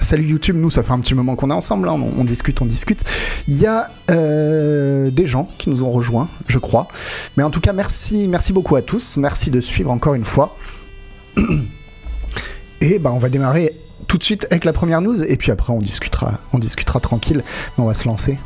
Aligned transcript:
Salut 0.00 0.24
YouTube, 0.24 0.56
nous 0.56 0.68
ça 0.68 0.82
fait 0.82 0.92
un 0.92 1.00
petit 1.00 1.14
moment 1.14 1.36
qu'on 1.36 1.50
est 1.50 1.54
ensemble, 1.54 1.88
hein. 1.88 1.92
on, 1.92 2.24
discute, 2.24 2.60
on 2.60 2.66
discute. 2.66 3.02
Il 3.48 3.56
y 3.56 3.66
a 3.66 3.90
euh, 4.10 5.10
des 5.10 5.26
gens 5.26 5.48
qui 5.56 5.70
nous 5.70 5.82
ont 5.84 5.90
rejoints, 5.90 6.28
je 6.48 6.58
crois. 6.58 6.88
Mais 7.36 7.42
en 7.42 7.50
tout 7.50 7.60
cas, 7.60 7.72
merci, 7.72 8.28
merci 8.28 8.52
beaucoup 8.52 8.76
à 8.76 8.82
tous. 8.82 9.16
Merci 9.16 9.50
de 9.50 9.60
suivre 9.60 9.90
encore 9.90 10.14
une 10.14 10.24
fois. 10.24 10.56
Et 12.80 12.98
bah, 12.98 13.10
on 13.12 13.18
va 13.18 13.30
démarrer 13.30 13.80
tout 14.06 14.18
de 14.18 14.22
suite 14.22 14.46
avec 14.50 14.66
la 14.66 14.74
première 14.74 15.00
news 15.00 15.22
et 15.22 15.36
puis 15.38 15.50
après 15.50 15.72
on 15.72 15.78
discutera, 15.78 16.38
on 16.52 16.58
discutera 16.58 17.00
tranquille. 17.00 17.42
Mais 17.46 17.84
on 17.84 17.86
va 17.86 17.94
se 17.94 18.06
lancer. 18.06 18.38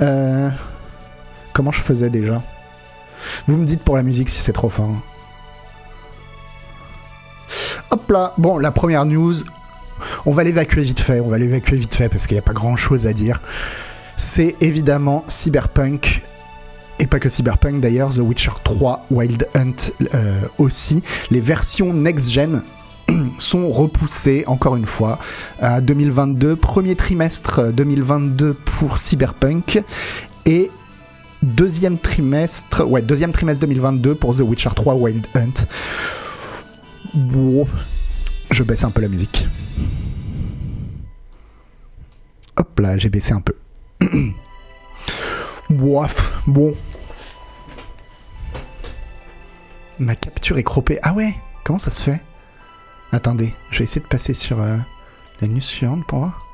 Euh, 0.00 0.48
comment 1.52 1.72
je 1.72 1.80
faisais 1.80 2.10
déjà? 2.10 2.40
Vous 3.48 3.56
me 3.56 3.64
dites 3.64 3.82
pour 3.82 3.96
la 3.96 4.04
musique 4.04 4.28
si 4.28 4.40
c'est 4.40 4.52
trop 4.52 4.68
fort. 4.68 4.94
Hop 7.90 8.10
là, 8.10 8.34
bon, 8.38 8.58
la 8.58 8.70
première 8.70 9.04
news, 9.04 9.34
on 10.26 10.32
va 10.32 10.44
l'évacuer 10.44 10.82
vite 10.82 11.00
fait, 11.00 11.20
on 11.20 11.28
va 11.28 11.38
l'évacuer 11.38 11.76
vite 11.76 11.94
fait 11.94 12.08
parce 12.08 12.26
qu'il 12.26 12.36
n'y 12.36 12.40
a 12.40 12.42
pas 12.42 12.52
grand 12.52 12.76
chose 12.76 13.06
à 13.06 13.12
dire. 13.12 13.42
C'est 14.16 14.56
évidemment 14.60 15.24
Cyberpunk, 15.26 16.22
et 17.00 17.06
pas 17.06 17.18
que 17.18 17.28
Cyberpunk 17.28 17.80
d'ailleurs, 17.80 18.10
The 18.10 18.18
Witcher 18.18 18.52
3, 18.62 19.06
Wild 19.10 19.48
Hunt 19.54 19.92
euh, 20.14 20.42
aussi. 20.58 21.02
Les 21.30 21.40
versions 21.40 21.92
next-gen 21.92 22.62
sont 23.38 23.68
repoussées 23.70 24.44
encore 24.46 24.76
une 24.76 24.86
fois 24.86 25.18
à 25.60 25.80
2022, 25.80 26.56
premier 26.56 26.94
trimestre 26.94 27.72
2022 27.72 28.54
pour 28.54 28.98
Cyberpunk 28.98 29.82
et 30.46 30.70
deuxième 31.42 31.98
trimestre, 31.98 32.86
ouais, 32.86 33.02
deuxième 33.02 33.32
trimestre 33.32 33.62
2022 33.66 34.14
pour 34.14 34.36
The 34.36 34.40
Witcher 34.40 34.70
3 34.76 34.94
Wild 34.94 35.26
Hunt. 35.34 35.66
Je 38.50 38.62
baisse 38.62 38.84
un 38.84 38.90
peu 38.90 39.00
la 39.00 39.08
musique. 39.08 39.46
Hop 42.56 42.78
là, 42.78 42.98
j'ai 42.98 43.08
baissé 43.08 43.32
un 43.32 43.40
peu. 43.40 43.54
Bof, 45.70 46.42
bon. 46.46 46.74
Ma 49.98 50.14
capture 50.14 50.58
est 50.58 50.62
croppée. 50.62 50.98
Ah 51.02 51.12
ouais 51.12 51.34
Comment 51.64 51.78
ça 51.78 51.90
se 51.90 52.02
fait? 52.02 52.20
Attendez, 53.12 53.54
je 53.70 53.78
vais 53.78 53.84
essayer 53.84 54.00
de 54.00 54.06
passer 54.06 54.34
sur 54.34 54.60
euh, 54.60 54.76
la 55.40 55.48
news 55.48 55.60
suivante 55.60 56.06
pour 56.06 56.20
voir. 56.20 56.46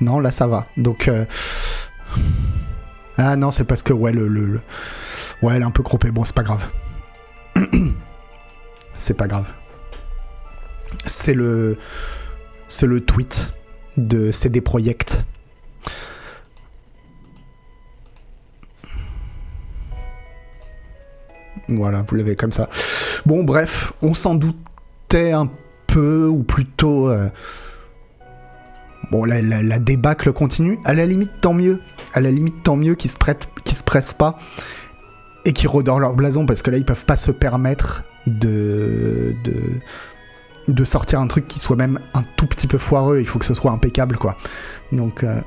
Non, 0.00 0.20
là 0.20 0.30
ça 0.30 0.46
va. 0.46 0.66
Donc... 0.76 1.08
Euh, 1.08 1.24
ah 3.18 3.34
non, 3.34 3.50
c'est 3.50 3.64
parce 3.64 3.82
que 3.82 3.92
ouais, 3.92 4.12
le, 4.12 4.60
ouais, 5.42 5.56
elle 5.56 5.62
est 5.62 5.64
un 5.64 5.72
peu 5.72 5.82
croppée. 5.82 6.12
Bon, 6.12 6.22
c'est 6.22 6.36
pas 6.36 6.44
grave. 6.44 6.64
c'est 8.94 9.14
pas 9.14 9.26
grave. 9.26 9.46
C'est 11.04 11.34
le, 11.34 11.76
c'est 12.68 12.86
le 12.86 13.00
tweet 13.00 13.52
de 13.96 14.30
CD 14.30 14.60
Projekt. 14.60 15.24
Voilà, 21.66 22.02
vous 22.06 22.14
l'avez 22.14 22.36
comme 22.36 22.52
ça. 22.52 22.68
Bon, 23.26 23.42
bref, 23.42 23.92
on 24.00 24.14
s'en 24.14 24.36
doutait 24.36 25.32
un 25.32 25.50
peu, 25.88 26.28
ou 26.28 26.44
plutôt. 26.44 27.10
Euh, 27.10 27.28
bon, 29.10 29.24
la, 29.24 29.40
la, 29.42 29.78
débâcle 29.78 30.32
continue. 30.32 30.78
À 30.84 30.94
la 30.94 31.06
limite, 31.06 31.32
tant 31.40 31.54
mieux. 31.54 31.80
À 32.12 32.20
la 32.20 32.30
limite, 32.30 32.62
tant 32.62 32.76
mieux 32.76 32.94
qu'ils 32.94 33.10
se, 33.10 33.16
se 33.16 33.82
pressent 33.82 34.14
pas 34.14 34.36
et 35.44 35.52
qu'ils 35.52 35.68
redorent 35.68 36.00
leur 36.00 36.14
blason, 36.14 36.46
parce 36.46 36.62
que 36.62 36.70
là, 36.70 36.76
ils 36.76 36.84
peuvent 36.84 37.04
pas 37.04 37.16
se 37.16 37.30
permettre 37.30 38.02
de, 38.26 39.34
de, 39.44 39.54
de 40.68 40.84
sortir 40.84 41.20
un 41.20 41.26
truc 41.26 41.48
qui 41.48 41.58
soit 41.60 41.76
même 41.76 42.00
un 42.14 42.22
tout 42.36 42.46
petit 42.46 42.66
peu 42.66 42.78
foireux. 42.78 43.20
Il 43.20 43.26
faut 43.26 43.38
que 43.38 43.46
ce 43.46 43.54
soit 43.54 43.72
impeccable, 43.72 44.16
quoi. 44.16 44.36
Donc. 44.92 45.24
Euh, 45.24 45.40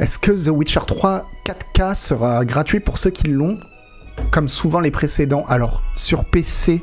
Est-ce 0.00 0.18
que 0.18 0.32
The 0.32 0.48
Witcher 0.48 0.80
3 0.86 1.30
4K 1.44 1.94
sera 1.94 2.44
gratuit 2.44 2.80
pour 2.80 2.98
ceux 2.98 3.10
qui 3.10 3.28
l'ont 3.28 3.58
Comme 4.32 4.48
souvent 4.48 4.80
les 4.80 4.90
précédents? 4.90 5.44
Alors, 5.46 5.82
sur 5.94 6.24
PC, 6.24 6.82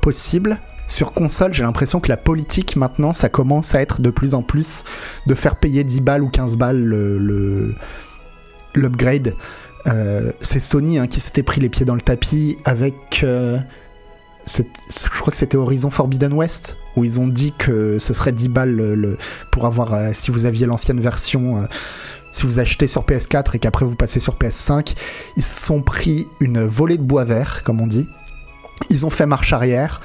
possible. 0.00 0.58
Sur 0.88 1.12
console, 1.12 1.52
j'ai 1.52 1.62
l'impression 1.62 2.00
que 2.00 2.08
la 2.08 2.16
politique 2.16 2.76
maintenant, 2.76 3.12
ça 3.12 3.28
commence 3.28 3.74
à 3.74 3.82
être 3.82 4.00
de 4.00 4.10
plus 4.10 4.34
en 4.34 4.42
plus 4.42 4.84
de 5.26 5.34
faire 5.34 5.56
payer 5.56 5.84
10 5.84 6.00
balles 6.00 6.22
ou 6.22 6.30
15 6.30 6.56
balles 6.56 6.82
le, 6.82 7.74
l'upgrade. 8.74 9.36
Euh, 9.86 10.32
c'est 10.40 10.60
Sony 10.60 10.98
hein, 10.98 11.06
qui 11.06 11.20
s'était 11.20 11.42
pris 11.42 11.60
les 11.60 11.68
pieds 11.68 11.86
dans 11.86 11.94
le 11.94 12.00
tapis 12.00 12.56
avec. 12.64 13.20
Euh, 13.22 13.58
je 14.46 15.20
crois 15.20 15.30
que 15.30 15.36
c'était 15.36 15.56
Horizon 15.56 15.90
Forbidden 15.90 16.32
West, 16.32 16.78
où 16.96 17.04
ils 17.04 17.20
ont 17.20 17.28
dit 17.28 17.52
que 17.56 17.98
ce 17.98 18.14
serait 18.14 18.32
10 18.32 18.48
balles 18.48 18.74
le, 18.74 19.18
pour 19.52 19.66
avoir, 19.66 19.94
euh, 19.94 20.10
si 20.12 20.30
vous 20.32 20.46
aviez 20.46 20.66
l'ancienne 20.66 21.00
version, 21.00 21.68
si 22.30 22.46
vous 22.46 22.58
achetez 22.58 22.86
sur 22.86 23.04
PS4 23.04 23.56
et 23.56 23.58
qu'après 23.58 23.84
vous 23.84 23.96
passez 23.96 24.20
sur 24.20 24.36
PS5, 24.36 24.94
ils 25.36 25.42
se 25.42 25.64
sont 25.66 25.82
pris 25.82 26.28
une 26.40 26.64
volée 26.64 26.98
de 26.98 27.02
bois 27.02 27.24
vert, 27.24 27.62
comme 27.64 27.80
on 27.80 27.86
dit. 27.86 28.08
Ils 28.88 29.04
ont 29.04 29.10
fait 29.10 29.26
marche 29.26 29.52
arrière 29.52 30.00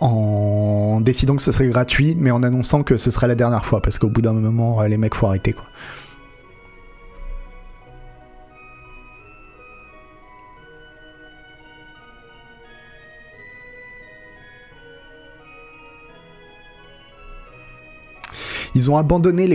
en 0.00 1.00
décidant 1.00 1.36
que 1.36 1.42
ce 1.42 1.52
serait 1.52 1.68
gratuit, 1.68 2.14
mais 2.18 2.30
en 2.30 2.42
annonçant 2.42 2.82
que 2.82 2.96
ce 2.96 3.10
serait 3.10 3.28
la 3.28 3.34
dernière 3.34 3.64
fois, 3.64 3.80
parce 3.80 3.98
qu'au 3.98 4.08
bout 4.08 4.20
d'un 4.20 4.32
moment, 4.32 4.82
les 4.82 4.98
mecs, 4.98 5.14
faut 5.14 5.26
arrêter, 5.26 5.52
quoi. 5.52 5.64
Ils 18.74 18.90
ont 18.90 18.96
abandonné 18.96 19.46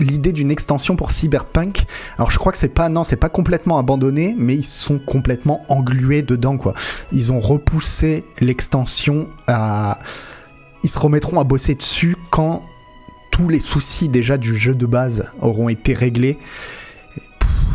l'idée 0.00 0.32
d'une 0.32 0.50
extension 0.50 0.96
pour 0.96 1.10
Cyberpunk. 1.10 1.84
Alors 2.16 2.30
je 2.30 2.38
crois 2.38 2.52
que 2.52 2.58
c'est 2.58 2.68
pas 2.68 2.88
non, 2.88 3.04
c'est 3.04 3.16
pas 3.16 3.28
complètement 3.28 3.78
abandonné, 3.78 4.34
mais 4.38 4.54
ils 4.54 4.66
sont 4.66 4.98
complètement 4.98 5.64
englués 5.68 6.22
dedans 6.22 6.56
quoi. 6.56 6.74
Ils 7.12 7.32
ont 7.32 7.40
repoussé 7.40 8.24
l'extension 8.40 9.28
à 9.46 9.98
ils 10.82 10.90
se 10.90 10.98
remettront 10.98 11.40
à 11.40 11.44
bosser 11.44 11.74
dessus 11.74 12.16
quand 12.30 12.62
tous 13.30 13.48
les 13.48 13.58
soucis 13.58 14.08
déjà 14.08 14.36
du 14.36 14.56
jeu 14.56 14.74
de 14.74 14.86
base 14.86 15.30
auront 15.40 15.68
été 15.68 15.94
réglés 15.94 16.38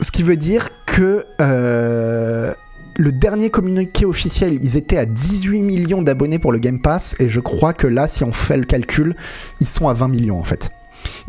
Ce 0.00 0.10
qui 0.10 0.22
veut 0.22 0.36
dire 0.36 0.68
que 0.84 1.24
euh, 1.40 2.52
le 2.96 3.12
dernier 3.12 3.50
communiqué 3.50 4.04
officiel, 4.04 4.58
ils 4.62 4.76
étaient 4.76 4.98
à 4.98 5.06
18 5.06 5.60
millions 5.60 6.02
d'abonnés 6.02 6.38
pour 6.38 6.52
le 6.52 6.58
Game 6.58 6.80
Pass, 6.80 7.14
et 7.18 7.28
je 7.28 7.40
crois 7.40 7.72
que 7.72 7.86
là, 7.86 8.08
si 8.08 8.24
on 8.24 8.32
fait 8.32 8.56
le 8.56 8.64
calcul, 8.64 9.14
ils 9.60 9.68
sont 9.68 9.88
à 9.88 9.94
20 9.94 10.08
millions 10.08 10.38
en 10.38 10.44
fait. 10.44 10.70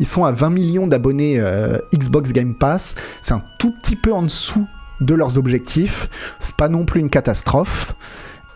Ils 0.00 0.06
sont 0.06 0.24
à 0.24 0.32
20 0.32 0.50
millions 0.50 0.86
d'abonnés 0.86 1.38
euh, 1.38 1.78
Xbox 1.94 2.32
Game 2.32 2.54
Pass. 2.54 2.94
C'est 3.22 3.34
un 3.34 3.42
tout 3.58 3.72
petit 3.72 3.96
peu 3.96 4.12
en 4.12 4.22
dessous 4.22 4.66
de 5.00 5.14
leurs 5.14 5.38
objectifs. 5.38 6.08
C'est 6.40 6.56
pas 6.56 6.68
non 6.68 6.84
plus 6.84 7.00
une 7.00 7.10
catastrophe. 7.10 7.94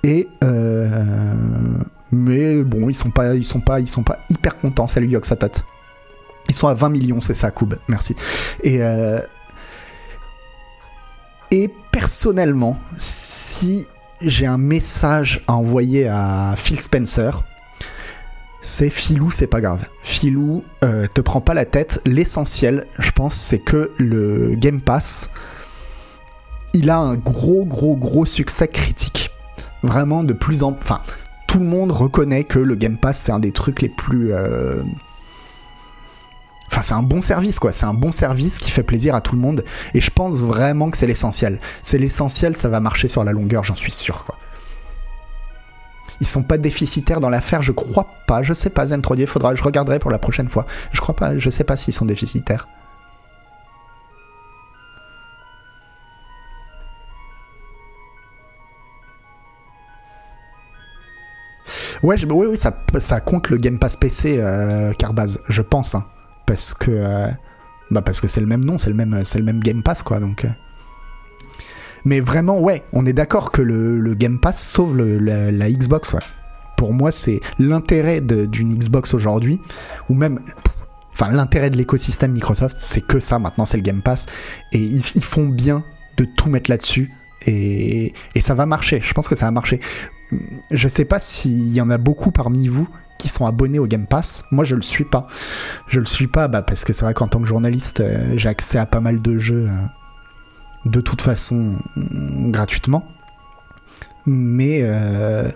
Et 0.03 0.29
euh, 0.43 1.35
mais 2.13 2.63
bon, 2.63 2.89
ils 2.89 2.95
sont 2.95 3.11
pas, 3.11 3.35
ils 3.35 3.45
sont 3.45 3.61
pas, 3.61 3.81
ils 3.81 3.89
sont 3.89 4.03
pas 4.03 4.21
hyper 4.29 4.59
contents. 4.59 4.87
Salut 4.87 5.09
Yoxatot. 5.09 5.63
Ils 6.49 6.55
sont 6.55 6.69
à 6.69 6.75
20 6.75 6.91
millions, 6.91 7.21
c'est 7.21 7.35
ça, 7.35 7.51
Koub. 7.51 7.75
Merci. 7.89 8.15
Et 8.63 8.83
euh, 8.83 9.21
et 11.51 11.71
personnellement, 11.91 12.79
si 12.97 13.87
j'ai 14.23 14.47
un 14.47 14.59
message 14.59 15.43
à 15.47 15.55
envoyer 15.55 16.09
à 16.09 16.55
Phil 16.57 16.81
Spencer, 16.81 17.43
c'est 18.63 18.89
Filou, 18.91 19.31
c'est 19.31 19.49
pas 19.49 19.61
grave. 19.61 19.85
Filou, 20.03 20.65
euh, 20.83 21.07
te 21.13 21.21
prends 21.21 21.41
pas 21.41 21.53
la 21.53 21.65
tête. 21.65 22.01
L'essentiel, 22.07 22.87
je 22.99 23.11
pense, 23.11 23.35
c'est 23.35 23.59
que 23.59 23.91
le 23.99 24.55
Game 24.55 24.81
Pass, 24.81 25.31
il 26.73 26.89
a 26.89 26.97
un 26.97 27.17
gros, 27.17 27.67
gros, 27.67 27.97
gros 27.97 28.25
succès 28.25 28.69
critique. 28.69 29.31
Vraiment, 29.83 30.25
de 30.25 30.33
plus 30.33 30.63
en... 30.63 30.71
Enfin, 30.81 31.01
tout 31.53 31.59
le 31.59 31.67
monde 31.67 31.93
reconnaît 31.93 32.45
que 32.45 32.59
le 32.59 32.75
Game 32.75 32.97
Pass, 32.97 33.21
c'est 33.21 33.31
un 33.31 33.39
des 33.39 33.53
trucs 33.53 33.83
les 33.83 33.91
plus... 33.91 34.33
Euh, 34.33 34.83
Enfin, 36.69 36.81
c'est 36.81 36.95
un 36.95 37.03
bon 37.03 37.21
service, 37.21 37.59
quoi. 37.59 37.71
C'est 37.71 37.85
un 37.85 37.93
bon 37.93 38.11
service 38.11 38.57
qui 38.57 38.71
fait 38.71 38.83
plaisir 38.83 39.15
à 39.15 39.21
tout 39.21 39.35
le 39.35 39.43
monde. 39.43 39.63
Et 39.93 40.01
je 40.01 40.11
pense 40.11 40.41
vraiment 40.41 40.91
que 40.91 40.97
c'est 40.97 41.07
l'essentiel. 41.07 41.59
C'est 41.83 41.99
l'essentiel, 41.99 42.57
ça 42.57 42.71
va 42.71 42.81
marcher 42.81 43.09
sur 43.09 43.23
la 43.25 43.33
longueur, 43.33 43.63
j'en 43.63 43.75
suis 43.75 43.93
sûr, 43.93 44.25
quoi. 44.25 44.39
Ils 46.23 46.27
sont 46.27 46.43
pas 46.43 46.57
déficitaires 46.57 47.21
dans 47.21 47.29
l'affaire, 47.29 47.61
je 47.61 47.73
crois 47.73 48.07
pas. 48.27 48.43
Je 48.43 48.55
sais 48.55 48.71
pas, 48.71 48.87
Zen3D, 48.87 49.27
faudra, 49.27 49.55
je 49.55 49.63
regarderai 49.63 49.99
pour 49.99 50.11
la 50.11 50.19
prochaine 50.19 50.49
fois. 50.49 50.65
Je 50.93 51.03
crois 51.03 51.15
pas, 51.15 51.37
je 51.37 51.51
sais 51.51 51.65
pas 51.65 51.77
s'ils 51.77 51.93
sont 51.93 52.07
déficitaires. 52.07 52.67
Ouais, 62.03 62.17
oui, 62.25 62.47
oui, 62.51 62.57
ça, 62.57 63.21
compte 63.21 63.51
le 63.51 63.59
Game 63.59 63.79
Pass 63.79 63.97
PC, 63.97 64.39
euh, 64.39 64.93
Carbaz, 64.93 65.39
je 65.49 65.63
pense. 65.63 65.95
Hein 65.95 66.05
parce 66.53 66.75
que 66.75 66.91
euh, 66.91 67.29
bah 67.91 68.03
parce 68.03 68.21
que 68.21 68.27
c'est 68.27 68.41
le 68.41 68.47
même 68.47 68.65
nom, 68.65 68.79
c'est 68.79 68.91
le 68.91 68.97
même 68.97 69.23
le 69.35 69.43
même 69.43 69.61
Game 69.61 69.83
Pass 69.83 70.03
quoi 70.03 70.21
donc. 70.21 70.45
Euh. 70.45 70.51
Mais 72.05 72.21
vraiment 72.21 72.61
ouais, 72.61 72.83
on 72.93 73.07
est 73.07 73.13
d'accord 73.13 73.53
que 73.53 73.63
le, 73.63 74.15
Game 74.15 74.39
Pass 74.39 74.63
sauve 74.63 74.99
la, 74.99 75.71
Xbox 75.71 76.17
Pour 76.77 76.93
moi 76.93 77.11
c'est 77.11 77.41
l'intérêt 77.59 78.21
d'une 78.21 78.77
Xbox 78.77 79.15
aujourd'hui 79.15 79.61
ou 80.09 80.15
même 80.15 80.41
enfin 81.15 81.31
l'intérêt 81.31 81.71
de 81.71 81.77
l'écosystème 81.77 82.33
Microsoft, 82.33 82.77
c'est 82.79 83.07
que 83.07 83.21
ça 83.21 83.39
maintenant, 83.39 83.65
c'est 83.65 83.77
le 83.77 83.83
Game 83.83 84.03
Pass 84.03 84.27
et 84.73 84.79
ils, 84.79 85.03
font 85.03 85.47
bien 85.47 85.85
de 86.17 86.25
tout 86.25 86.51
mettre 86.51 86.71
là-dessus 86.71 87.11
et, 87.47 88.13
ça 88.41 88.55
va 88.55 88.67
marcher. 88.67 89.01
Je 89.03 89.13
pense 89.15 89.27
que 89.27 89.37
ça 89.37 89.47
va 89.47 89.53
marcher. 89.53 89.81
Je 90.71 90.89
sais 90.89 91.05
pas 91.05 91.19
s'il 91.19 91.73
y 91.73 91.81
en 91.81 91.91
a 91.91 91.99
beaucoup 91.99 92.31
parmi 92.31 92.69
vous 92.69 92.89
qui 93.19 93.29
sont 93.29 93.47
abonnés 93.47 93.79
au 93.79 93.87
Game 93.87 94.07
Pass. 94.07 94.45
Moi, 94.51 94.65
je 94.65 94.75
le 94.75 94.83
suis 94.83 95.05
pas. 95.05 95.27
Je 95.87 96.01
le 96.01 96.07
suis 96.07 96.27
pas 96.27 96.49
bah, 96.49 96.63
parce 96.63 96.85
que 96.85 96.93
c'est 96.93 97.05
vrai 97.05 97.15
qu'en 97.15 97.29
tant 97.29 97.41
que 97.41 97.47
journaliste, 97.47 98.01
euh, 98.01 98.33
j'ai 98.37 98.49
accès 98.49 98.79
à 98.79 98.87
pas 98.87 99.01
mal 99.01 99.23
de 99.23 99.39
jeux 99.39 99.69
euh, 99.69 100.89
de 100.91 101.01
toute 101.01 101.23
façon 101.23 101.77
gratuitement. 101.97 103.07
Mais, 104.27 104.81
euh, 104.83 105.49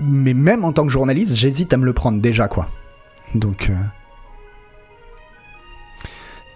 mais 0.00 0.34
même 0.34 0.64
en 0.64 0.72
tant 0.72 0.84
que 0.84 0.92
journaliste, 0.92 1.34
j'hésite 1.34 1.72
à 1.72 1.76
me 1.76 1.84
le 1.84 1.92
prendre 1.92 2.20
déjà, 2.20 2.48
quoi. 2.48 2.68
Donc. 3.34 3.70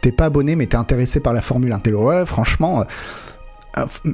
T'es 0.01 0.11
pas 0.11 0.27
abonné, 0.27 0.57
mais 0.57 0.67
t'es 0.67 0.77
intéressé 0.77 1.21
par 1.21 1.33
la 1.33 1.43
Formule 1.43 1.73
1. 1.73 1.91
Ouais, 1.93 2.27
franchement, 2.27 2.85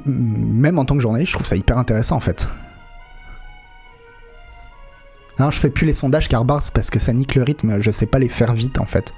même 0.05 0.77
en 0.77 0.85
tant 0.85 0.95
que 0.95 1.01
journaliste, 1.01 1.31
je 1.31 1.35
trouve 1.35 1.47
ça 1.47 1.55
hyper 1.55 1.79
intéressant 1.79 2.15
en 2.15 2.19
fait. 2.19 2.47
Je 5.49 5.59
fais 5.59 5.69
plus 5.69 5.87
les 5.87 5.93
sondages 5.93 6.27
car 6.27 6.45
parce 6.45 6.89
que 6.89 6.99
ça 6.99 7.13
nique 7.13 7.35
le 7.35 7.43
rythme, 7.43 7.79
je 7.79 7.91
sais 7.91 8.05
pas 8.05 8.19
les 8.19 8.27
faire 8.27 8.53
vite 8.53 8.79
en 8.79 8.85
fait. 8.85 9.13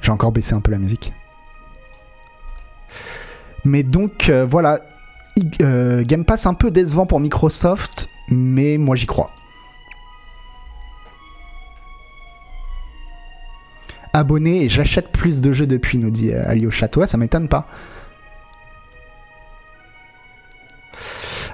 J'ai 0.00 0.10
encore 0.10 0.32
baissé 0.32 0.54
un 0.54 0.60
peu 0.60 0.70
la 0.70 0.78
musique. 0.78 1.12
Mais 3.64 3.82
donc 3.82 4.30
euh, 4.30 4.46
voilà, 4.46 4.80
euh, 5.62 6.02
Game 6.04 6.24
Pass 6.24 6.46
un 6.46 6.54
peu 6.54 6.70
décevant 6.70 7.06
pour 7.06 7.20
Microsoft, 7.20 8.08
mais 8.28 8.78
moi 8.78 8.96
j'y 8.96 9.06
crois. 9.06 9.30
Abonné 14.14 14.68
j'achète 14.68 15.12
plus 15.12 15.42
de 15.42 15.52
jeux 15.52 15.66
depuis, 15.66 15.98
nous 15.98 16.10
dit 16.10 16.32
euh, 16.32 16.48
Alio 16.48 16.70
Château. 16.70 17.04
ça 17.04 17.18
m'étonne 17.18 17.48
pas. 17.48 17.66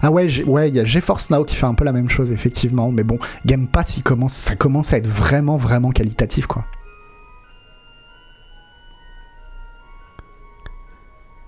Ah 0.02 0.10
ouais, 0.10 0.26
il 0.28 0.74
y 0.74 0.80
a 0.80 0.84
GeForce 0.84 1.30
Now 1.30 1.44
qui 1.44 1.56
fait 1.56 1.66
un 1.66 1.74
peu 1.74 1.84
la 1.84 1.92
même 1.92 2.08
chose 2.08 2.32
effectivement, 2.32 2.90
mais 2.90 3.02
bon, 3.02 3.18
Game 3.44 3.66
Pass, 3.66 3.98
il 3.98 4.02
commence, 4.02 4.32
ça 4.32 4.56
commence 4.56 4.92
à 4.92 4.96
être 4.96 5.08
vraiment, 5.08 5.56
vraiment 5.56 5.90
qualitatif 5.90 6.46
quoi. 6.46 6.64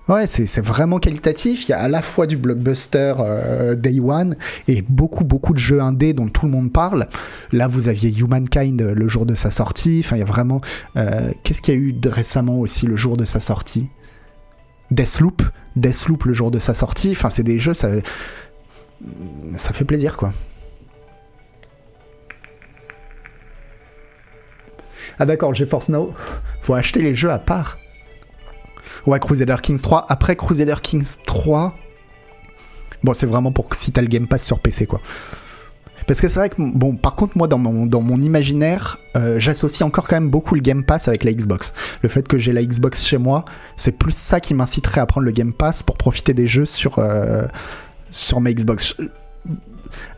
Ouais, 0.09 0.27
c'est 0.27 0.59
vraiment 0.59 0.99
qualitatif. 0.99 1.67
Il 1.67 1.71
y 1.71 1.73
a 1.73 1.79
à 1.79 1.87
la 1.87 2.01
fois 2.01 2.27
du 2.27 2.35
blockbuster 2.35 3.13
euh, 3.19 3.75
Day 3.75 4.01
One 4.01 4.35
et 4.67 4.81
beaucoup, 4.81 5.23
beaucoup 5.23 5.53
de 5.53 5.59
jeux 5.59 5.81
indés 5.81 6.13
dont 6.13 6.27
tout 6.27 6.45
le 6.45 6.51
monde 6.51 6.73
parle. 6.73 7.07
Là, 7.53 7.69
vous 7.69 7.87
aviez 7.87 8.13
Humankind 8.13 8.81
euh, 8.81 8.93
le 8.93 9.07
jour 9.07 9.25
de 9.25 9.33
sa 9.33 9.49
sortie. 9.49 10.01
Enfin, 10.03 10.17
il 10.17 10.19
y 10.19 10.23
a 10.23 10.25
vraiment. 10.25 10.59
Euh, 10.97 11.31
qu'est-ce 11.43 11.61
qu'il 11.61 11.73
y 11.73 11.77
a 11.77 11.79
eu 11.79 11.95
récemment 12.05 12.59
aussi 12.59 12.85
le 12.85 12.97
jour 12.97 13.15
de 13.15 13.23
sa 13.23 13.39
sortie? 13.39 13.89
Deathloop. 14.91 15.41
Deathloop 15.77 16.25
le 16.25 16.33
jour 16.33 16.51
de 16.51 16.59
sa 16.59 16.73
sortie. 16.73 17.11
Enfin, 17.11 17.29
c'est 17.29 17.43
des 17.43 17.57
jeux, 17.57 17.73
ça, 17.73 17.89
ça 19.55 19.73
fait 19.73 19.85
plaisir, 19.85 20.17
quoi. 20.17 20.33
Ah 25.19 25.25
d'accord, 25.25 25.53
GeForce 25.53 25.89
Now, 25.89 26.13
faut 26.61 26.73
acheter 26.73 27.01
les 27.01 27.13
jeux 27.13 27.31
à 27.31 27.39
part. 27.39 27.77
Ouais, 29.05 29.19
Crusader 29.19 29.57
Kings 29.61 29.81
3. 29.81 30.05
Après 30.09 30.35
Crusader 30.35 30.75
Kings 30.81 31.17
3, 31.25 31.75
bon, 33.03 33.13
c'est 33.13 33.25
vraiment 33.25 33.51
pour 33.51 33.73
si 33.75 33.91
t'as 33.91 34.01
le 34.01 34.07
Game 34.07 34.27
Pass 34.27 34.45
sur 34.45 34.59
PC, 34.59 34.87
quoi. 34.87 35.01
Parce 36.07 36.19
que 36.19 36.27
c'est 36.27 36.39
vrai 36.39 36.49
que, 36.49 36.55
bon, 36.57 36.95
par 36.95 37.15
contre, 37.15 37.37
moi, 37.37 37.47
dans 37.47 37.57
mon, 37.57 38.21
imaginaire, 38.21 38.97
euh, 39.15 39.39
j'associe 39.39 39.87
encore 39.87 40.07
quand 40.07 40.17
même 40.17 40.29
beaucoup 40.29 40.55
le 40.55 40.61
Game 40.61 40.83
Pass 40.83 41.07
avec 41.07 41.23
la 41.23 41.31
Xbox. 41.31 41.73
Le 42.01 42.09
fait 42.09 42.27
que 42.27 42.37
j'ai 42.37 42.51
la 42.51 42.63
Xbox 42.63 43.05
chez 43.05 43.17
moi, 43.17 43.45
c'est 43.77 43.93
plus 43.93 44.15
ça 44.15 44.39
qui 44.39 44.53
m'inciterait 44.53 45.01
à 45.01 45.05
prendre 45.05 45.25
le 45.25 45.31
Game 45.31 45.53
Pass 45.53 45.83
pour 45.83 45.97
profiter 45.97 46.33
des 46.33 46.47
jeux 46.47 46.65
sur, 46.65 46.99
euh, 46.99 47.47
sur 48.13 48.39
ma 48.39 48.53
Xbox. 48.53 48.95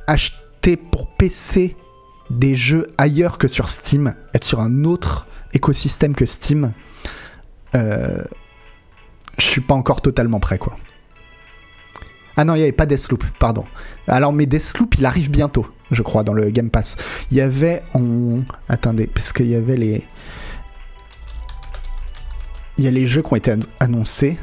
Acheter 0.06 0.76
pour 0.76 1.08
PC 1.08 1.76
des 2.30 2.56
jeux 2.56 2.94
ailleurs 2.98 3.38
que 3.38 3.48
sur 3.48 3.70
Steam, 3.70 4.16
être 4.34 4.44
sur 4.44 4.60
un 4.60 4.84
autre 4.84 5.28
écosystème 5.54 6.16
que 6.16 6.26
Steam, 6.26 6.74
euh, 7.76 8.24
je 9.38 9.44
suis 9.44 9.62
pas 9.62 9.74
encore 9.74 10.02
totalement 10.02 10.40
prêt, 10.40 10.58
quoi. 10.58 10.78
Ah 12.38 12.44
non, 12.44 12.56
il 12.56 12.58
n'y 12.58 12.64
avait 12.64 12.72
pas 12.74 12.86
Deathloop, 12.86 13.24
pardon. 13.40 13.64
Alors, 14.08 14.34
mais 14.34 14.46
Deathloop, 14.46 14.96
il 14.98 15.06
arrive 15.06 15.32
bientôt, 15.32 15.68
je 15.92 16.02
crois, 16.02 16.24
dans 16.24 16.34
le 16.34 16.50
Game 16.50 16.70
Pass. 16.70 16.98
Il 17.32 17.38
y 17.38 17.42
avait. 17.42 17.82
On... 17.94 18.44
Attendez, 18.68 19.08
parce 19.08 19.32
qu'il 19.32 19.48
y 19.48 19.56
avait 19.56 19.78
les. 19.78 20.06
Il 22.78 22.84
y 22.84 22.88
a 22.88 22.92
les 22.92 23.06
jeux 23.06 23.22
qui 23.22 23.32
ont 23.32 23.38
été 23.38 23.54
annoncés. 23.80 24.38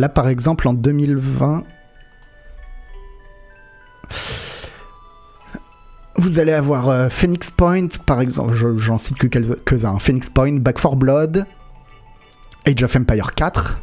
Là, 0.00 0.08
par 0.08 0.28
exemple, 0.28 0.66
en 0.66 0.72
2020, 0.72 1.62
vous 6.16 6.38
allez 6.38 6.54
avoir 6.54 6.88
euh, 6.88 7.10
Phoenix 7.10 7.50
Point, 7.50 7.88
par 8.06 8.22
exemple, 8.22 8.54
j'en 8.54 8.96
cite 8.96 9.18
que 9.18 9.26
quelques-uns. 9.26 9.98
Phoenix 9.98 10.30
Point, 10.30 10.54
Back 10.54 10.78
for 10.78 10.96
Blood, 10.96 11.44
Age 12.66 12.82
of 12.82 12.96
Empire 12.96 13.34
4. 13.34 13.78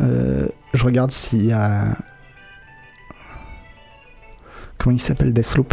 Euh, 0.00 0.48
je 0.74 0.84
regarde 0.84 1.10
s'il 1.10 1.46
y 1.46 1.52
a. 1.54 1.96
Comment 4.76 4.94
il 4.94 5.00
s'appelle 5.00 5.32
Deathloop? 5.32 5.72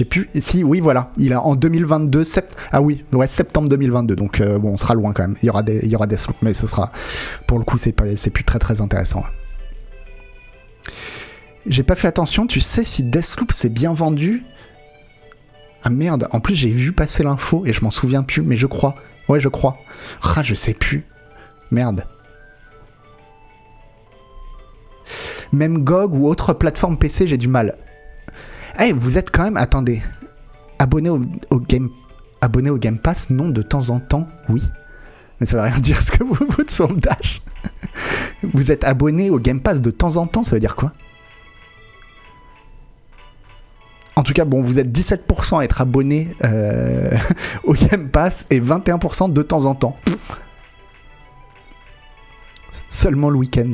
Sais 0.00 0.04
plus. 0.04 0.28
Si, 0.38 0.64
oui, 0.64 0.80
voilà. 0.80 1.12
Il 1.16 1.32
a 1.32 1.42
en 1.42 1.54
2022. 1.54 2.24
Sept... 2.24 2.56
Ah 2.72 2.82
oui, 2.82 3.04
ouais, 3.12 3.26
septembre 3.26 3.68
2022. 3.68 4.16
Donc 4.16 4.40
euh, 4.40 4.58
bon, 4.58 4.70
on 4.70 4.76
sera 4.76 4.94
loin 4.94 5.12
quand 5.12 5.22
même. 5.22 5.36
Il 5.42 5.46
y 5.46 5.50
aura, 5.50 5.62
des, 5.62 5.80
il 5.82 5.88
y 5.88 5.96
aura 5.96 6.06
Deathloop, 6.06 6.36
mais 6.42 6.52
ce 6.52 6.66
sera. 6.66 6.90
Pour 7.46 7.58
le 7.58 7.64
coup, 7.64 7.78
c'est, 7.78 7.92
pas, 7.92 8.04
c'est 8.16 8.30
plus 8.30 8.44
très 8.44 8.58
très 8.58 8.80
intéressant. 8.80 9.24
J'ai 11.66 11.82
pas 11.82 11.94
fait 11.94 12.08
attention. 12.08 12.46
Tu 12.46 12.60
sais 12.60 12.84
si 12.84 13.02
Deathloop 13.02 13.52
s'est 13.52 13.68
bien 13.68 13.92
vendu? 13.92 14.42
Ah 15.82 15.90
merde. 15.90 16.28
En 16.32 16.40
plus, 16.40 16.56
j'ai 16.56 16.70
vu 16.70 16.92
passer 16.92 17.22
l'info 17.22 17.64
et 17.66 17.72
je 17.72 17.82
m'en 17.82 17.90
souviens 17.90 18.22
plus, 18.22 18.42
mais 18.42 18.56
je 18.56 18.66
crois. 18.66 18.94
Ouais, 19.28 19.40
je 19.40 19.48
crois. 19.48 19.78
Ah, 20.22 20.42
je 20.42 20.54
sais 20.54 20.74
plus. 20.74 21.04
Merde. 21.70 22.04
Même 25.52 25.84
GOG 25.84 26.14
ou 26.14 26.26
autre 26.26 26.52
plateforme 26.52 26.96
PC, 26.96 27.26
j'ai 27.26 27.38
du 27.38 27.48
mal. 27.48 27.76
Vous 28.94 29.18
êtes 29.18 29.30
quand 29.30 29.44
même. 29.44 29.56
Attendez. 29.56 30.02
Abonné 30.78 31.10
au, 31.10 31.20
Game. 31.60 31.90
Abonné 32.40 32.70
au 32.70 32.78
Game 32.78 32.98
Pass 32.98 33.30
Non, 33.30 33.50
de 33.50 33.62
temps 33.62 33.90
en 33.90 34.00
temps, 34.00 34.26
oui. 34.48 34.62
Mais 35.38 35.46
ça 35.46 35.56
va 35.56 35.64
rien 35.64 35.78
dire 35.80 36.00
ce 36.00 36.10
que 36.10 36.24
vous, 36.24 36.46
votre 36.48 36.72
sondage. 36.72 37.42
vous 38.42 38.72
êtes 38.72 38.84
abonné 38.84 39.30
au 39.30 39.38
Game 39.38 39.60
Pass 39.60 39.80
de 39.80 39.90
temps 39.90 40.16
en 40.16 40.26
temps, 40.26 40.42
ça 40.42 40.52
veut 40.52 40.60
dire 40.60 40.76
quoi? 40.76 40.92
En 44.16 44.22
tout 44.22 44.32
cas, 44.32 44.44
bon, 44.44 44.60
vous 44.62 44.78
êtes 44.78 44.88
17% 44.88 45.60
à 45.60 45.64
être 45.64 45.80
abonné 45.80 46.34
euh, 46.44 47.16
au 47.64 47.74
Game 47.74 48.08
Pass 48.08 48.46
et 48.50 48.60
21% 48.60 49.32
de 49.32 49.42
temps 49.42 49.66
en 49.66 49.74
temps. 49.74 49.96
Seulement 52.88 53.30
le 53.30 53.36
week-end. 53.36 53.72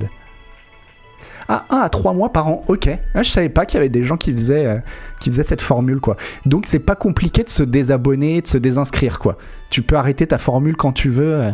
Ah, 1.48 1.64
1 1.70 1.76
à 1.78 1.88
3 1.88 2.12
mois 2.12 2.32
par 2.32 2.48
an, 2.48 2.64
ok. 2.66 2.88
Ah, 3.14 3.22
je 3.22 3.30
savais 3.30 3.48
pas 3.48 3.66
qu'il 3.66 3.76
y 3.76 3.80
avait 3.80 3.88
des 3.88 4.04
gens 4.04 4.16
qui 4.16 4.32
faisaient, 4.32 4.66
euh, 4.66 4.78
qui 5.20 5.30
faisaient 5.30 5.44
cette 5.44 5.62
formule, 5.62 6.00
quoi. 6.00 6.16
Donc 6.44 6.66
c'est 6.66 6.80
pas 6.80 6.96
compliqué 6.96 7.44
de 7.44 7.48
se 7.48 7.62
désabonner, 7.62 8.40
de 8.40 8.46
se 8.46 8.58
désinscrire, 8.58 9.18
quoi. 9.18 9.38
Tu 9.70 9.82
peux 9.82 9.96
arrêter 9.96 10.26
ta 10.26 10.38
formule 10.38 10.76
quand 10.76 10.92
tu 10.92 11.08
veux. 11.08 11.34
Euh, 11.34 11.50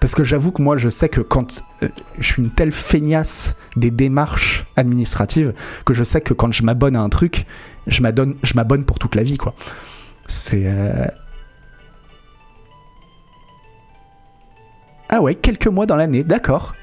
parce 0.00 0.14
que 0.14 0.22
j'avoue 0.22 0.52
que 0.52 0.62
moi, 0.62 0.76
je 0.76 0.88
sais 0.88 1.08
que 1.08 1.20
quand 1.20 1.64
euh, 1.82 1.88
je 2.18 2.26
suis 2.26 2.42
une 2.42 2.52
telle 2.52 2.70
feignasse 2.70 3.56
des 3.76 3.90
démarches 3.90 4.66
administratives, 4.76 5.52
que 5.84 5.94
je 5.94 6.04
sais 6.04 6.20
que 6.20 6.34
quand 6.34 6.52
je 6.52 6.62
m'abonne 6.62 6.94
à 6.94 7.00
un 7.00 7.08
truc, 7.08 7.46
je 7.88 8.02
m'abonne 8.02 8.84
pour 8.84 9.00
toute 9.00 9.16
la 9.16 9.24
vie, 9.24 9.36
quoi. 9.36 9.54
C'est. 10.28 10.72
Ah 15.08 15.22
ouais, 15.22 15.34
quelques 15.34 15.66
mois 15.66 15.86
dans 15.86 15.96
l'année, 15.96 16.22
d'accord. 16.22 16.74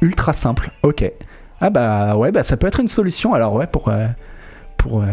Ultra 0.00 0.32
simple, 0.32 0.70
ok. 0.82 1.12
Ah 1.64 1.70
bah 1.70 2.16
ouais, 2.16 2.32
bah 2.32 2.42
ça 2.42 2.56
peut 2.56 2.66
être 2.66 2.80
une 2.80 2.88
solution. 2.88 3.34
Alors 3.34 3.54
ouais, 3.54 3.68
pour 3.68 3.88
euh, 3.88 4.08
pour 4.76 5.04
euh, 5.04 5.06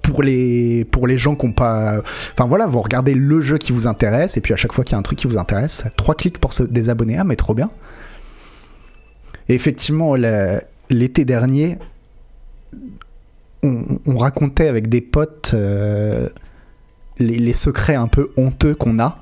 pour 0.00 0.22
les 0.22 1.18
gens 1.18 1.36
qui 1.36 1.46
n'ont 1.46 1.52
pas, 1.52 2.00
enfin 2.32 2.48
voilà, 2.48 2.66
vous 2.66 2.80
regardez 2.80 3.12
le 3.14 3.42
jeu 3.42 3.58
qui 3.58 3.72
vous 3.72 3.86
intéresse 3.86 4.38
et 4.38 4.40
puis 4.40 4.54
à 4.54 4.56
chaque 4.56 4.72
fois 4.72 4.82
qu'il 4.82 4.94
y 4.94 4.96
a 4.96 4.98
un 4.98 5.02
truc 5.02 5.18
qui 5.18 5.26
vous 5.26 5.36
intéresse, 5.36 5.84
trois 5.96 6.14
clics 6.14 6.38
pour 6.38 6.54
se 6.54 6.62
désabonner. 6.62 7.18
Ah 7.18 7.24
mais 7.24 7.36
trop 7.36 7.52
bien. 7.52 7.70
Et 9.50 9.54
effectivement, 9.54 10.14
l'été 10.88 11.26
dernier, 11.26 11.78
on, 13.62 14.16
racontait 14.16 14.68
avec 14.68 14.88
des 14.88 15.02
potes 15.02 15.50
euh, 15.52 16.30
les 17.18 17.52
secrets 17.52 17.94
un 17.94 18.08
peu 18.08 18.30
honteux 18.38 18.74
qu'on 18.74 18.98
a. 18.98 19.16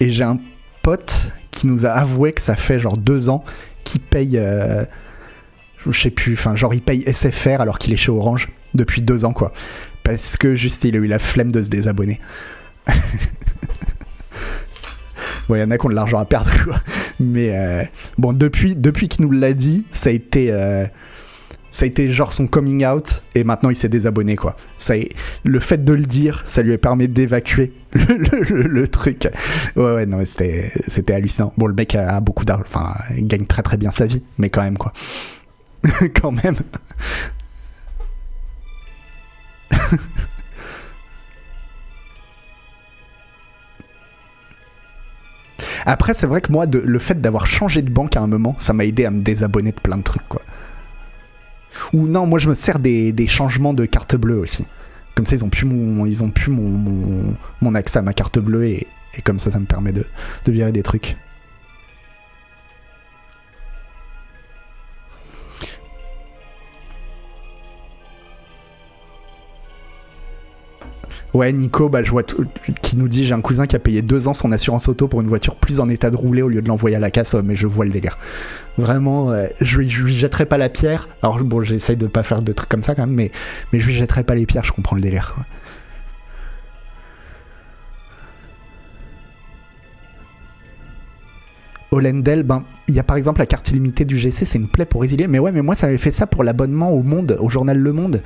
Et 0.00 0.10
j'ai 0.10 0.24
un 0.24 0.36
pote 0.82 1.30
qui 1.58 1.66
nous 1.66 1.86
a 1.86 1.90
avoué 1.90 2.32
que 2.32 2.40
ça 2.40 2.54
fait 2.54 2.78
genre 2.78 2.96
deux 2.96 3.28
ans 3.28 3.44
qu'il 3.82 4.00
paye, 4.00 4.38
euh, 4.38 4.84
je 5.84 5.98
sais 5.98 6.10
plus, 6.10 6.34
enfin 6.34 6.54
genre 6.54 6.72
il 6.72 6.82
paye 6.82 7.02
SFR 7.12 7.60
alors 7.60 7.80
qu'il 7.80 7.92
est 7.92 7.96
chez 7.96 8.12
Orange 8.12 8.48
depuis 8.74 9.02
deux 9.02 9.24
ans 9.24 9.32
quoi. 9.32 9.52
Parce 10.04 10.36
que 10.36 10.54
juste 10.54 10.84
il 10.84 10.94
a 10.94 10.98
eu 11.00 11.08
la 11.08 11.18
flemme 11.18 11.50
de 11.50 11.60
se 11.60 11.68
désabonner. 11.68 12.20
bon, 15.48 15.56
il 15.56 15.58
y 15.58 15.62
en 15.62 15.70
a 15.72 15.78
qui 15.78 15.86
ont 15.86 15.88
de 15.90 15.96
l'argent 15.96 16.20
à 16.20 16.24
perdre 16.24 16.52
quoi. 16.62 16.80
Mais 17.18 17.50
euh, 17.56 17.82
bon, 18.18 18.32
depuis, 18.32 18.76
depuis 18.76 19.08
qu'il 19.08 19.24
nous 19.24 19.32
l'a 19.32 19.52
dit, 19.52 19.84
ça 19.90 20.10
a 20.10 20.12
été... 20.12 20.52
Ça 21.70 21.84
a 21.84 21.86
été 21.86 22.10
genre 22.10 22.32
son 22.32 22.46
coming 22.46 22.86
out 22.86 23.22
et 23.34 23.44
maintenant 23.44 23.70
il 23.70 23.76
s'est 23.76 23.88
désabonné 23.88 24.36
quoi. 24.36 24.56
Ça 24.76 24.94
le 25.44 25.60
fait 25.60 25.84
de 25.84 25.92
le 25.92 26.06
dire, 26.06 26.42
ça 26.46 26.62
lui 26.62 26.76
permis 26.78 27.08
d'évacuer 27.08 27.72
le, 27.92 28.86
truc. 28.88 29.28
Ouais 29.76 29.92
ouais 29.92 30.06
non 30.06 30.24
c'était 30.24 30.72
c'était 30.86 31.14
hallucinant. 31.14 31.52
Bon 31.58 31.66
le 31.66 31.74
mec 31.74 31.94
a, 31.94 32.20
beaucoup 32.20 32.44
d'argent, 32.44 32.64
enfin 32.66 32.94
il 33.16 33.26
gagne 33.26 33.46
très 33.46 33.62
très 33.62 33.76
bien 33.76 33.90
sa 33.90 34.06
vie, 34.06 34.22
mais 34.38 34.48
quand 34.50 34.62
même 34.62 34.78
quoi. 34.78 34.92
quand 36.20 36.32
même. 36.32 36.56
Après, 45.86 46.12
c'est 46.12 46.26
vrai 46.26 46.42
que 46.42 46.52
moi, 46.52 46.66
de, 46.66 46.78
le 46.78 46.98
fait 46.98 47.14
d'avoir 47.18 47.46
changé 47.46 47.80
de 47.80 47.90
banque 47.90 48.14
à 48.16 48.20
un 48.20 48.26
moment, 48.26 48.54
ça 48.58 48.74
m'a 48.74 48.84
aidé 48.84 49.06
à 49.06 49.10
me 49.10 49.22
désabonner 49.22 49.72
de 49.72 49.80
plein 49.80 49.96
de 49.96 50.02
trucs, 50.02 50.28
quoi. 50.28 50.42
Ou 51.92 52.06
non, 52.06 52.26
moi 52.26 52.38
je 52.38 52.48
me 52.48 52.54
sers 52.54 52.78
des, 52.78 53.26
changements 53.26 53.74
de 53.74 53.84
carte 53.84 54.16
bleue 54.16 54.38
aussi. 54.38 54.66
Comme 55.14 55.26
ça, 55.26 55.34
ils 55.34 55.44
ont 55.44 55.50
plus 55.50 55.66
mon, 55.66 56.06
ils 56.06 56.22
ont 56.22 56.30
plus 56.30 56.50
mon, 56.50 57.34
mon, 57.60 57.74
accès 57.74 57.98
à 57.98 58.02
ma 58.02 58.12
carte 58.12 58.38
bleue 58.38 58.66
et, 58.66 58.86
comme 59.24 59.38
ça, 59.38 59.50
ça 59.50 59.58
me 59.58 59.66
permet 59.66 59.92
de, 59.92 60.04
de 60.44 60.52
virer 60.52 60.70
des 60.70 60.82
trucs. 60.82 61.16
Ouais, 71.38 71.52
Nico, 71.52 71.88
bah, 71.88 72.02
je 72.02 72.10
vois 72.10 72.24
qui 72.24 72.96
nous 72.96 73.06
dit 73.06 73.24
j'ai 73.24 73.32
un 73.32 73.40
cousin 73.40 73.66
qui 73.68 73.76
a 73.76 73.78
payé 73.78 74.02
deux 74.02 74.26
ans 74.26 74.32
son 74.34 74.50
assurance 74.50 74.88
auto 74.88 75.06
pour 75.06 75.20
une 75.20 75.28
voiture 75.28 75.54
plus 75.54 75.78
en 75.78 75.88
état 75.88 76.10
de 76.10 76.16
rouler 76.16 76.42
au 76.42 76.48
lieu 76.48 76.60
de 76.60 76.66
l'envoyer 76.66 76.96
à 76.96 76.98
la 76.98 77.12
casse, 77.12 77.34
mais 77.34 77.54
je 77.54 77.68
vois 77.68 77.84
le 77.84 77.92
délire. 77.92 78.18
Vraiment, 78.76 79.32
je, 79.60 79.82
je 79.82 80.02
lui 80.02 80.12
jetterai 80.12 80.46
pas 80.46 80.58
la 80.58 80.68
pierre. 80.68 81.08
Alors 81.22 81.38
bon, 81.44 81.62
j'essaye 81.62 81.96
de 81.96 82.08
pas 82.08 82.24
faire 82.24 82.42
de 82.42 82.52
trucs 82.52 82.68
comme 82.68 82.82
ça 82.82 82.96
quand 82.96 83.06
même, 83.06 83.14
mais, 83.14 83.30
mais 83.72 83.78
je 83.78 83.86
lui 83.86 83.94
jetterai 83.94 84.24
pas 84.24 84.34
les 84.34 84.46
pierres, 84.46 84.64
je 84.64 84.72
comprends 84.72 84.96
le 84.96 85.02
délire. 85.02 85.36
Olendel, 91.90 92.42
ben, 92.42 92.64
il 92.86 92.94
y 92.94 92.98
a 92.98 93.02
par 93.02 93.16
exemple 93.16 93.40
la 93.40 93.46
carte 93.46 93.70
illimitée 93.70 94.04
du 94.04 94.18
GC, 94.18 94.44
c'est 94.44 94.58
une 94.58 94.68
plaie 94.68 94.84
pour 94.84 95.00
résilier. 95.00 95.26
Mais 95.26 95.38
ouais, 95.38 95.52
mais 95.52 95.62
moi, 95.62 95.74
ça 95.74 95.86
avait 95.86 95.98
fait 95.98 96.10
ça 96.10 96.26
pour 96.26 96.44
l'abonnement 96.44 96.90
au 96.92 97.02
Monde, 97.02 97.36
au 97.40 97.48
journal 97.48 97.78
Le 97.78 97.92
Monde. 97.92 98.22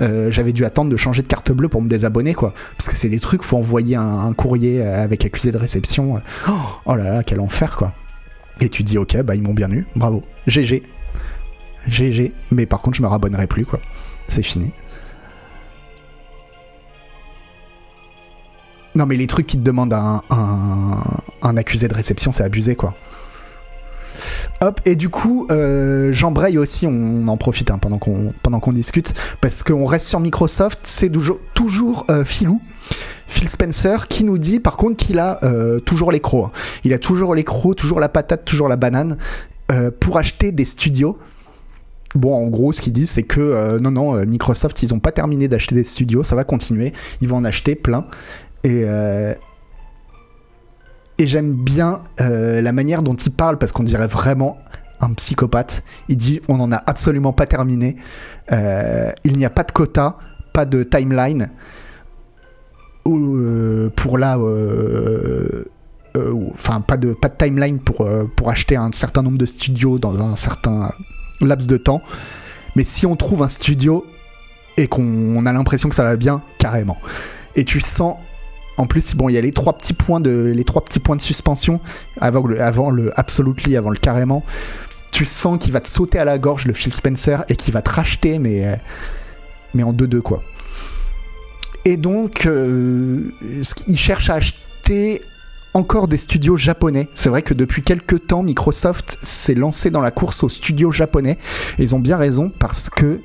Euh, 0.00 0.30
j'avais 0.30 0.52
dû 0.52 0.64
attendre 0.64 0.90
de 0.90 0.96
changer 0.96 1.22
de 1.22 1.26
carte 1.26 1.50
bleue 1.50 1.68
pour 1.68 1.82
me 1.82 1.88
désabonner, 1.88 2.34
quoi. 2.34 2.54
Parce 2.76 2.88
que 2.88 2.96
c'est 2.96 3.08
des 3.08 3.20
trucs, 3.20 3.42
faut 3.42 3.56
envoyer 3.56 3.96
un, 3.96 4.32
courrier 4.32 4.82
avec 4.82 5.24
accusé 5.24 5.50
de 5.50 5.58
réception. 5.58 6.22
Oh, 6.48 6.52
oh, 6.84 6.94
là 6.94 7.14
là, 7.14 7.22
quel 7.24 7.40
enfer, 7.40 7.76
quoi. 7.76 7.92
Et 8.60 8.68
tu 8.68 8.84
dis, 8.84 8.98
ok, 8.98 9.22
bah 9.22 9.34
ils 9.34 9.42
m'ont 9.42 9.54
bien 9.54 9.70
eu, 9.70 9.86
bravo. 9.96 10.22
GG. 10.46 10.82
GG. 11.88 12.32
Mais 12.50 12.66
par 12.66 12.80
contre, 12.80 12.96
je 12.96 13.02
me 13.02 13.08
rabonnerai 13.08 13.46
plus, 13.46 13.64
quoi. 13.64 13.80
C'est 14.28 14.42
fini. 14.42 14.72
Non, 18.94 19.06
mais 19.06 19.16
les 19.16 19.26
trucs 19.26 19.46
qui 19.46 19.56
te 19.56 19.62
demandent 19.62 19.94
un, 19.94 21.56
accusé 21.56 21.88
de 21.88 21.94
réception, 21.94 22.32
c'est 22.32 22.42
abusé, 22.42 22.74
quoi. 22.74 22.94
Hop, 24.60 24.80
et 24.84 24.96
du 24.96 25.08
coup, 25.08 25.46
euh, 25.50 26.12
j'embraye 26.12 26.58
aussi, 26.58 26.86
on 26.86 27.26
en 27.28 27.36
profite 27.38 27.70
hein, 27.70 27.78
pendant 27.78 27.98
qu'on 28.60 28.72
discute, 28.72 29.14
parce 29.40 29.62
qu'on 29.62 29.86
reste 29.86 30.06
sur 30.06 30.20
Microsoft, 30.20 30.80
c'est 30.82 31.10
toujours, 31.54 32.04
euh, 32.10 32.24
Philou, 32.24 32.60
Phil 33.26 33.48
Spencer, 33.48 34.08
qui 34.08 34.24
nous 34.24 34.36
dit 34.36 34.60
par 34.60 34.76
contre 34.76 34.96
qu'il 35.02 35.18
a 35.18 35.38
euh, 35.44 35.78
toujours 35.80 36.12
les 36.12 36.20
crocs. 36.20 36.48
Hein. 36.48 36.58
Il 36.84 36.92
a 36.92 36.98
toujours 36.98 37.34
les 37.34 37.44
crocs, 37.44 37.76
toujours 37.76 38.00
la 38.00 38.10
patate, 38.10 38.44
toujours 38.44 38.68
la 38.68 38.76
banane, 38.76 39.16
euh, 39.72 39.90
pour 39.98 40.18
acheter 40.18 40.52
des 40.52 40.66
studios. 40.66 41.16
Bon, 42.14 42.34
en 42.34 42.48
gros, 42.48 42.72
ce 42.72 42.82
qu'ils 42.82 42.92
disent, 42.92 43.10
c'est 43.10 43.22
que 43.22 43.78
non, 43.78 43.92
non, 43.92 44.26
Microsoft, 44.26 44.82
ils 44.82 44.92
n'ont 44.92 44.98
pas 44.98 45.12
terminé 45.12 45.46
d'acheter 45.46 45.76
des 45.76 45.84
studios, 45.84 46.24
ça 46.24 46.34
va 46.34 46.42
continuer, 46.42 46.92
ils 47.20 47.28
vont 47.28 47.36
en 47.36 47.44
acheter 47.44 47.76
plein. 47.76 48.04
Et, 48.64 48.82
euh, 48.84 49.34
et 51.18 51.26
j'aime 51.26 51.52
bien 51.52 52.02
euh, 52.20 52.60
la 52.60 52.72
manière 52.72 53.02
dont 53.02 53.14
il 53.14 53.32
parle 53.32 53.58
parce 53.58 53.72
qu'on 53.72 53.82
dirait 53.82 54.06
vraiment 54.06 54.58
un 55.00 55.12
psychopathe. 55.14 55.82
Il 56.08 56.16
dit 56.16 56.40
on 56.48 56.56
n'en 56.56 56.72
a 56.72 56.82
absolument 56.86 57.32
pas 57.32 57.46
terminé. 57.46 57.96
Euh, 58.52 59.10
il 59.24 59.36
n'y 59.36 59.44
a 59.44 59.50
pas 59.50 59.62
de 59.62 59.72
quota, 59.72 60.18
pas 60.52 60.64
de 60.64 60.82
timeline. 60.82 61.50
pour 63.04 64.18
là, 64.18 64.38
enfin 66.52 66.80
pas 66.80 66.96
de 66.96 67.12
pas 67.12 67.28
de 67.28 67.36
timeline 67.36 67.78
pour 67.78 68.06
pour 68.36 68.50
acheter 68.50 68.76
un 68.76 68.90
certain 68.92 69.22
nombre 69.22 69.38
de 69.38 69.46
studios 69.46 69.98
dans 69.98 70.22
un 70.22 70.36
certain 70.36 70.92
laps 71.40 71.66
de 71.66 71.76
temps. 71.78 72.02
Mais 72.76 72.84
si 72.84 73.06
on 73.06 73.16
trouve 73.16 73.42
un 73.42 73.48
studio 73.48 74.04
et 74.76 74.86
qu'on 74.86 75.44
a 75.46 75.52
l'impression 75.52 75.88
que 75.88 75.94
ça 75.94 76.04
va 76.04 76.16
bien 76.16 76.42
carrément. 76.58 76.98
Et 77.56 77.64
tu 77.64 77.80
sens 77.80 78.16
en 78.80 78.86
plus, 78.86 79.14
bon, 79.14 79.28
il 79.28 79.34
y 79.34 79.38
a 79.38 79.42
les 79.42 79.52
trois 79.52 79.76
petits 79.76 79.92
points 79.92 80.20
de, 80.20 80.52
les 80.56 80.64
trois 80.64 80.82
petits 80.82 81.00
points 81.00 81.16
de 81.16 81.20
suspension 81.20 81.80
avant 82.18 82.46
le, 82.46 82.62
avant 82.62 82.90
le 82.90 83.12
absolutely, 83.18 83.76
avant 83.76 83.90
le 83.90 83.98
carrément. 83.98 84.42
Tu 85.12 85.26
sens 85.26 85.58
qu'il 85.58 85.72
va 85.72 85.80
te 85.80 85.88
sauter 85.88 86.18
à 86.18 86.24
la 86.24 86.38
gorge 86.38 86.66
le 86.66 86.72
Phil 86.72 86.94
Spencer 86.94 87.44
et 87.48 87.56
qu'il 87.56 87.74
va 87.74 87.82
te 87.82 87.90
racheter, 87.90 88.38
mais, 88.38 88.80
mais 89.74 89.82
en 89.82 89.92
2-2 89.92 90.20
quoi. 90.20 90.42
Et 91.84 91.98
donc, 91.98 92.46
euh, 92.46 93.32
il 93.86 93.98
cherche 93.98 94.30
à 94.30 94.36
acheter 94.36 95.20
encore 95.74 96.08
des 96.08 96.16
studios 96.16 96.56
japonais. 96.56 97.08
C'est 97.14 97.28
vrai 97.28 97.42
que 97.42 97.52
depuis 97.52 97.82
quelques 97.82 98.28
temps, 98.28 98.42
Microsoft 98.42 99.18
s'est 99.20 99.54
lancé 99.54 99.90
dans 99.90 100.00
la 100.00 100.10
course 100.10 100.42
aux 100.42 100.48
studios 100.48 100.90
japonais. 100.90 101.36
ils 101.78 101.94
ont 101.94 102.00
bien 102.00 102.16
raison 102.16 102.50
parce 102.58 102.88
que 102.88 103.20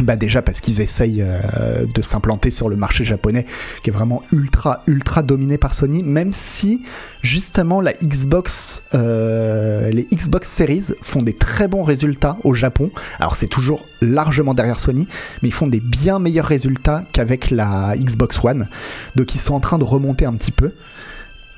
bah 0.00 0.16
déjà 0.16 0.42
parce 0.42 0.60
qu'ils 0.60 0.80
essayent 0.80 1.22
euh, 1.22 1.86
de 1.92 2.02
s'implanter 2.02 2.50
sur 2.50 2.68
le 2.68 2.76
marché 2.76 3.04
japonais 3.04 3.44
qui 3.82 3.90
est 3.90 3.92
vraiment 3.92 4.22
ultra 4.32 4.82
ultra 4.86 5.22
dominé 5.22 5.58
par 5.58 5.74
Sony 5.74 6.02
même 6.02 6.32
si 6.32 6.82
justement 7.22 7.80
la 7.80 7.92
Xbox 7.92 8.84
euh, 8.94 9.90
les 9.90 10.04
Xbox 10.04 10.48
Series 10.48 10.84
font 11.02 11.22
des 11.22 11.34
très 11.34 11.68
bons 11.68 11.82
résultats 11.82 12.38
au 12.44 12.54
Japon. 12.54 12.90
Alors 13.18 13.36
c'est 13.36 13.48
toujours 13.48 13.84
largement 14.00 14.54
derrière 14.54 14.78
Sony 14.78 15.06
mais 15.42 15.48
ils 15.48 15.54
font 15.54 15.66
des 15.66 15.80
bien 15.80 16.18
meilleurs 16.18 16.46
résultats 16.46 17.04
qu'avec 17.12 17.50
la 17.50 17.94
Xbox 17.96 18.42
One. 18.42 18.68
Donc 19.16 19.34
ils 19.34 19.40
sont 19.40 19.54
en 19.54 19.60
train 19.60 19.78
de 19.78 19.84
remonter 19.84 20.24
un 20.24 20.34
petit 20.34 20.52
peu. 20.52 20.72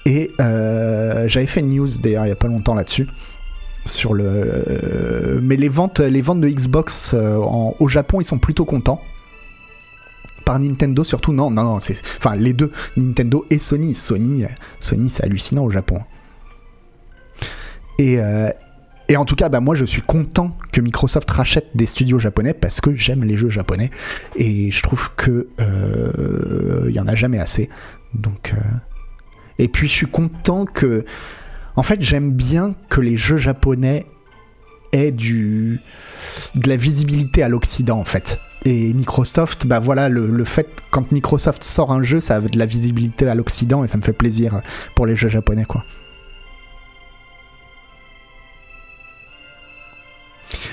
Et 0.05 0.33
euh, 0.41 1.29
j'avais 1.29 1.47
fait 1.47 1.61
une 1.61 1.69
news 1.69 1.89
d'ailleurs 2.03 2.27
il 2.27 2.31
y 2.31 2.33
a 2.33 2.37
pas 2.37 2.49
longtemps 2.49 2.75
là-dessus 2.75 3.07
sur 3.85 4.15
le. 4.15 4.25
Euh, 4.27 5.41
mais 5.43 5.57
les 5.57 5.69
ventes, 5.69 6.01
les 6.01 6.23
ventes 6.23 6.41
de 6.41 6.49
Xbox 6.49 7.15
euh, 7.15 7.37
au 7.37 7.89
Japon, 7.89 8.21
ils 8.21 8.25
sont 8.25 8.39
plutôt 8.39 8.65
contents. 8.65 9.03
Par 10.45 10.59
Nintendo 10.59 11.05
surtout, 11.05 11.33
non, 11.33 11.51
non, 11.51 11.79
c'est, 11.79 12.01
enfin 12.19 12.35
les 12.35 12.53
deux, 12.53 12.73
Nintendo 12.97 13.47
et 13.51 13.59
Sony. 13.59 13.95
Sony, 13.95 14.45
Sony, 14.81 15.09
c'est 15.09 15.25
hallucinant 15.25 15.65
au 15.65 15.71
Japon. 15.71 16.01
Et, 17.99 18.19
euh, 18.19 18.51
et 19.09 19.17
en 19.17 19.25
tout 19.25 19.37
cas, 19.37 19.49
bah, 19.49 19.61
moi, 19.61 19.77
je 19.77 19.85
suis 19.85 20.03
content 20.03 20.57
que 20.73 20.81
Microsoft 20.81 21.31
rachète 21.31 21.69
des 21.75 21.87
studios 21.87 22.19
japonais 22.19 22.55
parce 22.55 22.81
que 22.81 22.95
j'aime 22.95 23.23
les 23.23 23.37
jeux 23.37 23.51
japonais 23.51 23.91
et 24.35 24.71
je 24.71 24.83
trouve 24.83 25.11
que 25.15 25.49
il 26.89 27.01
en 27.01 27.07
a 27.07 27.15
jamais 27.15 27.39
assez. 27.39 27.69
Donc, 28.15 28.55
et 29.59 29.69
puis 29.69 29.87
je 29.87 29.93
suis 29.93 30.07
content 30.07 30.65
que 30.65 31.05
en 31.77 31.83
fait, 31.83 32.01
j'aime 32.01 32.33
bien 32.33 32.75
que 32.89 33.01
les 33.01 33.17
jeux 33.17 33.39
japonais 33.39 34.07
aient 34.93 35.11
du, 35.11 35.81
de 36.55 36.69
la 36.69 36.77
visibilité 36.77 37.43
à 37.43 37.49
l'Occident, 37.49 37.99
en 37.99 38.05
fait. 38.05 38.39
Et 38.65 38.93
Microsoft, 38.93 39.67
bah 39.67 39.81
voilà, 39.81 40.09
le, 40.09 40.45
fait, 40.45 40.69
quand 40.91 41.11
Microsoft 41.11 41.65
sort 41.65 41.91
un 41.91 42.03
jeu, 42.03 42.21
ça 42.21 42.37
a 42.37 42.41
de 42.41 42.59
la 42.59 42.67
visibilité 42.67 43.27
à 43.27 43.35
l'Occident 43.35 43.83
et 43.83 43.89
ça 43.89 43.97
me 43.97 44.03
fait 44.03 44.13
plaisir 44.13 44.61
pour 44.95 45.07
les 45.07 45.17
jeux 45.17 45.29
japonais, 45.29 45.65
quoi. 45.65 45.85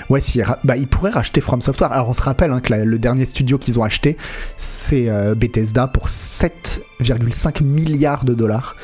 Ouais, 0.08 0.20
si, 0.20 0.42
bah, 0.64 0.76
ils 0.76 0.88
pourraient 0.88 1.10
racheter 1.10 1.40
From 1.40 1.60
Software. 1.62 1.92
Alors, 1.92 2.08
on 2.08 2.12
se 2.12 2.22
rappelle 2.22 2.52
hein, 2.52 2.60
que 2.60 2.74
le 2.74 2.98
dernier 2.98 3.24
studio 3.24 3.58
qu'ils 3.58 3.78
ont 3.78 3.84
acheté, 3.84 4.16
c'est 4.56 5.08
euh, 5.08 5.34
Bethesda 5.34 5.86
pour 5.86 6.08
7,5 6.08 7.62
milliards 7.62 8.24
de 8.24 8.34
dollars. 8.34 8.76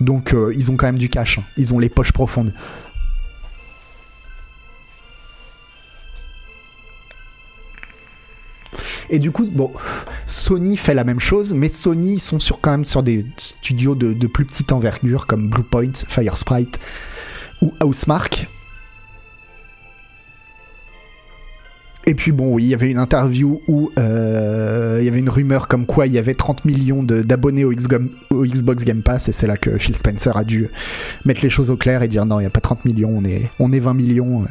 Donc 0.00 0.34
euh, 0.34 0.52
ils 0.54 0.70
ont 0.70 0.76
quand 0.76 0.86
même 0.86 0.98
du 0.98 1.08
cash, 1.08 1.38
hein. 1.38 1.44
ils 1.56 1.72
ont 1.72 1.78
les 1.78 1.88
poches 1.88 2.12
profondes. 2.12 2.52
Et 9.08 9.18
du 9.18 9.30
coup, 9.30 9.48
bon, 9.50 9.72
Sony 10.24 10.76
fait 10.76 10.94
la 10.94 11.04
même 11.04 11.20
chose, 11.20 11.54
mais 11.54 11.68
Sony 11.68 12.14
ils 12.14 12.20
sont 12.20 12.38
sur, 12.38 12.60
quand 12.60 12.72
même 12.72 12.84
sur 12.84 13.02
des 13.02 13.24
studios 13.36 13.94
de, 13.94 14.26
plus 14.26 14.44
petite 14.44 14.72
envergure 14.72 15.26
comme 15.26 15.48
Bluepoint, 15.48 15.92
Firesprite 16.08 16.80
ou 17.62 17.72
Housemark. 17.82 18.48
Et 22.08 22.14
puis 22.14 22.30
bon, 22.30 22.54
oui, 22.54 22.64
il 22.64 22.68
y 22.68 22.74
avait 22.74 22.90
une 22.90 22.98
interview 22.98 23.60
où 23.66 23.90
euh, 23.98 24.45
il 25.00 25.04
y 25.04 25.08
avait 25.08 25.20
une 25.20 25.30
rumeur 25.30 25.68
comme 25.68 25.86
quoi 25.86 26.06
il 26.06 26.12
y 26.12 26.18
avait 26.18 26.34
30 26.34 26.64
millions 26.64 27.02
d'abonnés 27.02 27.64
au, 27.64 27.72
Xbox 27.72 28.84
Game 28.84 29.02
Pass, 29.02 29.28
et 29.28 29.32
c'est 29.32 29.46
là 29.46 29.56
que 29.56 29.78
Phil 29.78 29.96
Spencer 29.96 30.36
a 30.36 30.44
dû 30.44 30.68
mettre 31.24 31.42
les 31.42 31.50
choses 31.50 31.70
au 31.70 31.76
clair 31.76 32.02
et 32.02 32.08
dire 32.08 32.26
non, 32.26 32.38
il 32.38 32.42
n'y 32.42 32.46
a 32.46 32.50
pas 32.50 32.60
30 32.60 32.84
millions, 32.84 33.12
on 33.16 33.24
est, 33.24 33.50
on 33.58 33.72
est 33.72 33.80
20 33.80 33.94
millions. 33.94 34.44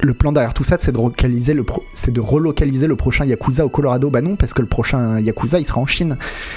Le 0.00 0.14
plan 0.14 0.30
derrière 0.30 0.54
tout 0.54 0.62
ça, 0.62 0.78
c'est 0.78 0.92
de, 0.92 0.98
relocaliser 0.98 1.54
le 1.54 1.64
de 2.08 2.20
relocaliser 2.20 2.86
le 2.86 2.94
prochain 2.94 3.24
Yakuza 3.24 3.66
au 3.66 3.68
Colorado. 3.68 4.10
Bah 4.10 4.20
non, 4.20 4.36
parce 4.36 4.52
que 4.52 4.62
le 4.62 4.68
prochain 4.68 5.18
Yakuza, 5.18 5.58
il 5.58 5.66
sera 5.66 5.80
en 5.80 5.86
Chine, 5.86 6.16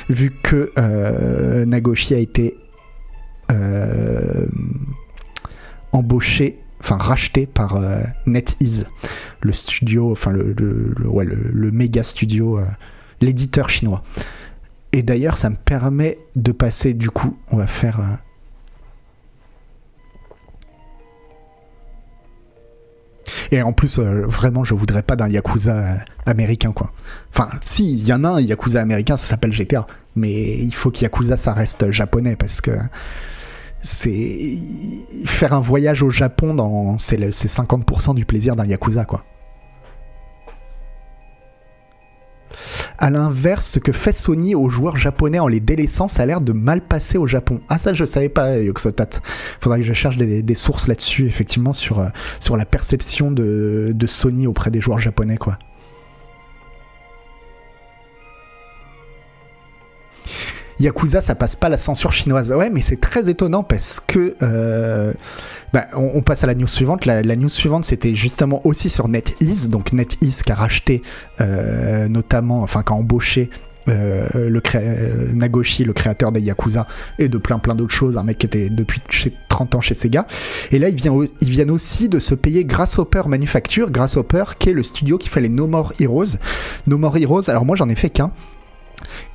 vu 0.10 0.32
que 0.44 0.72
euh, 0.78 1.66
Nagoshi 1.66 2.14
a 2.14 2.20
été 2.20 2.56
euh, 3.52 4.46
embauché 5.92 6.60
enfin 6.82 6.98
racheté 6.98 7.46
par 7.46 7.76
euh, 7.76 8.02
NetEase, 8.26 8.88
le 9.42 9.52
studio, 9.52 10.12
enfin 10.12 10.32
le, 10.32 10.54
le, 10.54 11.72
méga 11.72 12.04
studio, 12.04 12.60
euh, 12.60 12.66
l'éditeur 13.22 13.70
chinois. 13.70 14.04
Et 14.92 15.04
d'ailleurs, 15.04 15.38
ça 15.38 15.50
me 15.50 15.56
permet 15.56 16.18
de 16.36 16.52
passer, 16.52 16.94
du 16.94 17.10
coup, 17.10 17.38
on 17.50 17.58
va 17.58 17.68
faire. 17.68 18.00
Euh, 18.00 18.04
Et 23.54 23.62
en 23.62 23.74
plus, 23.74 24.00
vraiment, 24.00 24.64
je 24.64 24.74
voudrais 24.74 25.04
pas 25.04 25.18
d'un 25.18 25.28
Yakuza 25.28 25.98
américain, 26.26 26.72
quoi. 26.72 26.94
Enfin, 27.34 27.50
si, 27.66 27.94
il 27.94 28.06
y 28.06 28.14
en 28.14 28.24
a 28.24 28.30
un 28.30 28.42
Yakuza 28.42 28.80
américain, 28.80 29.18
ça 29.18 29.28
s'appelle 29.28 29.52
GTA. 29.52 29.86
Mais 30.16 30.58
il 30.58 30.74
faut 30.74 30.90
qu'Yakuza, 30.90 31.36
ça 31.36 31.52
reste 31.52 31.92
japonais, 31.92 32.38
parce 32.38 32.62
que 32.62 32.72
c'est 33.82 34.58
faire 35.26 35.54
un 35.54 35.60
voyage 35.60 36.04
au 36.04 36.10
Japon 36.10 36.54
dans 36.54 36.98
c'est 36.98 37.18
50% 37.18 38.16
du 38.16 38.26
plaisir 38.26 38.56
d'un 38.56 38.66
yakuza 38.66 39.06
quoi. 39.06 39.24
À 42.98 43.10
l'inverse, 43.10 43.66
ce 43.66 43.80
que 43.80 43.92
fait 43.92 44.16
Sony 44.16 44.54
aux 44.54 44.70
joueurs 44.70 44.96
japonais 44.96 45.40
en 45.40 45.48
les 45.48 45.60
délaissant, 45.60 46.08
ça 46.08 46.22
a 46.22 46.26
l'air 46.28 46.42
de 46.42 46.54
mal 46.54 46.82
passer 46.82 47.18
au 47.18 47.26
Japon. 47.26 47.60
Ah 47.68 47.80
ça 47.80 47.94
je 47.94 48.06
savais 48.06 48.30
pas 48.30 48.60
Yoxotat. 48.60 49.10
Faudrait 49.60 49.80
que 49.80 49.86
je 49.86 49.94
cherche 49.94 50.18
des, 50.18 50.56
sources 50.56 50.88
là-dessus 50.88 51.26
effectivement 51.26 51.74
sur, 51.74 52.00
euh, 52.00 52.10
sur 52.40 52.58
la 52.58 52.66
perception 52.66 53.32
de, 53.32 53.92
de 53.96 54.08
Sony 54.08 54.46
auprès 54.46 54.70
des 54.70 54.82
joueurs 54.82 55.00
japonais 55.00 55.38
quoi. 55.38 55.58
Yakuza, 60.82 61.22
ça 61.22 61.36
passe 61.36 61.56
pas 61.56 61.70
la 61.70 61.78
censure 61.78 62.12
chinoise. 62.12 62.52
Ouais, 62.52 62.70
mais 62.70 62.82
c'est 62.82 63.00
très 63.00 63.30
étonnant 63.30 63.64
parce 63.64 64.00
que. 64.00 64.36
Euh, 64.42 65.14
bah, 65.74 65.88
on, 65.96 66.22
passe 66.22 66.44
à 66.44 66.48
la 66.48 66.56
news 66.56 66.68
suivante. 66.68 67.06
La, 67.06 67.24
news 67.24 67.50
suivante, 67.50 67.86
c'était 67.86 68.16
justement 68.16 68.62
aussi 68.66 68.90
sur 68.90 69.08
NetEase. 69.08 69.70
Donc 69.70 69.94
NetEase 69.94 70.44
qui 70.44 70.52
a 70.52 70.56
racheté, 70.56 71.02
euh, 71.40 72.08
notamment, 72.08 72.62
enfin, 72.62 72.84
qui 72.84 72.92
a 72.92 72.96
embauché. 72.96 73.50
Euh, 73.88 74.28
le 74.48 75.34
Nagoshi, 75.34 75.84
le 75.84 75.94
créateur 75.94 76.32
des 76.32 76.40
Yakuza, 76.40 76.86
et 77.18 77.30
de 77.30 77.38
plein 77.40 77.58
plein 77.58 77.74
d'autres 77.74 77.94
choses, 77.94 78.16
un 78.16 78.24
mec 78.24 78.38
qui 78.38 78.46
était 78.46 78.70
depuis 78.70 79.02
30 79.50 79.74
ans 79.76 79.82
chez 79.82 79.96
Sega. 79.96 80.28
Et 80.72 80.78
là, 80.78 80.90
ils 80.90 80.96
viennent, 80.96 81.28
ils 81.42 81.50
viennent 81.50 81.72
aussi 81.72 82.08
de 82.08 82.20
se 82.20 82.36
payer 82.36 82.64
Grasshopper 82.64 83.24
Manufacture, 83.28 83.90
Grasshopper 83.90 84.44
qui 84.60 84.70
est 84.70 84.74
le 84.74 84.84
studio 84.84 85.18
qui 85.18 85.30
fait 85.30 85.42
les 85.42 85.50
No 85.50 85.66
More 85.66 85.94
Heroes. 86.00 86.38
No 86.86 87.00
More 87.00 87.18
Heroes, 87.18 87.50
alors 87.50 87.66
moi 87.66 87.76
j'en 87.76 87.90
ai 87.90 87.96
fait 87.96 88.12
qu'un, 88.12 88.32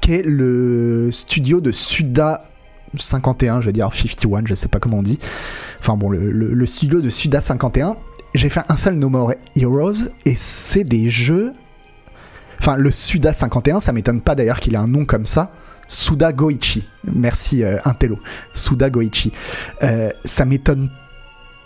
le 0.09 1.11
studio 1.11 1.61
de 1.61 1.71
Suda 1.71 2.49
51, 2.97 3.61
je 3.61 3.67
vais 3.67 3.73
dire 3.73 3.91
51, 3.93 4.47
je 4.47 4.55
sais 4.55 4.69
pas 4.69 4.79
comment 4.79 4.99
on 4.99 5.03
dit. 5.03 5.19
Enfin 5.79 5.97
bon, 5.97 6.11
le, 6.11 6.67
studio 6.67 7.01
de 7.01 7.09
Suda 7.09 7.41
51. 7.41 7.97
J'ai 8.35 8.51
fait 8.51 8.63
un 8.69 8.77
seul 8.77 8.95
No 8.95 9.09
More 9.09 9.35
Heroes 9.57 10.11
et 10.25 10.35
c'est 10.35 10.85
des 10.85 11.09
jeux. 11.09 11.53
Enfin, 12.61 12.77
le 12.77 12.91
Suda 12.91 13.33
51, 13.33 13.81
ça 13.81 13.93
m'étonne 13.93 14.21
pas 14.21 14.35
d'ailleurs 14.35 14.61
qu'il 14.61 14.75
ait 14.75 14.79
un 14.79 14.89
nom 14.89 15.05
comme 15.05 15.27
ça. 15.27 15.53
Suda 15.87 16.33
Goichi. 16.33 16.87
Merci 17.05 17.63
euh, 17.63 17.79
Intello. 17.85 18.19
Suda 18.53 18.91
Goichi. 18.91 19.33
Euh, 19.83 20.11
ça 20.25 20.45
m'étonne 20.45 20.91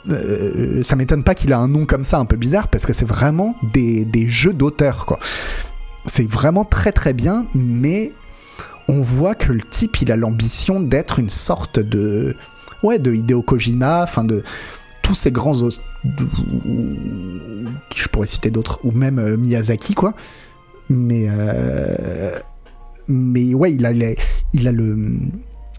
euh, 0.09 0.83
ça 0.83 0.97
m'étonne 0.97 1.25
pas 1.25 1.35
qu'il 1.35 1.53
a 1.53 1.59
un 1.59 1.69
nom 1.69 1.85
comme 1.85 2.05
ça 2.05 2.19
un 2.19 2.25
peu 2.25 2.37
bizarre 2.37 2.69
parce 2.69 2.87
que 2.87 2.95
c'est 2.95 3.05
vraiment 3.05 3.55
des 3.63 4.29
jeux 4.29 4.55
d'auteur 4.55 5.05
quoi 5.05 5.19
c'est 6.07 6.29
vraiment 6.29 6.65
très 6.65 6.93
très 6.93 7.13
bien, 7.13 7.47
mais 7.55 8.13
on 8.89 9.01
voit 9.01 9.35
que 9.35 9.53
le 9.53 9.63
type, 9.63 10.01
il 10.03 10.11
a 10.13 10.17
l'ambition 10.17 10.81
d'être 10.81 11.19
une 11.19 11.31
sorte 11.31 11.79
de. 11.79 12.37
Ouais, 12.83 12.99
de 12.99 13.13
Hideo 13.13 13.43
Kojima, 13.43 14.03
enfin 14.03 14.25
de 14.25 14.43
tous 15.03 15.15
ces 15.15 15.31
grands. 15.31 15.53
Je 17.95 18.09
pourrais 18.09 18.27
citer 18.27 18.51
d'autres, 18.51 18.81
ou 18.85 18.91
même 18.93 19.19
euh, 19.19 19.37
Miyazaki, 19.37 19.95
quoi. 19.95 20.15
Mais. 20.89 21.27
Euh, 21.29 22.39
mais 23.11 23.55
ouais, 23.55 23.75
il 23.75 23.85
a, 23.87 23.91
il 24.53 24.69
a 24.69 24.73
le. 24.73 24.97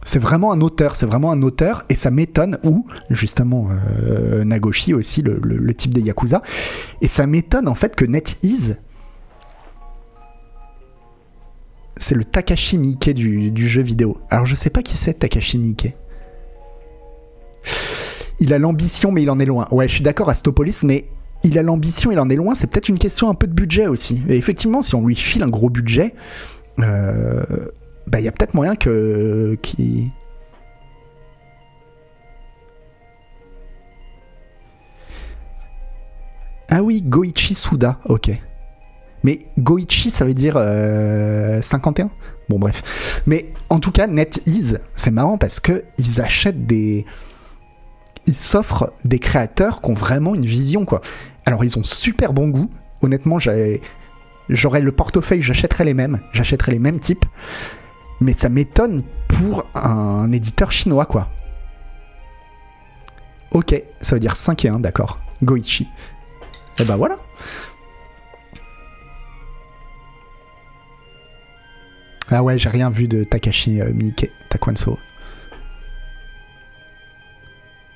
c'est 0.04 0.20
vraiment 0.20 0.52
un 0.52 0.62
auteur, 0.62 0.96
c'est 0.96 1.06
vraiment 1.06 1.32
un 1.32 1.42
auteur, 1.42 1.86
et 1.90 1.96
ça 1.96 2.12
m'étonne, 2.12 2.58
ou 2.64 2.86
justement 3.10 3.70
euh, 3.72 4.44
Nagoshi 4.44 4.94
aussi, 4.94 5.22
le, 5.22 5.74
type 5.74 5.94
des 5.94 6.02
Yakuza, 6.02 6.42
et 7.02 7.08
ça 7.08 7.26
m'étonne 7.28 7.70
en 7.70 7.76
fait 7.76 7.96
que 7.96 8.04
NetEase, 8.04 8.82
c'est 12.02 12.16
le 12.16 12.24
Takashi 12.24 12.78
Miike 12.78 13.12
du, 13.12 13.68
jeu 13.68 13.82
vidéo. 13.82 14.18
Alors 14.30 14.46
je 14.46 14.56
sais 14.56 14.70
pas 14.70 14.82
qui 14.82 14.98
c'est 14.98 15.14
Takashi 15.14 15.58
Miike. 15.58 15.96
Il 18.40 18.54
a 18.54 18.60
l'ambition, 18.60 19.12
mais 19.12 19.22
il 19.22 19.30
en 19.30 19.40
est 19.40 19.46
loin. 19.46 19.68
Ouais, 19.72 19.88
je 19.88 19.94
suis 19.94 20.04
d'accord, 20.04 20.30
Astopolis, 20.30 20.80
mais 20.84 21.06
il 21.44 21.60
a 21.60 21.62
l'ambition, 21.62 22.12
il 22.12 22.20
en 22.20 22.28
est 22.30 22.36
loin. 22.36 22.56
C'est 22.56 22.68
peut-être 22.68 22.90
une 22.90 22.98
question 22.98 23.30
un 23.30 23.36
peu 23.36 23.46
de 23.46 23.54
budget 23.54 23.86
aussi. 23.86 24.24
Et 24.28 24.36
effectivement, 24.36 24.82
si 24.82 24.96
on 24.96 25.06
lui 25.06 25.16
file 25.16 25.44
un 25.44 25.48
gros 25.48 25.70
budget, 25.70 26.16
euh, 26.80 27.44
bah, 28.08 28.20
il 28.20 28.24
y 28.24 28.28
a 28.28 28.32
peut-être 28.32 28.56
moyen 28.56 28.76
que. 28.76 29.58
Ah 36.70 36.82
oui, 36.82 37.04
Goichi 37.04 37.54
Suda, 37.54 38.00
ok. 38.06 38.32
Mais 39.24 39.40
Goichi, 39.60 40.10
ça 40.10 40.26
veut 40.26 40.34
dire 40.34 40.54
51 40.54 42.06
euh, 42.06 42.08
Bon, 42.50 42.60
bref. 42.60 43.22
Mais 43.28 43.54
en 43.70 43.80
tout 43.80 43.92
cas, 43.92 44.08
NetEase, 44.08 44.82
c'est 44.96 45.12
marrant 45.12 45.38
parce 45.38 45.60
que 45.60 45.84
ils 45.98 46.22
achètent 46.22 46.66
des. 46.66 47.06
Ils 48.28 48.36
s'offrent 48.36 48.92
des 49.04 49.20
créateurs 49.20 49.82
qui 49.82 49.90
ont 49.90 49.96
vraiment 49.96 50.36
une 50.36 50.46
vision, 50.46 50.86
quoi. 50.86 51.02
Alors, 51.46 51.64
ils 51.64 51.78
ont 51.80 51.84
super 51.84 52.34
bon 52.34 52.50
goût. 52.50 52.70
Honnêtement, 53.02 53.40
j'aurais 54.50 54.82
le 54.82 54.92
portefeuille, 54.92 55.42
j'achèterais 55.42 55.86
les 55.86 55.96
mêmes. 55.96 56.20
J'achèterais 56.34 56.72
les 56.72 56.80
mêmes 56.80 57.00
types 57.00 57.26
mais 58.22 58.34
ça 58.34 58.48
m'étonne 58.50 59.04
pour 59.28 59.66
un 59.74 60.32
éditeur 60.32 60.72
chinois, 60.72 61.06
quoi. 61.06 61.28
Ok, 63.52 63.76
ça 64.00 64.16
veut 64.16 64.20
dire 64.20 64.36
5 64.36 64.64
et 64.64 64.70
1, 64.70 64.80
d'accord. 64.80 65.20
Goichi. 65.44 65.84
Et 65.84 66.84
eh 66.84 66.86
ben 66.86 66.96
voilà. 66.96 67.16
Ah 72.34 72.44
ouais, 72.44 72.58
j'ai 72.58 72.70
rien 72.70 72.90
vu 72.90 73.10
de 73.10 73.26
Takashi 73.26 73.82
euh, 73.82 73.92
Miike, 73.94 74.32
Takwanso. 74.48 74.94
Euh, 74.94 74.96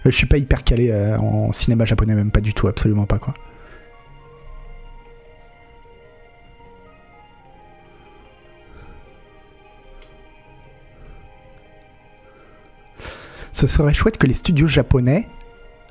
je 0.03 0.09
suis 0.11 0.25
pas 0.25 0.37
hyper 0.37 0.65
calé 0.65 0.91
euh, 0.91 1.17
en 1.17 1.53
cinéma 1.53 1.85
japonais, 1.85 2.15
même 2.15 2.31
pas 2.31 2.41
du 2.41 2.53
tout, 2.53 2.67
absolument 2.67 3.05
pas 3.05 3.17
quoi. 3.17 3.33
Ce 13.53 13.67
serait 13.67 13.93
chouette 13.93 14.17
que 14.17 14.27
les 14.27 14.33
studios 14.33 14.67
japonais 14.67 15.29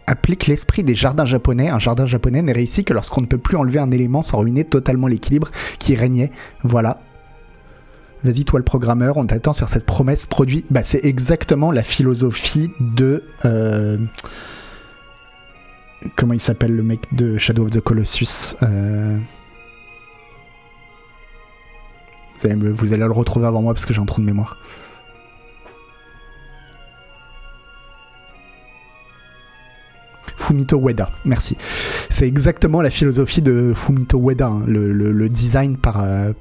appliquent 0.06 0.48
l'esprit 0.48 0.84
des 0.84 0.94
jardins 0.94 1.24
japonais. 1.24 1.70
Un 1.70 1.78
jardin 1.78 2.04
japonais 2.04 2.42
n'est 2.42 2.52
réussi 2.52 2.84
que 2.84 2.92
lorsqu'on 2.92 3.22
ne 3.22 3.26
peut 3.26 3.38
plus 3.38 3.56
enlever 3.56 3.78
un 3.78 3.90
élément 3.90 4.20
sans 4.20 4.36
ruiner 4.40 4.64
totalement 4.64 5.06
l'équilibre 5.06 5.50
qui 5.78 5.96
régnait. 5.96 6.30
Voilà. 6.62 7.00
Vas-y, 8.24 8.44
toi 8.44 8.58
le 8.58 8.64
programmeur, 8.64 9.18
on 9.18 9.26
t'attend 9.26 9.52
sur 9.52 9.68
cette 9.68 9.84
promesse 9.84 10.24
produit. 10.24 10.64
Bah, 10.70 10.82
c'est 10.82 11.04
exactement 11.04 11.70
la 11.70 11.82
philosophie 11.82 12.70
de. 12.80 13.22
Euh, 13.44 13.98
comment 16.16 16.32
il 16.32 16.40
s'appelle 16.40 16.74
le 16.74 16.82
mec 16.82 17.00
de 17.14 17.36
Shadow 17.36 17.64
of 17.64 17.70
the 17.70 17.80
Colossus 17.80 18.56
euh, 18.62 19.18
vous, 22.38 22.46
allez, 22.46 22.54
vous 22.54 22.92
allez 22.94 23.04
le 23.04 23.12
retrouver 23.12 23.46
avant 23.46 23.60
moi 23.60 23.74
parce 23.74 23.84
que 23.84 23.92
j'ai 23.92 24.00
un 24.00 24.06
trou 24.06 24.22
de 24.22 24.26
mémoire. 24.26 24.56
Fumito 30.44 30.78
Ueda. 30.78 31.10
Merci. 31.24 31.56
C'est 32.10 32.28
exactement 32.28 32.82
la 32.82 32.90
philosophie 32.90 33.40
de 33.40 33.72
Fumito 33.74 34.18
Ueda, 34.20 34.48
hein. 34.48 34.62
le, 34.66 35.28
design 35.28 35.78
par, 35.78 36.02
euh, 36.02 36.32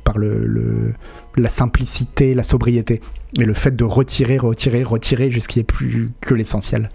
la 1.37 1.49
simplicité, 1.49 2.33
la 2.33 2.43
sobriété, 2.43 3.01
et 3.39 3.45
le 3.45 3.53
fait 3.53 3.75
de 3.75 3.85
retirer, 3.85 4.37
retirer, 4.37 4.83
retirer 4.83 5.31
jusqu'il 5.31 5.59
n'y 5.59 5.61
ait 5.61 5.65
plus 5.65 6.11
que 6.19 6.33
l'essentiel. 6.33 6.89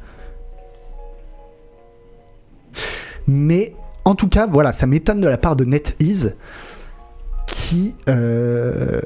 Mais 3.26 3.74
en 4.04 4.14
tout 4.14 4.28
cas, 4.28 4.46
voilà, 4.46 4.72
ça 4.72 4.86
m'étonne 4.86 5.20
de 5.20 5.28
la 5.28 5.38
part 5.38 5.56
de 5.56 5.64
NetEase, 5.64 6.34
qui, 7.46 7.94
euh, 8.08 9.00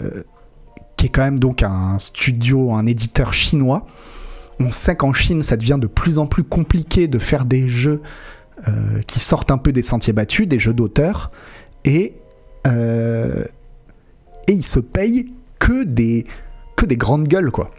qui 0.96 1.06
est 1.06 1.08
quand 1.08 1.22
même 1.22 1.38
donc 1.38 1.62
un 1.62 1.98
studio, 1.98 2.72
un 2.72 2.86
éditeur 2.86 3.32
chinois, 3.32 3.86
on 4.62 4.70
sait 4.70 4.96
qu'en 4.96 5.12
Chine, 5.12 5.42
ça 5.42 5.56
devient 5.56 5.78
de 5.80 5.86
plus 5.86 6.18
en 6.18 6.26
plus 6.26 6.44
compliqué 6.44 7.08
de 7.08 7.18
faire 7.18 7.44
des 7.44 7.68
jeux 7.68 8.00
euh, 8.68 9.00
qui 9.06 9.20
sortent 9.20 9.50
un 9.50 9.58
peu 9.58 9.72
des 9.72 9.82
sentiers 9.82 10.12
battus, 10.12 10.46
des 10.46 10.58
jeux 10.58 10.74
d'auteur, 10.74 11.30
et, 11.84 12.14
euh, 12.66 13.44
et 14.48 14.52
ils 14.52 14.64
se 14.64 14.80
payent 14.80 15.32
que 15.58 15.84
des, 15.84 16.26
que 16.76 16.86
des 16.86 16.96
grandes 16.96 17.28
gueules, 17.28 17.50
quoi. 17.50 17.70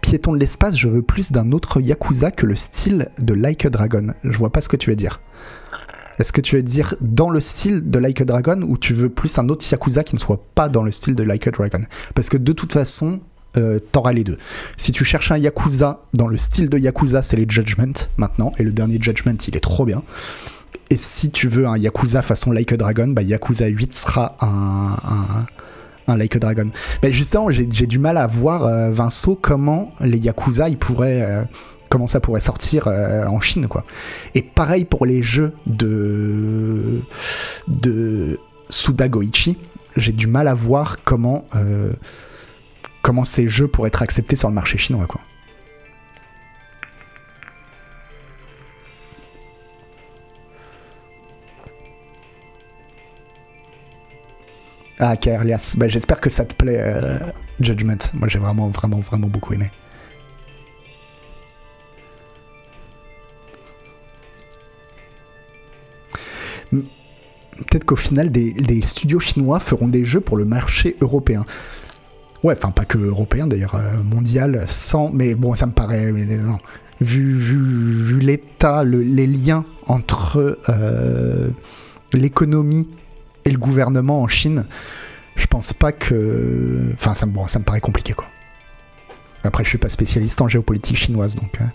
Piéton 0.00 0.32
de 0.32 0.38
l'espace, 0.38 0.76
je 0.76 0.88
veux 0.88 1.02
plus 1.02 1.32
d'un 1.32 1.52
autre 1.52 1.80
Yakuza 1.80 2.30
que 2.30 2.46
le 2.46 2.54
style 2.54 3.10
de 3.18 3.34
Like 3.34 3.66
a 3.66 3.70
Dragon. 3.70 4.14
Je 4.24 4.38
vois 4.38 4.50
pas 4.50 4.60
ce 4.60 4.68
que 4.68 4.76
tu 4.76 4.90
veux 4.90 4.96
dire. 4.96 5.20
Est-ce 6.18 6.32
que 6.32 6.40
tu 6.40 6.56
veux 6.56 6.62
dire 6.62 6.94
dans 7.00 7.30
le 7.30 7.40
style 7.40 7.88
de 7.88 7.98
Like 7.98 8.20
a 8.20 8.24
Dragon 8.24 8.62
ou 8.62 8.76
tu 8.76 8.92
veux 8.92 9.08
plus 9.08 9.38
un 9.38 9.48
autre 9.48 9.64
Yakuza 9.70 10.02
qui 10.04 10.16
ne 10.16 10.20
soit 10.20 10.42
pas 10.54 10.68
dans 10.68 10.82
le 10.82 10.92
style 10.92 11.14
de 11.14 11.22
Like 11.22 11.46
a 11.46 11.50
Dragon? 11.50 11.80
Parce 12.14 12.28
que 12.28 12.36
de 12.36 12.52
toute 12.52 12.72
façon, 12.72 13.20
euh, 13.56 13.78
t'auras 13.92 14.12
les 14.12 14.24
deux. 14.24 14.38
Si 14.76 14.92
tu 14.92 15.04
cherches 15.04 15.30
un 15.30 15.38
Yakuza 15.38 16.02
dans 16.14 16.26
le 16.26 16.36
style 16.36 16.68
de 16.68 16.78
Yakuza, 16.78 17.22
c'est 17.22 17.36
les 17.36 17.46
Judgment 17.48 17.92
maintenant, 18.16 18.52
et 18.58 18.64
le 18.64 18.72
dernier 18.72 18.98
Judgment, 19.00 19.36
il 19.46 19.56
est 19.56 19.60
trop 19.60 19.84
bien. 19.84 20.02
Et 20.90 20.96
si 20.96 21.30
tu 21.30 21.48
veux 21.48 21.66
un 21.66 21.76
Yakuza 21.76 22.22
façon 22.22 22.50
Like 22.50 22.72
a 22.72 22.76
Dragon, 22.76 23.08
bah 23.08 23.22
Yakuza 23.22 23.66
8 23.66 23.92
sera 23.92 24.36
un, 24.40 25.46
Like 26.16 26.36
a 26.36 26.38
Dragon. 26.38 26.70
Mais 27.02 27.12
justement, 27.12 27.50
j'ai 27.50 27.66
du 27.66 27.98
mal 27.98 28.16
à 28.16 28.26
voir, 28.26 28.64
euh, 28.64 28.90
Vincent, 28.90 29.36
comment 29.40 29.92
les 30.00 30.18
Yakuza, 30.18 30.68
ils 30.68 30.78
pourraient... 30.78 31.22
Euh, 31.22 31.44
comment 31.88 32.06
ça 32.06 32.20
pourrait 32.20 32.40
sortir 32.40 32.88
euh, 32.88 33.26
en 33.26 33.40
Chine 33.40 33.66
quoi. 33.68 33.84
Et 34.34 34.42
pareil 34.42 34.84
pour 34.84 35.06
les 35.06 35.22
jeux 35.22 35.52
de 35.66 37.00
de 37.66 38.38
Suda 38.68 39.08
Goichi, 39.08 39.58
j'ai 39.96 40.12
du 40.12 40.26
mal 40.26 40.48
à 40.48 40.54
voir 40.54 40.98
comment 41.04 41.46
euh, 41.54 41.92
comment 43.02 43.24
ces 43.24 43.48
jeux 43.48 43.68
pourraient 43.68 43.88
être 43.88 44.02
acceptés 44.02 44.36
sur 44.36 44.48
le 44.48 44.54
marché 44.54 44.78
chinois 44.78 45.06
quoi. 45.06 45.20
Ah, 55.00 55.16
Kairlias, 55.16 55.74
bah, 55.76 55.86
j'espère 55.86 56.20
que 56.20 56.28
ça 56.28 56.44
te 56.44 56.54
plaît, 56.54 56.80
euh, 56.80 57.18
Judgment. 57.60 57.98
Moi, 58.14 58.26
j'ai 58.26 58.40
vraiment, 58.40 58.68
vraiment, 58.68 58.98
vraiment 58.98 59.28
beaucoup 59.28 59.54
aimé. 59.54 59.70
Peut-être 67.66 67.84
qu'au 67.84 67.96
final, 67.96 68.30
des, 68.30 68.82
studios 68.82 69.20
chinois 69.20 69.60
feront 69.60 69.88
des 69.88 70.04
jeux 70.04 70.20
pour 70.20 70.36
le 70.36 70.44
marché 70.44 70.96
européen. 71.00 71.44
Ouais, 72.44 72.54
enfin 72.56 72.70
pas 72.70 72.84
que 72.84 72.98
européen 72.98 73.46
d'ailleurs, 73.46 73.74
euh, 73.74 74.02
mondial, 74.02 74.64
sans. 74.68 75.10
Mais 75.10 75.34
bon, 75.34 75.54
ça 75.54 75.66
me 75.66 75.72
paraît. 75.72 76.12
Vu, 77.00 77.32
vu, 77.32 78.02
vu 78.02 78.18
l'état, 78.18 78.84
les 78.84 79.26
liens 79.26 79.64
entre 79.86 80.58
euh, 80.68 81.48
l'économie 82.12 82.88
et 83.44 83.50
le 83.50 83.58
gouvernement 83.58 84.22
en 84.22 84.28
Chine, 84.28 84.66
je 85.36 85.46
pense 85.46 85.72
pas 85.72 85.92
que. 85.92 86.90
Enfin, 86.94 87.14
ça, 87.14 87.26
ça 87.46 87.58
me 87.58 87.64
paraît 87.64 87.80
compliqué 87.80 88.14
quoi. 88.14 88.26
Après, 89.44 89.64
je 89.64 89.68
suis 89.68 89.78
pas 89.78 89.88
spécialiste 89.88 90.40
en 90.40 90.48
géopolitique 90.48 90.96
chinoise 90.96 91.36
donc. 91.36 91.60
Hein. 91.60 91.72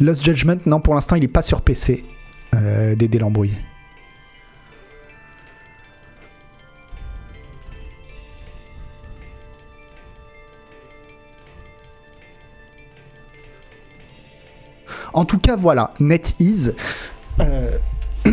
Lost 0.00 0.24
Judgment, 0.24 0.58
non, 0.66 0.80
pour 0.80 0.94
l'instant, 0.94 1.16
il 1.16 1.24
est 1.24 1.28
pas 1.28 1.42
sur 1.42 1.62
PC 1.62 2.04
euh, 2.54 2.94
d'aider. 2.94 3.18
En 15.14 15.24
tout 15.24 15.38
cas, 15.38 15.56
voilà, 15.56 15.92
NetEase, 16.00 16.74
euh, 17.40 17.78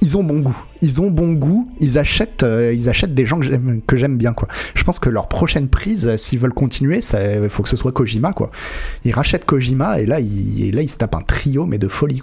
ils 0.00 0.16
ont 0.16 0.22
bon 0.22 0.40
goût. 0.40 0.56
Ils 0.82 1.00
ont 1.00 1.10
bon 1.10 1.32
goût. 1.32 1.68
Ils 1.80 1.98
achètent, 1.98 2.42
euh, 2.42 2.76
des 3.08 3.26
gens 3.26 3.40
que 3.86 3.96
j'aime, 3.96 4.16
bien. 4.18 4.34
Je 4.74 4.84
pense 4.84 4.98
que 4.98 5.08
leur 5.08 5.28
prochaine 5.28 5.68
prise, 5.68 6.16
s'ils 6.16 6.38
veulent 6.38 6.52
continuer, 6.52 7.00
il 7.12 7.48
faut 7.48 7.62
que 7.62 7.68
ce 7.68 7.76
soit 7.76 7.92
Kojima, 7.92 8.32
quoi. 8.32 8.50
Ils 9.04 9.12
rachètent 9.12 9.46
Kojima 9.46 10.00
et 10.00 10.06
là, 10.06 10.20
ils, 10.20 10.90
se 10.90 10.96
tapent 10.96 11.16
un 11.16 11.22
trio, 11.22 11.66
mais 11.66 11.78
de 11.78 11.88
folie. 11.88 12.20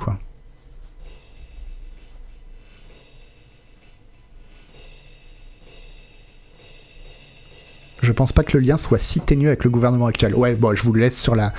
Je 8.11 8.15
pense 8.17 8.33
pas 8.33 8.43
que 8.43 8.57
le 8.57 8.63
lien 8.65 8.75
soit 8.75 8.97
si 8.97 9.21
ténu 9.21 9.47
avec 9.47 9.63
le 9.63 9.69
gouvernement 9.69 10.07
actuel. 10.07 10.35
Ouais, 10.35 10.53
bon, 10.53 10.75
je 10.75 10.83
vous 10.83 10.93
laisse 10.93 11.17
sur 11.17 11.33
la, 11.33 11.53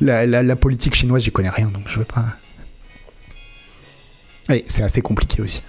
la, 0.00 0.56
politique 0.56 0.94
chinoise, 0.94 1.22
j'y 1.24 1.32
connais 1.32 1.50
rien, 1.50 1.66
donc 1.66 1.82
je 1.88 1.98
veux 1.98 2.04
pas. 2.04 2.24
Oui, 4.48 4.62
c'est 4.66 4.84
assez 4.84 5.02
compliqué 5.02 5.42
aussi. 5.42 5.64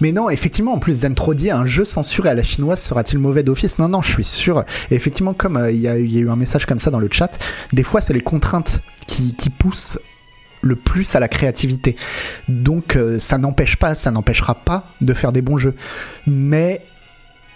Mais 0.00 0.10
non, 0.10 0.28
effectivement, 0.30 0.72
en 0.72 0.80
plus 0.80 1.00
dit 1.36 1.50
un 1.52 1.66
jeu 1.66 1.84
censuré 1.84 2.28
à 2.28 2.34
la 2.34 2.42
chinoise 2.42 2.82
sera-t-il 2.82 3.20
mauvais 3.20 3.44
d'office? 3.44 3.78
Non, 3.78 3.88
non, 3.88 4.02
je 4.02 4.10
suis 4.10 4.24
sûr. 4.24 4.64
Et 4.90 4.96
effectivement, 4.96 5.32
comme 5.32 5.56
euh, 5.56 5.70
il 5.70 5.80
y, 5.80 5.86
a 5.86 5.96
eu 5.96 6.28
un 6.28 6.34
message 6.34 6.66
comme 6.66 6.80
ça 6.80 6.90
dans 6.90 6.98
le 6.98 7.08
chat, 7.08 7.38
des 7.72 7.84
fois, 7.84 8.00
c'est 8.00 8.12
les 8.12 8.20
contraintes 8.20 8.80
qui, 9.06 9.32
poussent 9.56 10.00
le 10.64 10.76
plus 10.76 11.14
à 11.14 11.20
la 11.20 11.28
créativité. 11.28 11.96
Donc 12.48 12.96
euh, 12.96 13.18
ça 13.18 13.38
n'empêche 13.38 13.76
pas, 13.76 13.94
ça 13.94 14.10
n'empêchera 14.10 14.54
pas 14.54 14.88
de 15.00 15.12
faire 15.12 15.32
des 15.32 15.42
bons 15.42 15.58
jeux. 15.58 15.74
Mais 16.26 16.82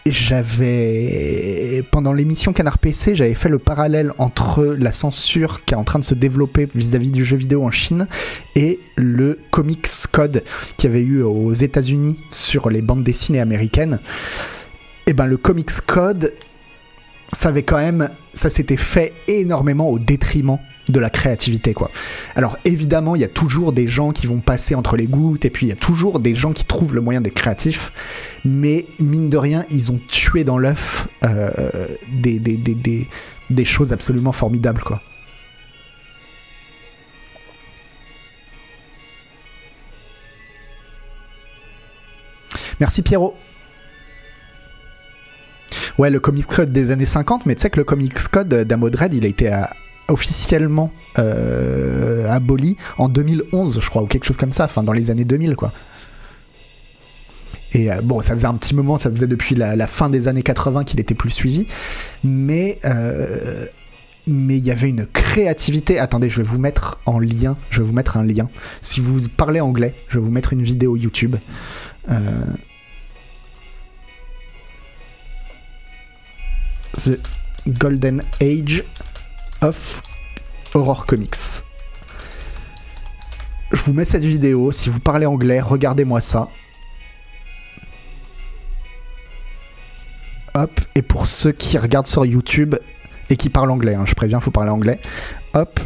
j'avais 0.06 1.84
pendant 1.90 2.12
l'émission 2.12 2.52
Canard 2.52 2.78
PC, 2.78 3.14
j'avais 3.14 3.34
fait 3.34 3.48
le 3.48 3.58
parallèle 3.58 4.12
entre 4.18 4.64
la 4.64 4.92
censure 4.92 5.64
qui 5.64 5.74
est 5.74 5.76
en 5.76 5.84
train 5.84 5.98
de 5.98 6.04
se 6.04 6.14
développer 6.14 6.68
vis-à-vis 6.74 7.10
du 7.10 7.24
jeu 7.24 7.36
vidéo 7.36 7.64
en 7.64 7.70
Chine 7.70 8.06
et 8.56 8.78
le 8.96 9.38
Comics 9.50 9.86
Code 10.10 10.44
qui 10.76 10.86
avait 10.86 11.02
eu 11.02 11.22
aux 11.22 11.52
États-Unis 11.52 12.20
sur 12.30 12.70
les 12.70 12.80
bandes 12.80 13.04
dessinées 13.04 13.40
américaines. 13.40 14.00
Et 15.06 15.10
eh 15.10 15.14
ben 15.14 15.26
le 15.26 15.38
Comics 15.38 15.80
Code 15.86 16.32
ça 17.32 17.52
quand 17.52 17.76
même, 17.76 18.10
ça 18.38 18.50
s'était 18.50 18.76
fait 18.76 19.12
énormément 19.26 19.90
au 19.90 19.98
détriment 19.98 20.58
de 20.88 21.00
la 21.00 21.10
créativité. 21.10 21.74
Alors 22.36 22.56
évidemment, 22.64 23.16
il 23.16 23.20
y 23.20 23.24
a 23.24 23.28
toujours 23.28 23.72
des 23.72 23.88
gens 23.88 24.12
qui 24.12 24.26
vont 24.26 24.38
passer 24.38 24.74
entre 24.74 24.96
les 24.96 25.06
gouttes, 25.06 25.44
et 25.44 25.50
puis 25.50 25.66
il 25.66 25.68
y 25.68 25.72
a 25.72 25.76
toujours 25.76 26.20
des 26.20 26.34
gens 26.34 26.52
qui 26.52 26.64
trouvent 26.64 26.94
le 26.94 27.00
moyen 27.00 27.20
d'être 27.20 27.34
créatifs, 27.34 27.92
mais 28.44 28.86
mine 29.00 29.28
de 29.28 29.36
rien, 29.36 29.66
ils 29.70 29.90
ont 29.92 30.00
tué 30.08 30.44
dans 30.44 30.56
l'œuf 30.56 31.08
euh, 31.24 31.88
des, 32.12 33.64
choses 33.64 33.92
absolument 33.92 34.32
formidables. 34.32 34.82
Merci 42.78 43.02
Pierrot. 43.02 43.36
Ouais, 45.98 46.10
le 46.10 46.20
Comics 46.20 46.46
Code 46.46 46.72
des 46.72 46.92
années 46.92 47.04
50, 47.04 47.44
mais 47.44 47.56
tu 47.56 47.62
sais 47.62 47.70
que 47.70 47.76
le 47.78 47.84
Comics 47.84 48.16
Code 48.28 48.48
d'Amodred, 48.48 49.12
il 49.14 49.24
a 49.24 49.28
été 49.28 49.52
euh, 49.52 49.64
officiellement 50.06 50.92
euh, 51.18 52.30
aboli 52.30 52.76
en 52.98 53.08
2011, 53.08 53.80
je 53.82 53.90
crois, 53.90 54.02
ou 54.02 54.06
quelque 54.06 54.24
chose 54.24 54.36
comme 54.36 54.52
ça, 54.52 54.66
enfin 54.66 54.84
dans 54.84 54.92
les 54.92 55.10
années 55.10 55.24
2000, 55.24 55.56
quoi. 55.56 55.72
Et 57.72 57.90
euh, 57.90 58.00
bon, 58.00 58.22
ça 58.22 58.34
faisait 58.34 58.46
un 58.46 58.54
petit 58.54 58.76
moment, 58.76 58.96
ça 58.96 59.10
faisait 59.10 59.26
depuis 59.26 59.56
la, 59.56 59.86
fin 59.88 60.08
des 60.08 60.28
années 60.28 60.44
80 60.44 60.84
qu'il 60.84 61.00
était 61.00 61.16
plus 61.16 61.30
suivi, 61.30 61.66
mais 62.22 62.78
mais 64.30 64.58
il 64.58 64.64
y 64.64 64.70
avait 64.70 64.90
une 64.90 65.06
créativité. 65.06 65.98
Attendez, 65.98 66.28
je 66.28 66.36
vais 66.36 66.42
vous 66.42 66.58
mettre 66.58 67.00
en 67.06 67.18
lien, 67.18 67.56
je 67.70 67.80
vais 67.80 67.88
vous 67.88 67.94
mettre 67.94 68.18
un 68.18 68.22
lien. 68.22 68.50
Si 68.82 69.00
vous 69.00 69.26
parlez 69.26 69.60
anglais, 69.60 69.94
je 70.08 70.18
vais 70.18 70.24
vous 70.24 70.30
mettre 70.30 70.52
une 70.52 70.62
vidéo 70.62 70.96
YouTube. 70.96 71.36
The 76.98 77.20
Golden 77.68 78.24
Age 78.40 78.84
of 79.62 80.02
Horror 80.74 81.06
Comics. 81.06 81.62
Je 83.70 83.82
vous 83.82 83.92
mets 83.92 84.04
cette 84.04 84.24
vidéo, 84.24 84.72
si 84.72 84.90
vous 84.90 84.98
parlez 84.98 85.26
anglais, 85.26 85.60
regardez-moi 85.60 86.20
ça. 86.20 86.48
Hop, 90.54 90.80
et 90.96 91.02
pour 91.02 91.26
ceux 91.26 91.52
qui 91.52 91.78
regardent 91.78 92.08
sur 92.08 92.26
YouTube 92.26 92.74
et 93.30 93.36
qui 93.36 93.48
parlent 93.48 93.70
anglais, 93.70 93.94
hein, 93.94 94.04
je 94.04 94.14
préviens, 94.14 94.40
faut 94.40 94.50
parler 94.50 94.70
anglais. 94.70 95.00
Hop, 95.54 95.78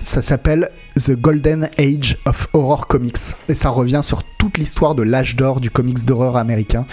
ça 0.00 0.22
s'appelle 0.22 0.70
The 0.94 1.12
Golden 1.12 1.70
Age 1.78 2.18
of 2.24 2.46
Horror 2.52 2.86
Comics. 2.86 3.34
Et 3.48 3.54
ça 3.54 3.70
revient 3.70 4.00
sur 4.04 4.22
toute 4.38 4.58
l'histoire 4.58 4.94
de 4.94 5.02
l'âge 5.02 5.34
d'or 5.34 5.60
du 5.60 5.70
comics 5.70 6.04
d'horreur 6.04 6.36
américain 6.36 6.86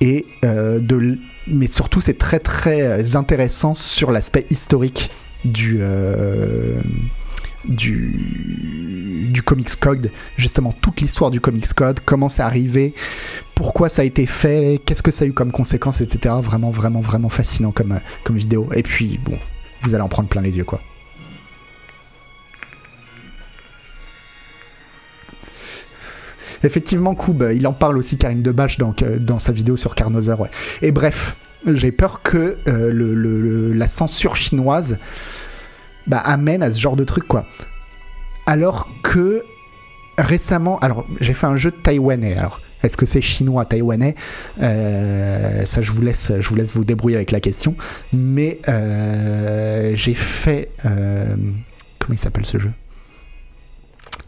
et 0.00 0.24
euh, 0.44 0.80
de 0.80 1.18
mais 1.46 1.68
surtout 1.68 2.00
c'est 2.00 2.18
très 2.18 2.38
très 2.38 3.16
intéressant 3.16 3.74
sur 3.74 4.10
l'aspect 4.10 4.46
historique 4.50 5.10
du 5.44 5.78
euh, 5.80 6.80
du, 7.64 9.30
du 9.32 9.42
Comics 9.42 9.74
Code, 9.76 10.10
justement 10.36 10.72
toute 10.72 11.00
l'histoire 11.00 11.30
du 11.30 11.40
Comics 11.40 11.72
Code, 11.72 12.00
comment 12.04 12.28
c'est 12.28 12.42
arrivé, 12.42 12.94
pourquoi 13.54 13.88
ça 13.88 14.02
a 14.02 14.04
été 14.04 14.26
fait, 14.26 14.80
qu'est-ce 14.84 15.02
que 15.02 15.10
ça 15.10 15.24
a 15.24 15.28
eu 15.28 15.32
comme 15.32 15.52
conséquences, 15.52 16.00
etc. 16.00 16.34
Vraiment, 16.42 16.70
vraiment, 16.70 17.00
vraiment 17.00 17.28
fascinant 17.28 17.72
comme, 17.72 18.00
comme 18.22 18.36
vidéo. 18.36 18.68
Et 18.74 18.82
puis, 18.82 19.18
bon, 19.24 19.38
vous 19.82 19.94
allez 19.94 20.02
en 20.02 20.08
prendre 20.08 20.28
plein 20.28 20.42
les 20.42 20.56
yeux, 20.56 20.64
quoi. 20.64 20.80
Effectivement, 26.64 27.14
Koub, 27.14 27.42
il 27.54 27.66
en 27.66 27.72
parle 27.72 27.98
aussi 27.98 28.16
Karine 28.16 28.42
Debache 28.42 28.78
dans, 28.78 28.94
dans 29.20 29.38
sa 29.38 29.52
vidéo 29.52 29.76
sur 29.76 29.94
Carnoser. 29.94 30.34
Ouais. 30.34 30.50
Et 30.82 30.92
bref, 30.92 31.36
j'ai 31.66 31.92
peur 31.92 32.22
que 32.22 32.56
euh, 32.68 33.72
la 33.74 33.88
censure 33.88 34.36
chinoise 34.36 34.98
bah, 36.06 36.18
amène 36.18 36.62
à 36.62 36.70
ce 36.70 36.80
genre 36.80 36.96
de 36.96 37.04
truc, 37.04 37.26
quoi. 37.26 37.46
Alors 38.46 38.88
que 39.02 39.44
récemment, 40.18 40.78
alors 40.80 41.06
j'ai 41.20 41.34
fait 41.34 41.46
un 41.46 41.56
jeu 41.56 41.70
taïwanais. 41.70 42.34
Alors, 42.34 42.60
est-ce 42.82 42.96
que 42.96 43.06
c'est 43.06 43.22
chinois 43.22 43.64
taïwanais? 43.64 44.14
Euh, 44.60 45.64
Ça, 45.64 45.80
je 45.80 45.90
vous 45.90 46.02
laisse, 46.02 46.30
vous 46.30 46.84
débrouiller 46.84 47.16
avec 47.16 47.30
la 47.30 47.40
question. 47.40 47.74
Mais 48.12 48.60
euh, 48.68 49.92
j'ai 49.96 50.14
fait, 50.14 50.70
comment 50.82 52.12
il 52.12 52.18
s'appelle 52.18 52.44
ce 52.44 52.58
jeu? 52.58 52.72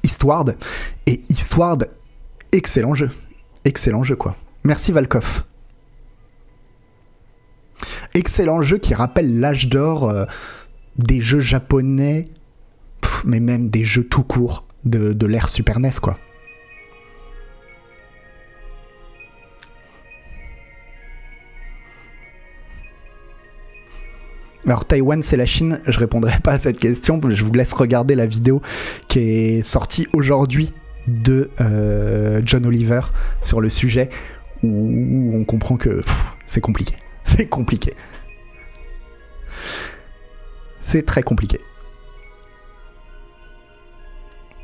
Histoire 0.03 0.45
et 1.07 1.21
Histoire 1.29 1.77
excellent 2.57 2.95
jeu. 2.95 3.11
Excellent 3.65 4.03
jeu, 4.03 4.17
quoi. 4.17 4.37
Merci 4.65 4.93
Valkov. 4.93 5.45
Excellent 8.15 8.63
jeu 8.63 8.79
qui 8.79 8.95
rappelle 8.95 9.39
l'âge 9.39 9.69
d'or 9.69 10.09
euh, 10.09 10.25
des 10.97 11.21
jeux 11.21 11.41
japonais, 11.41 12.25
mais 13.25 13.41
même 13.41 13.69
des 13.69 13.85
jeux 13.85 14.05
tout 14.05 14.23
court 14.23 14.65
de, 14.85 15.13
de 15.13 15.27
l'ère 15.27 15.49
Super 15.49 15.79
NES, 15.79 15.91
quoi. 16.01 16.19
Alors 24.67 24.85
Taïwan, 24.85 25.23
c'est 25.23 25.37
la 25.37 25.47
Chine. 25.47 25.81
Je 25.87 25.99
répondrai 25.99 26.39
pas 26.43 26.53
à 26.53 26.59
cette 26.59 26.81
question. 26.81 27.21
Je 27.29 27.45
vous 27.45 27.53
laisse 27.53 27.73
regarder 27.73 28.17
la 28.17 28.27
vidéo 28.27 28.63
qui 29.07 29.21
est 29.21 29.63
sortie 29.63 30.09
aujourd'hui 30.13 30.73
de 31.07 31.51
euh, 31.61 32.41
John 32.45 32.67
Oliver 32.67 33.01
sur 33.43 33.61
le 33.61 33.69
sujet 33.69 34.09
où 34.63 35.33
on 35.35 35.45
comprend 35.45 35.77
que 35.77 36.03
c'est 36.47 36.61
compliqué. 36.61 36.95
C'est 37.27 37.47
compliqué. 37.47 37.93
C'est 40.81 41.05
très 41.05 41.25
compliqué. 41.25 41.61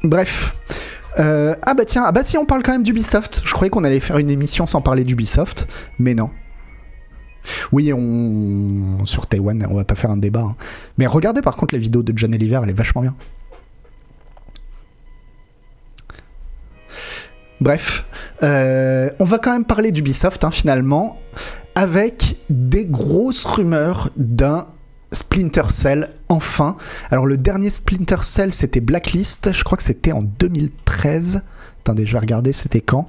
Bref. 0.05 0.57
Euh, 1.18 1.57
ah 1.62 1.74
bah 1.74 1.85
tiens, 1.85 2.05
ah 2.07 2.12
bah 2.12 2.22
si 2.22 2.38
on 2.38 2.46
parle 2.46 2.62
quand 2.62 2.70
même 2.70 2.85
d'Ubisoft. 2.85 3.42
Je 3.44 3.52
croyais 3.52 3.68
qu'on 3.68 3.83
allait 3.83 3.98
faire 3.98 4.18
une 4.18 4.31
émission 4.31 4.64
sans 4.64 4.81
parler 4.81 5.02
d'Ubisoft, 5.02 5.66
mais 5.98 6.14
non. 6.14 6.31
Oui, 7.72 7.92
on 7.92 9.05
sur 9.05 9.26
Taïwan, 9.26 9.66
on 9.68 9.74
va 9.74 9.85
pas 9.85 9.96
faire 9.96 10.11
un 10.11 10.16
débat. 10.16 10.42
Hein. 10.42 10.57
Mais 10.98 11.07
regardez 11.07 11.42
par 11.42 11.57
contre 11.57 11.74
la 11.74 11.81
vidéo 11.81 12.02
de 12.05 12.16
John 12.16 12.33
Oliver, 12.33 12.61
elle 12.62 12.70
est 12.70 12.74
vachement 12.74 13.02
bien. 13.02 13.16
Bref, 17.62 18.05
euh, 18.42 19.09
on 19.20 19.25
va 19.25 19.38
quand 19.38 19.53
même 19.53 19.64
parler 19.64 19.92
d'Ubisoft 19.92 20.42
hein, 20.42 20.51
finalement, 20.51 21.20
avec 21.77 22.38
des 22.51 22.87
grosses 22.87 23.44
rumeurs 23.44 24.11
d'un 24.16 24.66
Splinter 25.12 25.68
Cell 25.68 26.09
enfin. 26.29 26.77
Alors 27.12 27.25
le 27.25 27.38
dernier 27.38 27.70
Splinter 27.70 28.16
Cell 28.22 28.53
c'était 28.53 28.81
Blacklist, 28.81 29.53
je 29.53 29.62
crois 29.62 29.77
que 29.77 29.85
c'était 29.85 30.11
en 30.11 30.22
2013. 30.22 31.42
Attendez, 31.83 32.05
je 32.05 32.12
vais 32.14 32.18
regarder 32.18 32.53
c'était 32.53 32.81
quand. 32.81 33.09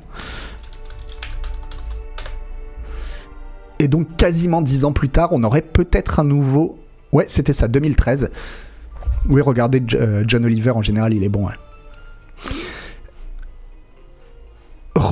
Et 3.80 3.88
donc 3.88 4.16
quasiment 4.18 4.62
dix 4.62 4.86
ans 4.86 4.94
plus 4.94 5.10
tard, 5.10 5.30
on 5.32 5.44
aurait 5.44 5.64
peut-être 5.64 6.20
un 6.20 6.26
nouveau... 6.26 6.78
Ouais, 7.12 7.26
c'était 7.28 7.54
ça, 7.54 7.68
2013. 7.68 8.30
Oui, 9.30 9.42
regardez 9.42 9.82
euh, 9.96 10.24
John 10.28 10.46
Oliver 10.46 10.72
en 10.72 10.84
général, 10.84 11.12
il 11.14 11.24
est 11.24 11.30
bon. 11.30 11.48
Hein 11.48 11.54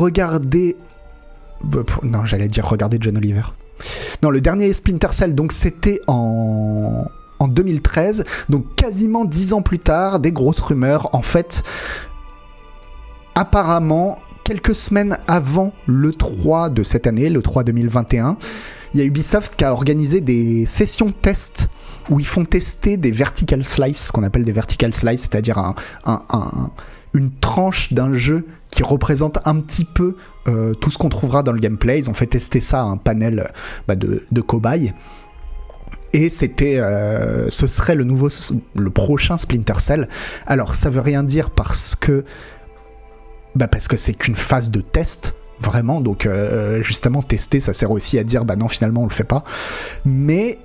regardez. 0.01 0.75
Non, 2.03 2.25
j'allais 2.25 2.47
dire 2.47 2.67
regardez 2.67 2.97
John 2.99 3.17
Oliver. 3.17 3.43
Non, 4.23 4.29
le 4.29 4.41
dernier 4.41 4.71
Splinter 4.73 5.11
Cell, 5.11 5.35
donc 5.35 5.51
c'était 5.51 6.01
en 6.07 7.05
en 7.41 7.47
2013, 7.47 8.23
donc 8.49 8.75
quasiment 8.75 9.25
dix 9.25 9.53
ans 9.53 9.63
plus 9.63 9.79
tard, 9.79 10.19
des 10.19 10.31
grosses 10.31 10.59
rumeurs. 10.59 11.09
En 11.13 11.23
fait, 11.23 11.63
apparemment, 13.33 14.15
quelques 14.43 14.75
semaines 14.75 15.17
avant 15.27 15.73
le 15.87 16.13
3 16.13 16.69
de 16.69 16.83
cette 16.83 17.07
année, 17.07 17.29
le 17.29 17.41
3 17.41 17.63
2021, 17.63 18.37
il 18.93 18.99
y 18.99 19.03
a 19.03 19.05
Ubisoft 19.05 19.55
qui 19.55 19.65
a 19.65 19.73
organisé 19.73 20.21
des 20.21 20.67
sessions 20.67 21.11
test 21.11 21.69
où 22.11 22.19
ils 22.19 22.27
font 22.27 22.45
tester 22.45 22.97
des 22.97 23.11
vertical 23.11 23.65
slices, 23.65 24.07
ce 24.07 24.11
qu'on 24.11 24.23
appelle 24.23 24.43
des 24.43 24.51
vertical 24.51 24.93
slices, 24.93 25.21
c'est-à-dire 25.21 25.73
une 27.15 27.31
tranche 27.39 27.91
d'un 27.91 28.13
jeu 28.13 28.45
qui 28.71 28.83
représente 28.83 29.39
un 29.45 29.59
petit 29.59 29.85
peu 29.85 30.15
euh, 30.47 30.73
tout 30.73 30.89
ce 30.89 30.97
qu'on 30.97 31.09
trouvera 31.09 31.43
dans 31.43 31.51
le 31.51 31.59
gameplay. 31.59 31.99
Ils 31.99 32.09
ont 32.09 32.13
fait 32.13 32.25
tester 32.25 32.61
ça 32.61 32.81
à 32.81 32.85
un 32.85 32.97
panel 32.97 33.51
bah, 33.87 33.95
de, 33.95 34.23
de 34.31 34.41
cobayes. 34.41 34.93
Et 36.13 36.29
c'était, 36.29 36.79
euh, 36.79 37.49
ce 37.49 37.67
serait 37.67 37.95
le 37.95 38.03
nouveau, 38.03 38.29
le 38.75 38.89
prochain 38.89 39.37
Splinter 39.37 39.79
Cell. 39.79 40.09
Alors, 40.45 40.75
ça 40.75 40.89
veut 40.89 40.99
rien 40.99 41.23
dire 41.23 41.51
parce 41.51 41.95
que, 41.95 42.25
bah 43.55 43.67
parce 43.67 43.87
que 43.87 43.97
c'est 43.97 44.13
qu'une 44.13 44.35
phase 44.35 44.71
de 44.71 44.81
test 44.81 45.35
vraiment. 45.59 46.01
Donc, 46.01 46.25
euh, 46.25 46.81
justement, 46.83 47.21
tester, 47.21 47.59
ça 47.59 47.73
sert 47.73 47.91
aussi 47.91 48.19
à 48.19 48.23
dire, 48.23 48.43
bah 48.45 48.55
non, 48.55 48.67
finalement, 48.67 49.03
on 49.03 49.05
le 49.05 49.11
fait 49.11 49.23
pas. 49.23 49.43
Mais 50.03 50.57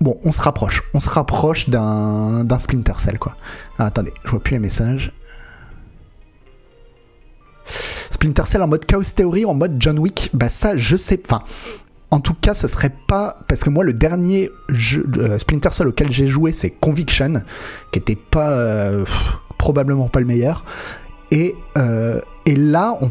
bon, 0.00 0.18
on 0.24 0.32
se 0.32 0.42
rapproche. 0.42 0.82
On 0.92 1.00
se 1.00 1.08
rapproche 1.08 1.70
d'un, 1.70 2.46
Splinter 2.58 2.94
Cell, 2.98 3.18
quoi. 3.18 3.36
Ah, 3.78 3.86
attendez, 3.86 4.12
je 4.24 4.30
vois 4.30 4.40
plus 4.40 4.52
les 4.52 4.58
messages. 4.58 5.12
Splinter 8.10 8.46
Cell 8.46 8.62
en 8.62 8.68
mode 8.68 8.84
Chaos 8.84 9.02
Theory, 9.14 9.44
en 9.44 9.54
mode 9.54 9.76
John 9.78 9.98
Wick, 9.98 10.30
bah 10.32 10.48
ça, 10.48 10.76
je 10.76 10.96
sais. 10.96 11.20
Enfin, 11.24 11.42
en 12.10 12.20
tout 12.20 12.34
cas, 12.34 12.54
ça 12.54 12.68
serait 12.68 12.94
pas. 13.06 13.38
Parce 13.48 13.62
que 13.62 13.70
moi, 13.70 13.84
le 13.84 13.92
dernier 13.92 14.50
euh, 14.70 15.38
Splinter 15.38 15.70
Cell 15.72 15.88
auquel 15.88 16.10
j'ai 16.10 16.26
joué, 16.26 16.52
c'est 16.52 16.70
Conviction, 16.70 17.42
qui 17.92 17.98
était 17.98 18.16
pas. 18.16 18.50
Euh, 18.50 19.04
probablement 19.58 20.08
pas 20.08 20.20
le 20.20 20.26
meilleur. 20.26 20.64
Et, 21.30 21.54
euh, 21.76 22.20
là, 22.46 22.98
on, 23.02 23.10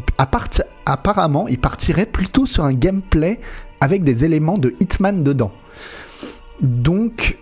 apparemment, 0.84 1.46
il 1.48 1.58
partirait 1.58 2.06
plutôt 2.06 2.44
sur 2.44 2.64
un 2.64 2.74
gameplay 2.74 3.40
avec 3.80 4.02
des 4.02 4.24
éléments 4.24 4.58
de 4.58 4.74
Hitman 4.80 5.22
dedans. 5.22 5.52
Donc, 6.60 7.38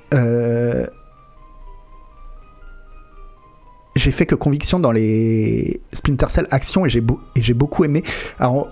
j'ai 3.99 4.13
fait 4.13 4.27
que 4.27 4.35
conviction 4.35 4.81
dans 4.81 4.93
les 4.93 5.81
Splinter 5.93 6.27
Cell 6.29 6.47
Action 6.51 6.87
et 6.87 6.89
j'ai 6.89 7.55
beaucoup 7.55 7.85
aimé. 7.85 8.03
Alors, 8.39 8.69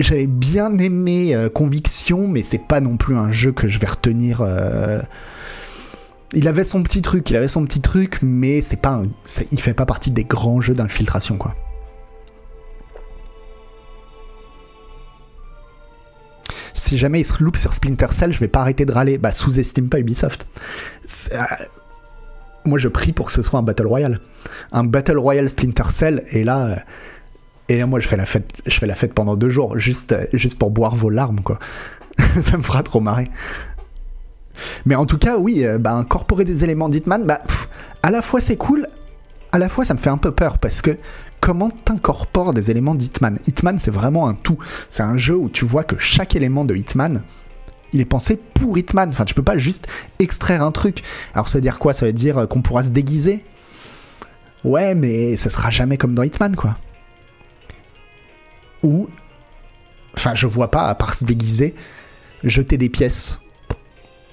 j'avais 0.00 0.26
bien 0.26 0.76
aimé 0.78 1.34
euh, 1.34 1.48
Conviction, 1.48 2.28
mais 2.28 2.42
c'est 2.42 2.66
pas 2.66 2.80
non 2.80 2.96
plus 2.96 3.16
un 3.16 3.30
jeu 3.30 3.52
que 3.52 3.68
je 3.68 3.78
vais 3.78 3.86
retenir. 3.86 4.40
Euh. 4.42 5.00
Il 6.34 6.48
avait 6.48 6.64
son 6.64 6.82
petit 6.82 7.02
truc, 7.02 7.30
il 7.30 7.36
avait 7.36 7.48
son 7.48 7.64
petit 7.64 7.80
truc, 7.80 8.18
mais 8.22 8.62
c'est 8.62 8.80
pas, 8.80 9.02
il 9.50 9.60
fait 9.60 9.74
pas 9.74 9.86
partie 9.86 10.10
des 10.10 10.24
grands 10.24 10.60
jeux 10.60 10.74
d'infiltration, 10.74 11.36
quoi. 11.36 11.54
Si 16.74 16.96
jamais 16.96 17.20
il 17.20 17.26
se 17.26 17.42
loupe 17.42 17.58
sur 17.58 17.72
Splinter 17.74 18.08
Cell, 18.10 18.32
je 18.32 18.40
vais 18.40 18.48
pas 18.48 18.60
arrêter 18.60 18.86
de 18.86 18.92
râler. 18.92 19.18
Bah, 19.18 19.32
sous-estime 19.32 19.88
pas 19.88 20.00
Ubisoft. 20.00 20.46
Euh, 22.66 22.68
moi, 22.68 22.78
je 22.78 22.88
prie 22.88 23.12
pour 23.12 23.26
que 23.26 23.32
ce 23.32 23.42
soit 23.42 23.58
un 23.58 23.62
Battle 23.62 23.86
Royale. 23.86 24.20
Un 24.72 24.84
Battle 24.84 25.18
Royale 25.18 25.48
Splinter 25.48 25.90
Cell, 25.90 26.24
et 26.30 26.44
là 26.44 26.82
et 27.68 27.78
là, 27.78 27.86
moi, 27.86 28.00
je 28.00 28.08
fais 28.08 28.16
la 28.16 28.26
fête, 28.26 28.60
je 28.66 28.78
fais 28.78 28.86
la 28.86 28.94
fête 28.94 29.14
pendant 29.14 29.36
deux 29.36 29.48
jours, 29.48 29.78
juste, 29.78 30.14
juste 30.32 30.58
pour 30.58 30.70
boire 30.70 30.94
vos 30.94 31.10
larmes, 31.10 31.40
quoi. 31.40 31.58
ça 32.40 32.56
me 32.56 32.62
fera 32.62 32.82
trop 32.82 33.00
marrer. 33.00 33.30
Mais 34.84 34.94
en 34.94 35.06
tout 35.06 35.18
cas, 35.18 35.38
oui, 35.38 35.64
euh, 35.64 35.78
bah, 35.78 35.92
incorporer 35.94 36.44
des 36.44 36.64
éléments 36.64 36.88
d'Hitman, 36.88 37.24
bah, 37.24 37.40
à 38.02 38.10
la 38.10 38.20
fois 38.20 38.40
c'est 38.40 38.56
cool, 38.56 38.86
à 39.52 39.58
la 39.58 39.68
fois 39.68 39.84
ça 39.84 39.94
me 39.94 39.98
fait 39.98 40.10
un 40.10 40.18
peu 40.18 40.32
peur 40.32 40.58
parce 40.58 40.82
que 40.82 40.98
comment 41.40 41.70
t'incorpores 41.70 42.52
des 42.52 42.70
éléments 42.70 42.94
d'Hitman? 42.94 43.38
Hitman, 43.46 43.78
c'est 43.78 43.90
vraiment 43.90 44.28
un 44.28 44.34
tout. 44.34 44.58
C'est 44.90 45.02
un 45.02 45.16
jeu 45.16 45.36
où 45.36 45.48
tu 45.48 45.64
vois 45.64 45.84
que 45.84 45.96
chaque 45.98 46.36
élément 46.36 46.64
de 46.64 46.74
Hitman, 46.74 47.22
il 47.92 48.00
est 48.00 48.06
pensé 48.06 48.36
pour 48.36 48.78
Hitman. 48.78 49.08
Enfin, 49.08 49.24
tu 49.24 49.34
peux 49.34 49.42
pas 49.42 49.58
juste 49.58 49.86
extraire 50.18 50.62
un 50.62 50.72
truc. 50.72 51.02
Alors, 51.34 51.48
ça 51.48 51.58
veut 51.58 51.62
dire 51.62 51.78
quoi? 51.78 51.92
Ça 51.92 52.06
veut 52.06 52.12
dire 52.12 52.46
qu'on 52.48 52.62
pourra 52.62 52.82
se 52.82 52.90
déguiser? 52.90 53.44
Ouais, 54.64 54.94
mais 54.94 55.36
ça 55.36 55.50
sera 55.50 55.70
jamais 55.70 55.96
comme 55.96 56.14
dans 56.14 56.22
Hitman, 56.22 56.54
quoi 56.56 56.76
ou, 58.82 59.08
enfin, 60.16 60.34
je 60.34 60.46
vois 60.46 60.70
pas, 60.70 60.88
à 60.88 60.94
part 60.94 61.14
se 61.14 61.24
déguiser, 61.24 61.74
jeter 62.44 62.76
des 62.76 62.88
pièces. 62.88 63.40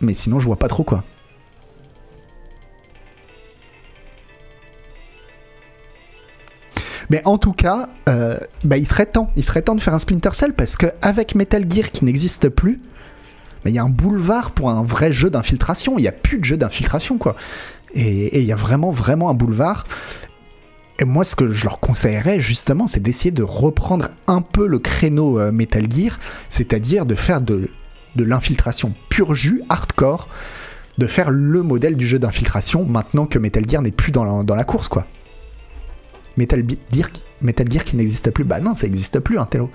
Mais 0.01 0.13
sinon, 0.13 0.39
je 0.39 0.45
vois 0.45 0.57
pas 0.57 0.67
trop 0.67 0.83
quoi. 0.83 1.03
Mais 7.09 7.25
en 7.25 7.39
tout 7.39 7.53
cas, 7.53 7.89
euh, 8.07 8.37
bah, 8.63 8.77
il 8.77 8.87
serait 8.87 9.07
temps, 9.07 9.31
il 9.35 9.43
serait 9.43 9.63
temps 9.63 9.73
de 9.73 9.81
faire 9.81 9.95
un 9.95 9.99
Splinter 9.99 10.29
Cell 10.33 10.53
parce 10.53 10.77
qu'avec 10.77 11.33
Metal 11.33 11.65
Gear 11.67 11.89
qui 11.89 12.05
n'existe 12.05 12.49
plus, 12.49 12.81
il 13.65 13.71
y 13.71 13.79
a 13.79 13.83
un 13.83 13.89
boulevard 13.89 14.51
pour 14.51 14.69
un 14.69 14.83
vrai 14.83 15.11
jeu 15.11 15.29
d'infiltration. 15.29 15.97
Il 15.97 16.01
n'y 16.01 16.07
a 16.07 16.13
plus 16.13 16.39
de 16.39 16.45
jeu 16.45 16.57
d'infiltration, 16.57 17.17
quoi. 17.17 17.35
Et 17.93 18.39
il 18.39 18.45
y 18.45 18.51
a 18.51 18.55
vraiment, 18.55 18.91
vraiment 18.91 19.29
un 19.29 19.33
boulevard. 19.33 19.85
Et 20.99 21.05
moi, 21.05 21.23
ce 21.23 21.35
que 21.35 21.51
je 21.51 21.63
leur 21.63 21.79
conseillerais 21.79 22.39
justement, 22.39 22.85
c'est 22.85 22.99
d'essayer 22.99 23.31
de 23.31 23.43
reprendre 23.43 24.09
un 24.27 24.41
peu 24.41 24.67
le 24.67 24.79
créneau 24.79 25.39
euh, 25.39 25.51
Metal 25.51 25.89
Gear, 25.89 26.19
c'est-à-dire 26.49 27.05
de 27.05 27.15
faire 27.15 27.39
de, 27.39 27.69
de 28.15 28.23
l'infiltration 28.23 28.93
pur 29.09 29.33
jus, 29.33 29.61
hardcore, 29.69 30.27
de 30.97 31.07
faire 31.07 31.31
le 31.31 31.63
modèle 31.63 31.95
du 31.95 32.05
jeu 32.05 32.19
d'infiltration 32.19 32.85
maintenant 32.85 33.25
que 33.25 33.39
Metal 33.39 33.63
Gear 33.67 33.81
n'est 33.81 33.91
plus 33.91 34.11
dans 34.11 34.43
la, 34.43 34.63
course, 34.65 34.89
quoi. 34.89 35.07
Metal 36.35 36.63
Gear, 36.91 37.09
Metal 37.41 37.67
qui 37.67 37.95
n'existe 37.95 38.31
plus, 38.31 38.43
bah 38.43 38.59
non, 38.59 38.75
ça 38.75 38.85
n'existe 38.85 39.19
plus, 39.19 39.39
un 39.39 39.43
hein, 39.43 39.69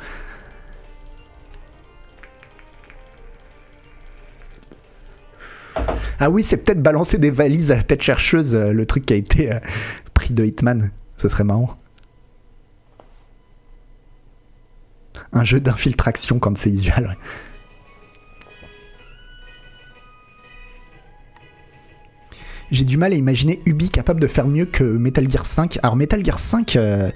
Ah 6.19 6.31
oui, 6.31 6.43
c'est 6.43 6.59
peut-être 6.59 6.83
balancer 6.83 7.19
des 7.19 7.31
valises 7.31 7.71
à 7.71 7.83
tête 7.83 8.03
chercheuse, 8.03 8.55
euh, 8.55 8.73
le 8.73 8.87
truc 8.87 9.07
qui 9.07 9.13
a 9.13 9.17
été 9.17 9.53
euh, 9.53 9.59
pris 10.15 10.33
de 10.33 10.45
Hitman. 10.45 10.91
Ce 11.17 11.29
serait 11.29 11.45
marrant. 11.45 11.77
Un 15.33 15.45
jeu 15.45 15.61
d'infiltration 15.61 16.39
quand 16.39 16.57
c'est 16.57 16.71
visuel. 16.71 17.17
J'ai 22.71 22.85
du 22.85 22.97
mal 22.97 23.13
à 23.13 23.17
imaginer 23.17 23.61
Ubi 23.67 23.91
capable 23.91 24.21
de 24.21 24.27
faire 24.27 24.47
mieux 24.47 24.65
que 24.65 24.85
Metal 24.85 25.29
Gear 25.31 25.45
5. 25.45 25.79
Alors 25.83 25.97
Metal 25.97 26.25
Gear 26.25 26.39
5, 26.39 26.77
euh, 26.77 27.11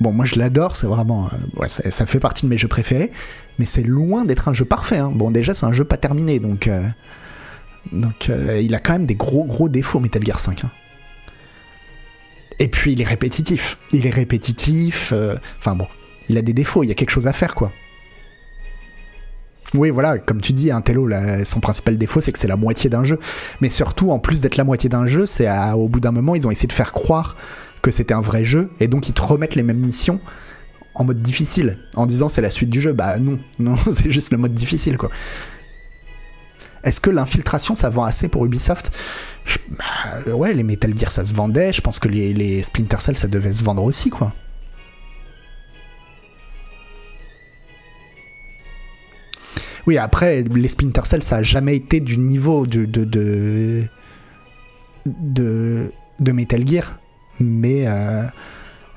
bon 0.00 0.12
moi 0.12 0.24
je 0.24 0.36
l'adore, 0.36 0.76
c'est 0.76 0.86
vraiment, 0.86 1.28
ça, 1.66 2.06
fait 2.06 2.18
partie 2.18 2.46
de 2.46 2.50
mes 2.50 2.56
jeux 2.56 2.68
préférés, 2.68 3.12
mais 3.58 3.66
c'est 3.66 3.84
loin 3.84 4.24
d'être 4.24 4.48
un 4.48 4.52
jeu 4.52 4.64
parfait. 4.64 4.98
Hein. 4.98 5.12
Bon 5.14 5.30
déjà 5.30 5.54
c'est 5.54 5.66
un 5.66 5.72
jeu 5.72 5.84
pas 5.84 5.98
terminé, 5.98 6.38
donc 6.40 6.68
euh, 7.92 7.96
donc 7.96 8.30
il 8.60 8.74
a 8.74 8.80
quand 8.80 8.92
même 8.92 9.06
des 9.06 9.14
gros 9.14 9.44
gros 9.44 9.68
défauts 9.68 10.00
Metal 10.00 10.24
Gear 10.24 10.38
5. 10.38 10.62
Et 12.58 12.68
puis 12.68 12.92
il 12.92 13.00
est 13.00 13.06
répétitif. 13.06 13.78
Il 13.92 14.06
est 14.06 14.10
répétitif. 14.10 15.10
Euh, 15.12 15.36
enfin 15.58 15.74
bon, 15.74 15.86
il 16.28 16.38
a 16.38 16.42
des 16.42 16.52
défauts, 16.52 16.82
il 16.82 16.88
y 16.88 16.92
a 16.92 16.94
quelque 16.94 17.10
chose 17.10 17.26
à 17.26 17.32
faire 17.32 17.54
quoi. 17.54 17.72
Oui, 19.74 19.88
voilà, 19.88 20.18
comme 20.18 20.42
tu 20.42 20.52
dis, 20.52 20.70
un 20.70 20.82
Tello, 20.82 21.08
son 21.44 21.60
principal 21.60 21.96
défaut, 21.96 22.20
c'est 22.20 22.30
que 22.30 22.38
c'est 22.38 22.48
la 22.48 22.56
moitié 22.56 22.90
d'un 22.90 23.04
jeu. 23.04 23.18
Mais 23.62 23.70
surtout, 23.70 24.10
en 24.10 24.18
plus 24.18 24.42
d'être 24.42 24.58
la 24.58 24.64
moitié 24.64 24.90
d'un 24.90 25.06
jeu, 25.06 25.24
c'est 25.24 25.48
au 25.72 25.88
bout 25.88 25.98
d'un 25.98 26.12
moment, 26.12 26.34
ils 26.34 26.46
ont 26.46 26.50
essayé 26.50 26.66
de 26.66 26.74
faire 26.74 26.92
croire 26.92 27.38
que 27.80 27.90
c'était 27.90 28.12
un 28.12 28.20
vrai 28.20 28.44
jeu, 28.44 28.70
et 28.80 28.86
donc 28.86 29.08
ils 29.08 29.14
te 29.14 29.22
remettent 29.22 29.54
les 29.54 29.62
mêmes 29.62 29.78
missions 29.78 30.20
en 30.94 31.04
mode 31.04 31.22
difficile, 31.22 31.78
en 31.96 32.04
disant 32.04 32.28
c'est 32.28 32.42
la 32.42 32.50
suite 32.50 32.70
du 32.70 32.80
jeu. 32.80 32.92
Bah 32.92 33.18
non, 33.18 33.38
non, 33.58 33.76
c'est 33.90 34.10
juste 34.10 34.30
le 34.30 34.38
mode 34.38 34.54
difficile, 34.54 34.98
quoi. 34.98 35.10
Est-ce 36.84 37.00
que 37.00 37.10
l'infiltration, 37.10 37.74
ça 37.74 37.90
vend 37.90 38.04
assez 38.04 38.28
pour 38.28 38.44
Ubisoft? 38.44 38.90
Bah, 39.70 40.32
Ouais, 40.34 40.52
les 40.52 40.62
Metal 40.64 40.96
Gear, 40.96 41.12
ça 41.12 41.24
se 41.24 41.32
vendait. 41.32 41.72
Je 41.72 41.80
pense 41.80 41.98
que 41.98 42.08
les, 42.08 42.62
Splinter 42.62 42.98
Cell, 43.00 43.16
ça 43.16 43.28
devait 43.28 43.52
se 43.52 43.62
vendre 43.62 43.84
aussi, 43.84 44.10
quoi. 44.10 44.32
Oui, 49.86 49.98
après, 49.98 50.42
les 50.42 50.68
Splinter 50.68 51.04
Cell, 51.04 51.22
ça 51.22 51.36
a 51.36 51.42
jamais 51.42 51.74
été 51.76 52.00
du 52.00 52.18
niveau 52.18 52.66
de, 52.66 52.84
de, 52.84 53.04
de, 55.06 56.32
Metal 56.32 56.66
Gear. 56.66 56.98
Mais, 57.40 57.86
euh, 57.86 58.24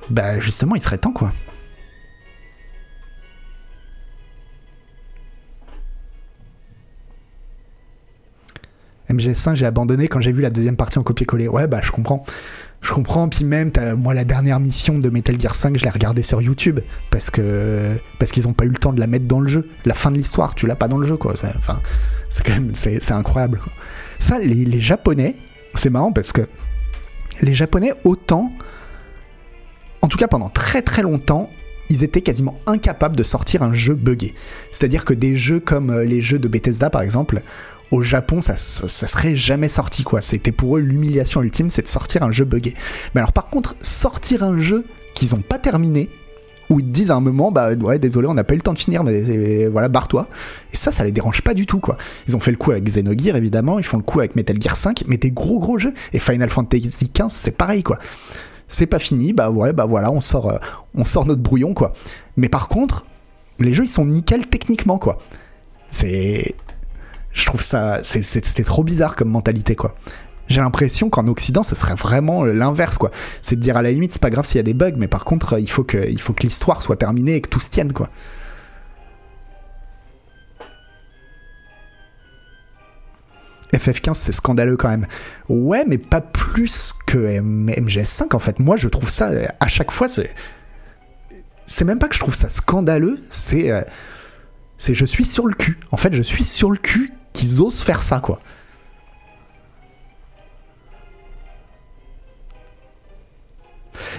bah, 0.09 0.39
justement, 0.39 0.75
il 0.75 0.81
serait 0.81 0.99
temps, 0.99 1.13
quoi. 1.13 1.31
MGS5, 9.15 9.55
j'ai 9.55 9.65
abandonné 9.65 10.07
quand 10.07 10.19
j'ai 10.19 10.31
vu 10.31 10.41
la 10.41 10.49
deuxième 10.49 10.75
partie 10.75 10.99
en 10.99 11.03
copier-coller. 11.03 11.47
Ouais, 11.47 11.67
bah 11.67 11.79
je 11.81 11.91
comprends. 11.91 12.23
Je 12.81 12.93
comprends, 12.93 13.27
puis 13.27 13.45
même, 13.45 13.71
moi, 13.97 14.13
la 14.13 14.25
dernière 14.25 14.59
mission 14.59 14.99
de 14.99 15.09
Metal 15.09 15.39
Gear 15.39 15.55
5, 15.55 15.75
je 15.75 15.83
l'ai 15.83 15.89
regardée 15.89 16.21
sur 16.21 16.41
YouTube 16.41 16.81
parce 17.09 17.31
que 17.31 17.97
parce 18.19 18.31
qu'ils 18.31 18.43
n'ont 18.43 18.53
pas 18.53 18.65
eu 18.65 18.69
le 18.69 18.75
temps 18.75 18.93
de 18.93 18.99
la 18.99 19.07
mettre 19.07 19.25
dans 19.25 19.39
le 19.39 19.47
jeu. 19.47 19.69
La 19.85 19.95
fin 19.95 20.11
de 20.11 20.17
l'histoire, 20.17 20.53
tu 20.53 20.67
l'as 20.67 20.75
pas 20.75 20.87
dans 20.87 20.97
le 20.97 21.07
jeu, 21.07 21.17
quoi. 21.17 21.33
Enfin, 21.57 21.81
c'est 22.29 22.45
quand 22.45 22.53
même, 22.53 22.69
c'est 22.73 23.11
incroyable. 23.11 23.59
Ça, 24.19 24.37
les, 24.37 24.65
les 24.65 24.79
Japonais, 24.81 25.35
c'est 25.73 25.89
marrant 25.89 26.11
parce 26.11 26.31
que 26.31 26.47
les 27.41 27.55
Japonais, 27.55 27.93
autant 28.03 28.51
en 30.05 30.07
tout 30.07 30.17
cas 30.17 30.27
pendant 30.27 30.49
très 30.49 30.83
très 30.83 31.01
longtemps, 31.01 31.49
ils 31.89 32.03
étaient 32.03 32.21
quasiment 32.21 32.59
incapables 32.67 33.15
de 33.15 33.23
sortir 33.23 33.63
un 33.63 33.73
jeu 33.73 33.95
buggé. 33.95 34.35
C'est-à-dire 34.71 35.03
que 35.03 35.15
des 35.15 35.35
jeux 35.35 35.59
comme 35.59 35.89
euh, 35.89 36.03
les 36.05 36.21
jeux 36.21 36.37
de 36.37 36.47
Bethesda 36.47 36.91
par 36.91 37.01
exemple, 37.01 37.41
au 37.91 38.01
Japon, 38.01 38.41
ça, 38.41 38.57
serait 38.57 39.35
jamais 39.35 39.69
sorti 39.69 40.03
quoi. 40.03 40.21
C'était 40.21 40.51
pour 40.51 40.77
eux 40.77 40.81
l'humiliation 40.81 41.41
ultime, 41.41 41.69
c'est 41.69 41.83
de 41.83 41.87
sortir 41.87 42.23
un 42.23 42.31
jeu 42.31 42.45
buggé. 42.45 42.73
Mais 43.13 43.21
alors 43.21 43.33
par 43.33 43.47
contre, 43.47 43.75
sortir 43.79 44.43
un 44.43 44.59
jeu 44.59 44.85
qu'ils 45.13 45.35
ont 45.35 45.41
pas 45.41 45.59
terminé, 45.59 46.09
où 46.69 46.79
ils 46.79 46.85
te 46.85 46.91
disent 46.91 47.11
à 47.11 47.15
un 47.15 47.19
moment, 47.19 47.51
bah 47.51 47.73
ouais, 47.73 47.99
désolé, 47.99 48.27
on 48.27 48.33
n'a 48.33 48.43
pas 48.43 48.53
eu 48.53 48.57
le 48.57 48.63
temps 48.63 48.73
de 48.73 48.79
finir, 48.79 49.03
mais 49.03 49.67
voilà, 49.67 49.87
barre-toi. 49.87 50.27
Et 50.73 50.77
ça, 50.77 50.91
ça 50.91 51.03
les 51.03 51.11
dérange 51.11 51.41
pas 51.41 51.53
du 51.53 51.65
tout, 51.65 51.79
quoi. 51.79 51.97
Ils 52.27 52.35
ont 52.35 52.39
fait 52.39 52.51
le 52.51 52.57
coup 52.57 52.71
avec 52.71 52.83
Xenogear, 52.83 53.35
évidemment, 53.35 53.79
ils 53.79 53.85
font 53.85 53.97
le 53.97 54.03
coup 54.03 54.19
avec 54.19 54.35
Metal 54.35 54.59
Gear 54.59 54.75
5, 54.75 55.03
mais 55.07 55.17
des 55.17 55.31
gros 55.31 55.59
gros 55.59 55.77
jeux. 55.77 55.93
Et 56.13 56.19
Final 56.19 56.49
Fantasy 56.49 57.11
XV, 57.13 57.27
c'est 57.29 57.55
pareil, 57.55 57.83
quoi. 57.83 57.99
C'est 58.67 58.87
pas 58.87 58.99
fini, 58.99 59.31
bah 59.31 59.51
ouais, 59.51 59.73
bah 59.73 59.85
voilà, 59.85 60.11
on 60.11 60.21
sort, 60.21 60.49
euh, 60.49 60.57
on 60.95 61.05
sort 61.05 61.25
notre 61.25 61.41
brouillon, 61.41 61.73
quoi. 61.73 61.93
Mais 62.35 62.49
par 62.49 62.67
contre, 62.67 63.05
les 63.59 63.73
jeux, 63.73 63.83
ils 63.83 63.91
sont 63.91 64.05
nickel 64.05 64.47
techniquement, 64.47 64.97
quoi. 64.97 65.19
C'est. 65.91 66.55
Je 67.35 67.45
trouve 67.45 67.61
ça. 67.61 67.99
C'était 68.01 68.63
trop 68.63 68.83
bizarre 68.83 69.15
comme 69.15 69.29
mentalité, 69.29 69.75
quoi 69.75 69.95
j'ai 70.47 70.61
l'impression 70.61 71.09
qu'en 71.09 71.27
Occident, 71.27 71.63
ce 71.63 71.75
serait 71.75 71.95
vraiment 71.95 72.43
l'inverse, 72.43 72.97
quoi. 72.97 73.11
C'est 73.41 73.55
de 73.55 73.61
dire 73.61 73.77
à 73.77 73.81
la 73.81 73.91
limite, 73.91 74.11
c'est 74.11 74.21
pas 74.21 74.29
grave 74.29 74.45
s'il 74.45 74.57
y 74.57 74.59
a 74.59 74.63
des 74.63 74.75
bugs, 74.75 74.93
mais 74.95 75.07
par 75.07 75.25
contre, 75.25 75.59
il 75.59 75.69
faut 75.69 75.83
que, 75.83 76.07
il 76.07 76.21
faut 76.21 76.33
que 76.33 76.43
l'histoire 76.43 76.81
soit 76.81 76.97
terminée 76.97 77.35
et 77.35 77.41
que 77.41 77.49
tout 77.49 77.59
se 77.59 77.69
tienne, 77.69 77.93
quoi. 77.93 78.09
FF15, 83.73 84.13
c'est 84.13 84.31
scandaleux 84.31 84.77
quand 84.77 84.89
même. 84.89 85.07
Ouais, 85.49 85.83
mais 85.87 85.97
pas 85.97 86.21
plus 86.21 86.93
que 87.05 87.17
MGS5 87.39 88.35
en 88.35 88.39
fait. 88.39 88.59
Moi, 88.59 88.77
je 88.77 88.87
trouve 88.87 89.09
ça 89.09 89.31
à 89.59 89.67
chaque 89.67 89.91
fois, 89.91 90.07
c'est. 90.07 90.33
C'est 91.65 91.83
même 91.83 91.97
pas 91.97 92.07
que 92.07 92.13
je 92.13 92.19
trouve 92.19 92.35
ça 92.35 92.49
scandaleux, 92.49 93.19
c'est. 93.29 93.71
Euh, 93.71 93.81
c'est 94.77 94.93
je 94.93 95.05
suis 95.05 95.25
sur 95.25 95.47
le 95.47 95.55
cul. 95.55 95.79
En 95.91 95.97
fait, 95.97 96.13
je 96.13 96.21
suis 96.21 96.43
sur 96.43 96.69
le 96.69 96.77
cul 96.77 97.11
qu'ils 97.35 97.61
osent 97.61 97.81
faire 97.81 98.01
ça, 98.01 98.19
quoi. 98.19 98.39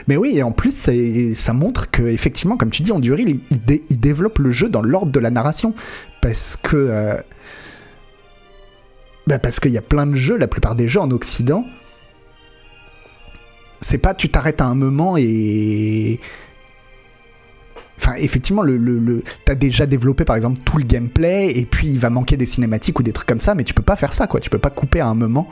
Mais 0.07 0.17
oui, 0.17 0.37
et 0.37 0.43
en 0.43 0.53
plus, 0.53 0.89
ça 1.35 1.53
montre 1.53 1.91
que, 1.91 2.03
effectivement, 2.03 2.57
comme 2.57 2.71
tu 2.71 2.83
dis, 2.83 2.93
Enduril, 2.93 3.41
il, 3.51 3.81
il, 3.91 4.01
développe 4.01 4.39
le 4.39 4.53
jeu 4.53 4.69
dans 4.69 4.83
l'ordre 4.83 5.11
de 5.11 5.21
la 5.21 5.31
narration. 5.31 5.75
Parce 6.21 6.57
que. 6.57 6.77
Euh, 6.77 7.21
bah, 9.27 9.41
parce 9.41 9.59
qu'il 9.59 9.73
y 9.73 9.79
a 9.79 9.83
plein 9.83 10.07
de 10.07 10.15
jeux, 10.15 10.37
la 10.37 10.47
plupart 10.47 10.77
des 10.77 10.87
jeux 10.87 11.01
en 11.01 11.11
Occident, 11.11 11.67
c'est 13.81 13.99
pas 13.99 14.15
tu 14.15 14.29
t'arrêtes 14.29 14.61
à 14.61 14.67
un 14.67 14.77
moment 14.77 15.17
et. 15.17 16.21
Enfin, 17.99 18.13
effectivement, 18.19 18.63
le, 18.63 18.77
le, 18.77 19.23
t'as 19.45 19.55
déjà 19.55 19.87
développé 19.87 20.25
par 20.25 20.37
exemple 20.37 20.61
tout 20.65 20.79
le 20.79 20.85
gameplay 20.85 21.51
et 21.59 21.65
puis 21.65 21.89
il 21.89 21.99
va 21.99 22.11
manquer 22.11 22.37
des 22.37 22.47
cinématiques 22.47 22.99
ou 23.01 23.03
des 23.03 23.13
trucs 23.13 23.27
comme 23.27 23.41
ça, 23.41 23.55
mais 23.55 23.65
tu 23.65 23.73
peux 23.75 23.83
pas 23.83 23.97
faire 23.97 24.13
ça 24.13 24.27
quoi. 24.27 24.39
Tu 24.41 24.51
peux 24.51 24.59
pas 24.59 24.71
couper 24.71 25.01
à 25.01 25.07
un 25.07 25.15
moment 25.15 25.49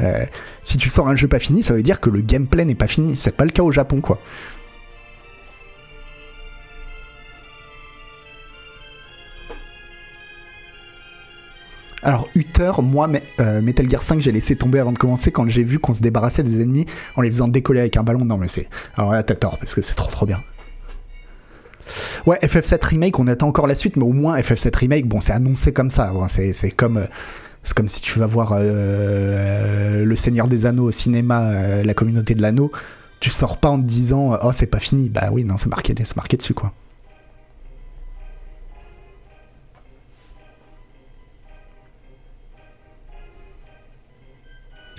euh, 0.00 0.24
si 0.62 0.76
tu 0.78 0.88
sors 0.88 1.08
un 1.08 1.16
jeu 1.16 1.28
pas 1.28 1.38
fini, 1.38 1.62
ça 1.62 1.74
veut 1.74 1.82
dire 1.82 2.00
que 2.00 2.10
le 2.10 2.20
gameplay 2.20 2.64
n'est 2.64 2.74
pas 2.74 2.86
fini. 2.86 3.16
C'est 3.16 3.36
pas 3.36 3.44
le 3.44 3.50
cas 3.50 3.62
au 3.62 3.72
Japon, 3.72 4.00
quoi. 4.00 4.18
Alors, 12.02 12.28
Uther, 12.34 12.72
moi, 12.82 13.10
euh, 13.40 13.60
Metal 13.60 13.88
Gear 13.90 14.00
5, 14.00 14.20
j'ai 14.20 14.32
laissé 14.32 14.56
tomber 14.56 14.78
avant 14.78 14.92
de 14.92 14.96
commencer 14.96 15.30
quand 15.32 15.46
j'ai 15.48 15.62
vu 15.62 15.78
qu'on 15.78 15.92
se 15.92 16.00
débarrassait 16.00 16.42
des 16.42 16.62
ennemis 16.62 16.86
en 17.16 17.20
les 17.20 17.28
faisant 17.28 17.48
décoller 17.48 17.80
avec 17.80 17.98
un 17.98 18.02
ballon. 18.02 18.24
Non, 18.24 18.38
mais 18.38 18.48
c'est. 18.48 18.68
Alors 18.96 19.12
là, 19.12 19.22
t'as 19.22 19.34
tort, 19.34 19.58
parce 19.58 19.74
que 19.74 19.82
c'est 19.82 19.94
trop 19.94 20.10
trop 20.10 20.24
bien. 20.24 20.42
Ouais, 22.26 22.38
FF7 22.42 22.84
Remake, 22.84 23.18
on 23.18 23.26
attend 23.26 23.48
encore 23.48 23.66
la 23.66 23.74
suite, 23.74 23.96
mais 23.96 24.04
au 24.04 24.12
moins 24.12 24.38
FF7 24.38 24.76
Remake, 24.76 25.06
bon, 25.06 25.20
c'est 25.20 25.32
annoncé 25.32 25.72
comme 25.72 25.90
ça. 25.90 26.12
c'est 26.28 26.70
comme. 26.70 26.98
Euh, 26.98 27.06
comme 27.76 27.88
si 27.88 28.00
tu 28.00 28.18
vas 28.18 28.26
voir 28.26 28.52
euh, 28.54 30.04
Le 30.04 30.16
Seigneur 30.16 30.48
des 30.48 30.64
Anneaux 30.64 30.88
au 30.88 30.92
cinéma, 30.92 31.50
euh, 31.50 31.82
la 31.82 31.92
communauté 31.92 32.34
de 32.34 32.40
l'anneau, 32.40 32.72
tu 33.20 33.28
sors 33.28 33.58
pas 33.58 33.68
en 33.68 33.78
te 33.78 33.86
disant 33.86 34.38
Oh, 34.42 34.50
c'est 34.52 34.66
pas 34.66 34.78
fini. 34.78 35.10
Bah 35.10 35.28
oui, 35.30 35.44
non, 35.44 35.56
c'est 35.58 35.68
marqué, 35.68 35.94
marqué 36.16 36.36
dessus, 36.36 36.54
quoi. 36.54 36.72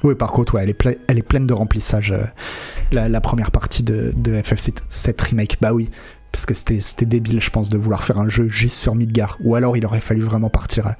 Oui, 0.03 0.15
par 0.15 0.31
contre, 0.31 0.55
ouais, 0.55 0.63
elle, 1.07 1.17
est 1.17 1.23
pleine 1.23 1.45
de 1.45 1.53
remplissage, 1.53 2.13
la, 2.91 3.21
première 3.21 3.51
partie 3.51 3.83
de, 3.83 4.11
de 4.15 4.33
FF7 4.33 5.21
Remake. 5.21 5.57
Bah 5.61 5.73
oui, 5.73 5.91
parce 6.31 6.45
que 6.45 6.53
c'était 6.53 7.05
débile, 7.05 7.41
je 7.41 7.49
pense, 7.49 7.69
de 7.69 7.77
vouloir 7.77 8.03
faire 8.03 8.19
un 8.19 8.29
jeu 8.29 8.47
juste 8.47 8.77
sur 8.77 8.95
Midgar. 8.95 9.37
Ou 9.41 9.55
alors 9.55 9.75
il 9.75 9.85
aurait 9.85 10.01
fallu 10.01 10.21
vraiment 10.21 10.49
partir 10.49 10.95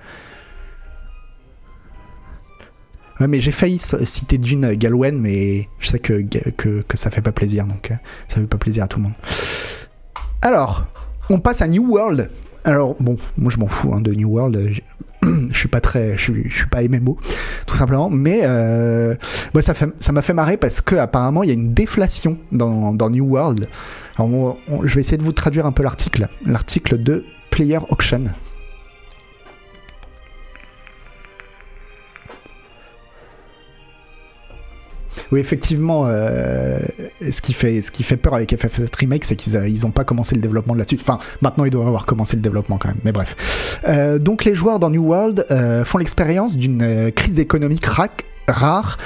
mais 3.28 3.40
j'ai 3.40 3.52
failli 3.52 3.80
citer 3.80 4.38
Dune 4.38 4.74
Galwen, 4.74 5.18
mais 5.20 5.68
je 5.80 5.90
sais 5.90 6.00
que, 6.00 6.22
que, 6.58 6.82
que, 6.82 6.98
ça 6.98 7.12
fait 7.12 7.22
pas 7.22 7.32
plaisir, 7.32 7.66
donc 7.66 7.92
euh, 7.92 7.96
ça 8.28 8.36
fait 8.38 8.48
pas 8.48 8.58
plaisir 8.58 8.84
à 8.84 8.88
tout 8.88 8.98
le 8.98 9.04
monde. 9.04 9.14
Alors, 10.42 10.86
on 11.30 11.40
passe 11.40 11.62
à 11.62 11.68
New 11.68 11.92
World. 11.92 12.30
Alors, 12.64 12.96
bon, 13.00 13.18
moi 13.38 13.52
je 13.52 13.58
m'en 13.58 13.68
fous 13.68 13.94
hein, 13.94 14.02
de 14.02 14.14
New 14.14 14.30
World. 14.30 14.82
Je, 15.52 15.58
suis 15.58 15.68
pas 15.68 15.82
très. 15.82 16.18
Je 16.18 16.22
suis, 16.22 16.50
suis 16.50 16.68
pas 16.68 16.82
MMO, 16.82 17.18
tout 17.68 17.76
simplement. 17.76 18.10
Mais 18.10 18.42
euh, 18.44 19.16
ça, 19.60 19.74
fait, 19.74 19.90
ça 20.00 20.12
m'a 20.12 20.22
fait 20.22 20.34
marrer 20.34 20.58
parce 20.58 20.82
qu'apparemment, 20.82 21.44
il 21.44 21.48
y 21.48 21.52
a 21.52 21.56
une 21.56 21.74
déflation 21.74 22.38
dans, 22.52 22.94
dans 22.94 23.10
New 23.10 23.26
World. 23.26 23.68
Alors, 24.18 24.58
je 24.84 24.96
vais 24.96 25.02
essayer 25.02 25.18
de 25.18 25.24
vous 25.24 25.34
traduire 25.34 25.66
un 25.66 25.72
peu 25.72 25.84
l'article. 25.84 26.28
L'article 26.46 27.02
de 27.02 27.26
Player 27.50 27.80
Auction. 27.90 28.26
Oui, 35.32 35.40
effectivement, 35.40 36.04
euh, 36.08 36.80
ce, 37.30 37.40
qui 37.42 37.54
fait, 37.54 37.80
ce 37.80 37.90
qui 37.90 38.04
fait 38.04 38.18
peur 38.18 38.34
avec 38.34 38.52
FF7 38.52 38.90
Remake, 38.98 39.24
c'est 39.24 39.38
qu'ils 39.38 39.54
n'ont 39.54 39.62
euh, 39.64 39.92
pas 39.92 40.04
commencé 40.04 40.36
le 40.36 40.42
développement 40.42 40.74
de 40.74 40.80
là-dessus. 40.80 40.98
Enfin, 41.00 41.20
maintenant, 41.42 41.64
ils 41.64 41.72
doivent 41.72 41.88
avoir 41.88 42.06
commencé 42.06 42.36
le 42.36 42.42
développement 42.42 42.78
quand 42.78 42.90
même, 42.90 43.00
mais 43.06 43.14
bref. 43.14 43.80
Euh, 43.88 44.20
donc, 44.20 44.44
les 44.44 44.56
joueurs 44.56 44.80
dans 44.80 44.90
New 44.90 45.06
World 45.06 45.46
font 45.86 45.98
l'expérience 45.98 46.58
d'une 46.58 47.12
crise 47.14 47.40
économique 47.40 47.86
rare. 47.86 48.98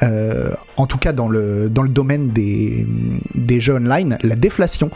en 0.00 0.86
tout 0.86 0.98
cas 0.98 1.12
dans 1.12 1.28
le, 1.28 1.68
dans 1.68 1.82
le 1.82 1.88
domaine 1.88 2.28
des, 2.28 2.86
des 3.34 3.60
jeux 3.60 3.74
online, 3.74 4.18
la 4.22 4.36
déflation. 4.36 4.90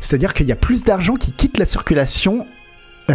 C'est-à-dire 0.00 0.32
qu'il 0.34 0.46
y 0.46 0.52
a 0.52 0.56
plus 0.56 0.84
d'argent 0.84 1.16
qui 1.16 1.32
quitte 1.32 1.58
la 1.58 1.66
circulation 1.66 2.46
que 3.08 3.14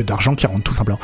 d'argent 0.00 0.34
qui 0.34 0.46
rentre 0.46 0.62
tout 0.62 0.74
simplement. 0.74 1.00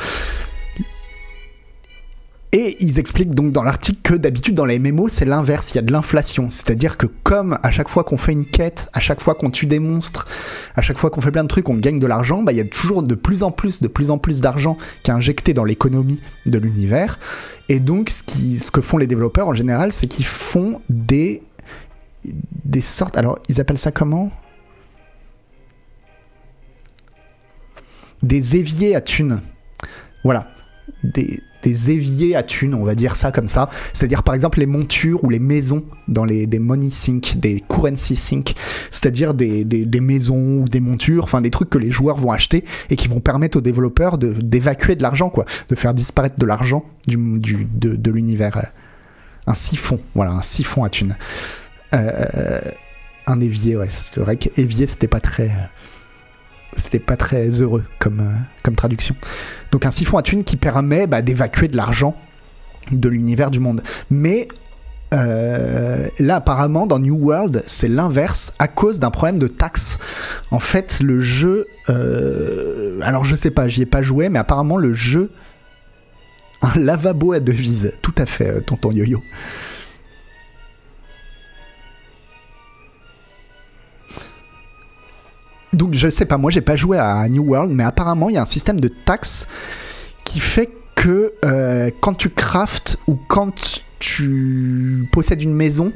Et 2.53 2.77
ils 2.79 2.97
expliquent 2.97 3.35
donc 3.35 3.51
dans 3.51 3.63
l'article 3.63 3.99
que 4.01 4.13
d'habitude 4.13 4.55
dans 4.55 4.65
les 4.65 4.79
MMO 4.79 5.09
c'est 5.09 5.25
l'inverse, 5.25 5.71
il 5.71 5.75
y 5.75 5.77
a 5.79 5.81
de 5.81 5.91
l'inflation. 5.91 6.49
C'est-à-dire 6.49 6.97
que 6.97 7.05
comme 7.05 7.59
à 7.61 7.71
chaque 7.71 7.89
fois 7.89 8.05
qu'on 8.05 8.15
fait 8.17 8.31
une 8.31 8.45
quête, 8.45 8.89
à 8.93 9.01
chaque 9.01 9.21
fois 9.21 9.35
qu'on 9.35 9.49
tue 9.49 9.65
des 9.65 9.79
monstres, 9.79 10.25
à 10.75 10.81
chaque 10.81 10.97
fois 10.97 11.09
qu'on 11.09 11.19
fait 11.19 11.31
plein 11.31 11.43
de 11.43 11.49
trucs, 11.49 11.67
on 11.67 11.75
gagne 11.75 11.99
de 11.99 12.07
l'argent, 12.07 12.43
bah 12.43 12.53
il 12.53 12.57
y 12.57 12.61
a 12.61 12.65
toujours 12.65 13.03
de 13.03 13.15
plus 13.15 13.43
en 13.43 13.51
plus, 13.51 13.81
de 13.81 13.89
plus 13.89 14.11
en 14.11 14.17
plus 14.17 14.39
d'argent 14.39 14.77
qui 15.03 15.11
est 15.11 15.13
injecté 15.13 15.53
dans 15.53 15.65
l'économie 15.65 16.21
de 16.45 16.57
l'univers. 16.57 17.19
Et 17.67 17.81
donc 17.81 18.09
ce, 18.09 18.23
qui, 18.23 18.59
ce 18.59 18.71
que 18.71 18.79
font 18.79 18.97
les 18.97 19.07
développeurs 19.07 19.49
en 19.49 19.53
général, 19.53 19.91
c'est 19.91 20.07
qu'ils 20.07 20.25
font 20.25 20.79
des 20.89 21.43
des 22.63 22.81
sortes. 22.81 23.17
Alors 23.17 23.39
ils 23.49 23.59
appellent 23.59 23.77
ça 23.77 23.91
comment? 23.91 24.31
Des 28.23 28.55
éviers 28.55 28.95
à 28.95 29.01
thunes. 29.01 29.41
Voilà. 30.23 30.47
Des, 31.03 31.41
des 31.67 31.91
éviers 31.91 32.33
à 32.33 32.43
thunes, 32.43 32.73
on 32.73 32.85
va 32.85 32.95
dire 32.95 33.17
ça 33.17 33.33
comme 33.33 33.49
ça. 33.49 33.69
C'est-à-dire 33.91 34.23
par 34.23 34.33
exemple 34.33 34.59
les 34.59 34.65
montures 34.65 35.21
ou 35.25 35.29
les 35.29 35.39
maisons 35.39 35.83
dans 36.07 36.23
les 36.23 36.47
des 36.47 36.59
money 36.59 36.89
sync, 36.89 37.35
des 37.37 37.61
currency 37.67 38.15
sync, 38.15 38.53
c'est-à-dire 38.89 39.33
des, 39.33 39.65
des, 39.65 39.99
maisons 39.99 40.61
ou 40.61 40.65
des 40.65 40.79
montures, 40.79 41.25
enfin 41.25 41.41
des 41.41 41.51
trucs 41.51 41.69
que 41.69 41.77
les 41.77 41.91
joueurs 41.91 42.15
vont 42.15 42.31
acheter 42.31 42.63
et 42.89 42.95
qui 42.95 43.09
vont 43.09 43.19
permettre 43.19 43.57
aux 43.57 43.61
développeurs 43.61 44.17
d'évacuer 44.17 44.95
de 44.95 45.03
l'argent, 45.03 45.29
quoi, 45.29 45.43
de 45.67 45.75
faire 45.75 45.93
disparaître 45.93 46.39
de 46.39 46.45
l'argent 46.45 46.85
du, 47.05 47.17
du, 47.17 47.67
de, 47.69 47.95
de 47.95 48.11
l'univers. 48.11 48.71
Un 49.45 49.53
siphon, 49.53 49.99
voilà, 50.15 50.31
un 50.31 50.41
siphon 50.41 50.85
à 50.85 50.89
thunes. 50.89 51.17
Euh, 51.93 52.61
un 53.25 53.41
évier, 53.41 53.75
ouais, 53.75 53.89
c'est 53.89 54.21
vrai 54.21 54.37
qu'évier 54.37 54.87
c'était 54.87 55.09
pas 55.09 55.19
très 55.19 55.51
c'était 56.73 56.99
pas 56.99 57.17
très 57.17 57.47
heureux 57.61 57.83
comme, 57.99 58.19
euh, 58.19 58.33
comme 58.63 58.75
traduction. 58.75 59.15
Donc 59.71 59.85
un 59.85 59.91
siphon 59.91 60.17
à 60.17 60.21
thunes 60.21 60.43
qui 60.43 60.57
permet 60.57 61.07
bah, 61.07 61.21
d'évacuer 61.21 61.67
de 61.67 61.77
l'argent 61.77 62.15
de 62.91 63.09
l'univers 63.09 63.51
du 63.51 63.59
monde. 63.59 63.81
Mais 64.09 64.47
euh, 65.13 66.07
là, 66.19 66.37
apparemment, 66.37 66.85
dans 66.85 66.99
New 66.99 67.15
World, 67.15 67.63
c'est 67.65 67.87
l'inverse 67.87 68.53
à 68.59 68.67
cause 68.67 68.99
d'un 68.99 69.11
problème 69.11 69.39
de 69.39 69.47
taxes. 69.47 69.99
En 70.51 70.59
fait, 70.59 70.99
le 71.01 71.19
jeu. 71.19 71.67
Euh, 71.89 72.99
alors, 73.01 73.23
je 73.23 73.35
sais 73.35 73.51
pas, 73.51 73.67
j'y 73.67 73.83
ai 73.83 73.85
pas 73.85 74.01
joué, 74.01 74.29
mais 74.29 74.39
apparemment, 74.39 74.77
le 74.77 74.93
jeu. 74.93 75.31
Un 76.61 76.79
lavabo 76.79 77.33
à 77.33 77.39
devise. 77.39 77.93
Tout 78.01 78.15
à 78.17 78.25
fait, 78.25 78.61
tonton 78.61 78.91
yo-yo. 78.91 79.21
Donc 85.73 85.93
je 85.93 86.09
sais 86.09 86.25
pas, 86.25 86.37
moi 86.37 86.51
j'ai 86.51 86.61
pas 86.61 86.75
joué 86.75 86.97
à 86.97 87.27
New 87.29 87.43
World, 87.43 87.71
mais 87.71 87.83
apparemment 87.83 88.29
il 88.29 88.35
y 88.35 88.37
a 88.37 88.41
un 88.41 88.45
système 88.45 88.79
de 88.79 88.87
taxes 88.87 89.47
qui 90.23 90.39
fait 90.39 90.69
que 90.95 91.33
euh, 91.45 91.91
quand 92.01 92.15
tu 92.15 92.29
craftes 92.29 92.97
ou 93.07 93.15
quand 93.15 93.81
tu 93.99 95.07
possèdes 95.11 95.41
une 95.41 95.53
maison, 95.53 95.93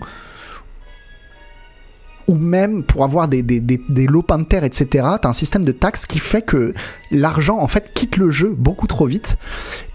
ou 2.27 2.35
même 2.35 2.83
pour 2.83 3.03
avoir 3.03 3.27
des, 3.27 3.43
des, 3.43 3.59
des, 3.59 3.81
des 3.89 4.07
de 4.07 4.43
terre, 4.43 4.63
etc., 4.63 4.85
tu 4.89 5.27
as 5.27 5.29
un 5.29 5.33
système 5.33 5.65
de 5.65 5.71
taxes 5.71 6.05
qui 6.05 6.19
fait 6.19 6.41
que 6.41 6.73
l'argent, 7.11 7.59
en 7.59 7.67
fait, 7.67 7.91
quitte 7.93 8.17
le 8.17 8.29
jeu 8.29 8.53
beaucoup 8.57 8.87
trop 8.87 9.05
vite. 9.05 9.37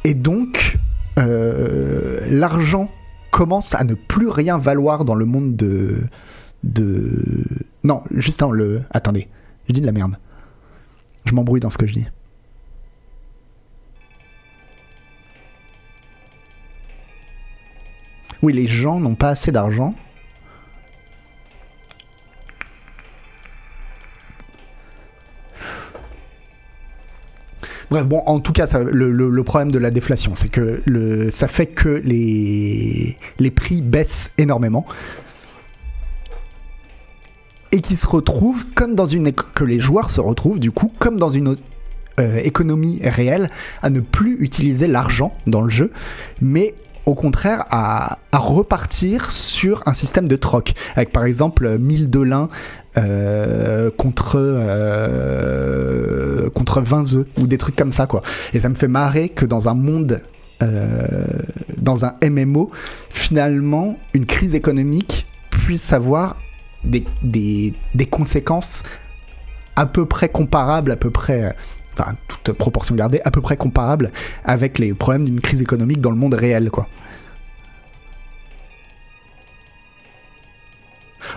Et 0.04 0.14
donc, 0.14 0.78
euh, 1.18 2.20
l'argent 2.30 2.90
commence 3.30 3.74
à 3.74 3.84
ne 3.84 3.94
plus 3.94 4.28
rien 4.28 4.58
valoir 4.58 5.04
dans 5.04 5.14
le 5.14 5.24
monde 5.24 5.56
de... 5.56 5.96
de... 6.62 7.44
Non, 7.84 8.02
juste 8.10 8.40
dans 8.40 8.52
le... 8.52 8.82
Attendez, 8.90 9.28
je 9.68 9.72
dis 9.72 9.80
de 9.80 9.86
la 9.86 9.92
merde. 9.92 10.16
Je 11.24 11.34
m'embrouille 11.34 11.60
dans 11.60 11.70
ce 11.70 11.78
que 11.78 11.86
je 11.86 11.92
dis. 11.94 12.06
Oui, 18.42 18.52
les 18.52 18.66
gens 18.66 19.00
n'ont 19.00 19.14
pas 19.14 19.30
assez 19.30 19.50
d'argent. 19.50 19.94
Bref, 27.90 28.04
bon, 28.04 28.18
en 28.26 28.40
tout 28.40 28.52
cas, 28.52 28.66
le, 28.84 29.42
problème 29.42 29.70
de 29.70 29.78
la 29.78 29.90
déflation, 29.90 30.34
c'est 30.34 30.48
que 30.48 30.82
le, 30.84 31.30
ça 31.30 31.48
fait 31.48 31.66
que 31.66 32.02
les 32.04 33.50
prix 33.50 33.80
baissent 33.80 34.32
énormément 34.38 34.86
et 37.76 37.80
qui 37.80 37.94
se 37.94 38.06
comme 38.74 38.94
dans 38.94 39.04
une 39.04 39.30
que 39.32 39.64
les 39.64 39.80
joueurs 39.80 40.08
se 40.08 40.22
retrouvent 40.22 40.58
du 40.58 40.70
coup 40.70 40.90
comme 40.98 41.18
dans 41.18 41.28
une 41.28 41.56
euh, 42.18 42.38
économie 42.38 43.02
réelle 43.04 43.50
à 43.82 43.90
ne 43.90 44.00
plus 44.00 44.38
utiliser 44.40 44.86
l'argent 44.86 45.36
dans 45.46 45.60
le 45.60 45.68
jeu, 45.68 45.92
mais 46.40 46.74
au 47.04 47.14
contraire 47.14 47.66
à, 47.70 48.20
repartir 48.32 49.30
sur 49.30 49.82
un 49.86 49.92
système 49.92 50.26
de 50.28 50.36
troc 50.36 50.72
avec 50.94 51.12
par 51.12 51.24
exemple 51.24 51.78
1000 51.78 52.08
de 52.08 52.20
lin 52.20 52.48
euh, 52.96 53.90
contre 53.90 54.36
euh, 54.36 56.48
contre 56.50 56.80
20 56.80 57.14
œufs 57.14 57.26
ou 57.38 57.46
des 57.46 57.58
trucs 57.58 57.76
comme 57.76 57.92
ça 57.92 58.06
quoi. 58.06 58.22
Et 58.54 58.60
ça 58.60 58.70
me 58.70 58.74
fait 58.74 58.88
marrer 58.88 59.28
que 59.28 59.44
dans 59.44 59.68
un 59.68 59.74
monde 59.74 60.22
dans 61.76 62.06
un 62.06 62.14
MMO, 62.26 62.70
finalement, 63.10 63.98
une 64.14 64.24
crise 64.24 64.54
économique 64.54 65.26
puisse 65.50 65.92
avoir 65.92 66.38
des, 66.84 67.74
conséquences 68.10 68.82
à 69.74 69.86
peu 69.86 70.06
près 70.06 70.28
comparables, 70.28 70.92
à 70.92 70.96
peu 70.96 71.10
près, 71.10 71.44
euh, 71.44 71.50
enfin, 71.92 72.14
toute 72.28 72.56
proportion 72.56 72.94
gardée, 72.94 73.20
à 73.24 73.30
peu 73.30 73.40
près 73.40 73.56
comparables 73.56 74.10
avec 74.44 74.78
les 74.78 74.94
problèmes 74.94 75.24
d'une 75.24 75.40
crise 75.40 75.60
économique 75.60 76.00
dans 76.00 76.10
le 76.10 76.16
monde 76.16 76.34
réel, 76.34 76.70
quoi. 76.70 76.88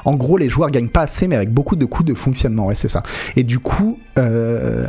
En 0.06 0.16
gros, 0.16 0.38
les 0.38 0.50
joueurs 0.50 0.70
gagnent 0.70 0.90
pas 0.90 1.02
assez, 1.02 1.28
mais 1.28 1.36
avec 1.36 1.52
beaucoup 1.52 1.76
de 1.76 1.86
coûts 1.86 2.04
de 2.04 2.14
fonctionnement, 2.14 2.68
ouais, 2.68 2.76
c'est 2.76 2.88
ça. 2.88 3.04
Et 3.36 3.44
du 3.44 3.60
coup, 3.60 4.00
euh, 4.18 4.88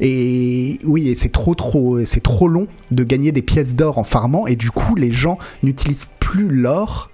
et 0.00 0.78
oui, 0.84 1.08
et 1.08 1.14
c'est 1.14 1.30
trop 1.30 1.54
trop, 1.54 2.04
c'est 2.04 2.22
trop 2.22 2.48
long 2.48 2.66
de 2.90 3.04
gagner 3.04 3.32
des 3.32 3.42
pièces 3.42 3.74
d'or 3.74 3.98
en 3.98 4.04
farmant, 4.04 4.46
et 4.46 4.56
du 4.56 4.70
coup, 4.70 4.94
les 4.94 5.12
gens 5.12 5.38
n'utilisent 5.62 6.08
plus 6.20 6.48
l'or. 6.48 7.10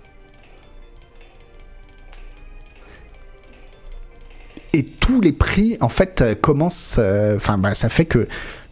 Et 4.75 4.83
tous 4.83 5.21
les 5.21 5.33
prix, 5.33 5.77
en 5.81 5.89
fait, 5.89 6.21
euh, 6.21 6.35
commencent. 6.35 6.97
euh, 6.99 7.37
Enfin, 7.37 7.59
bah, 7.59 7.75
ça 7.75 7.89
fait 7.89 8.05
que 8.05 8.27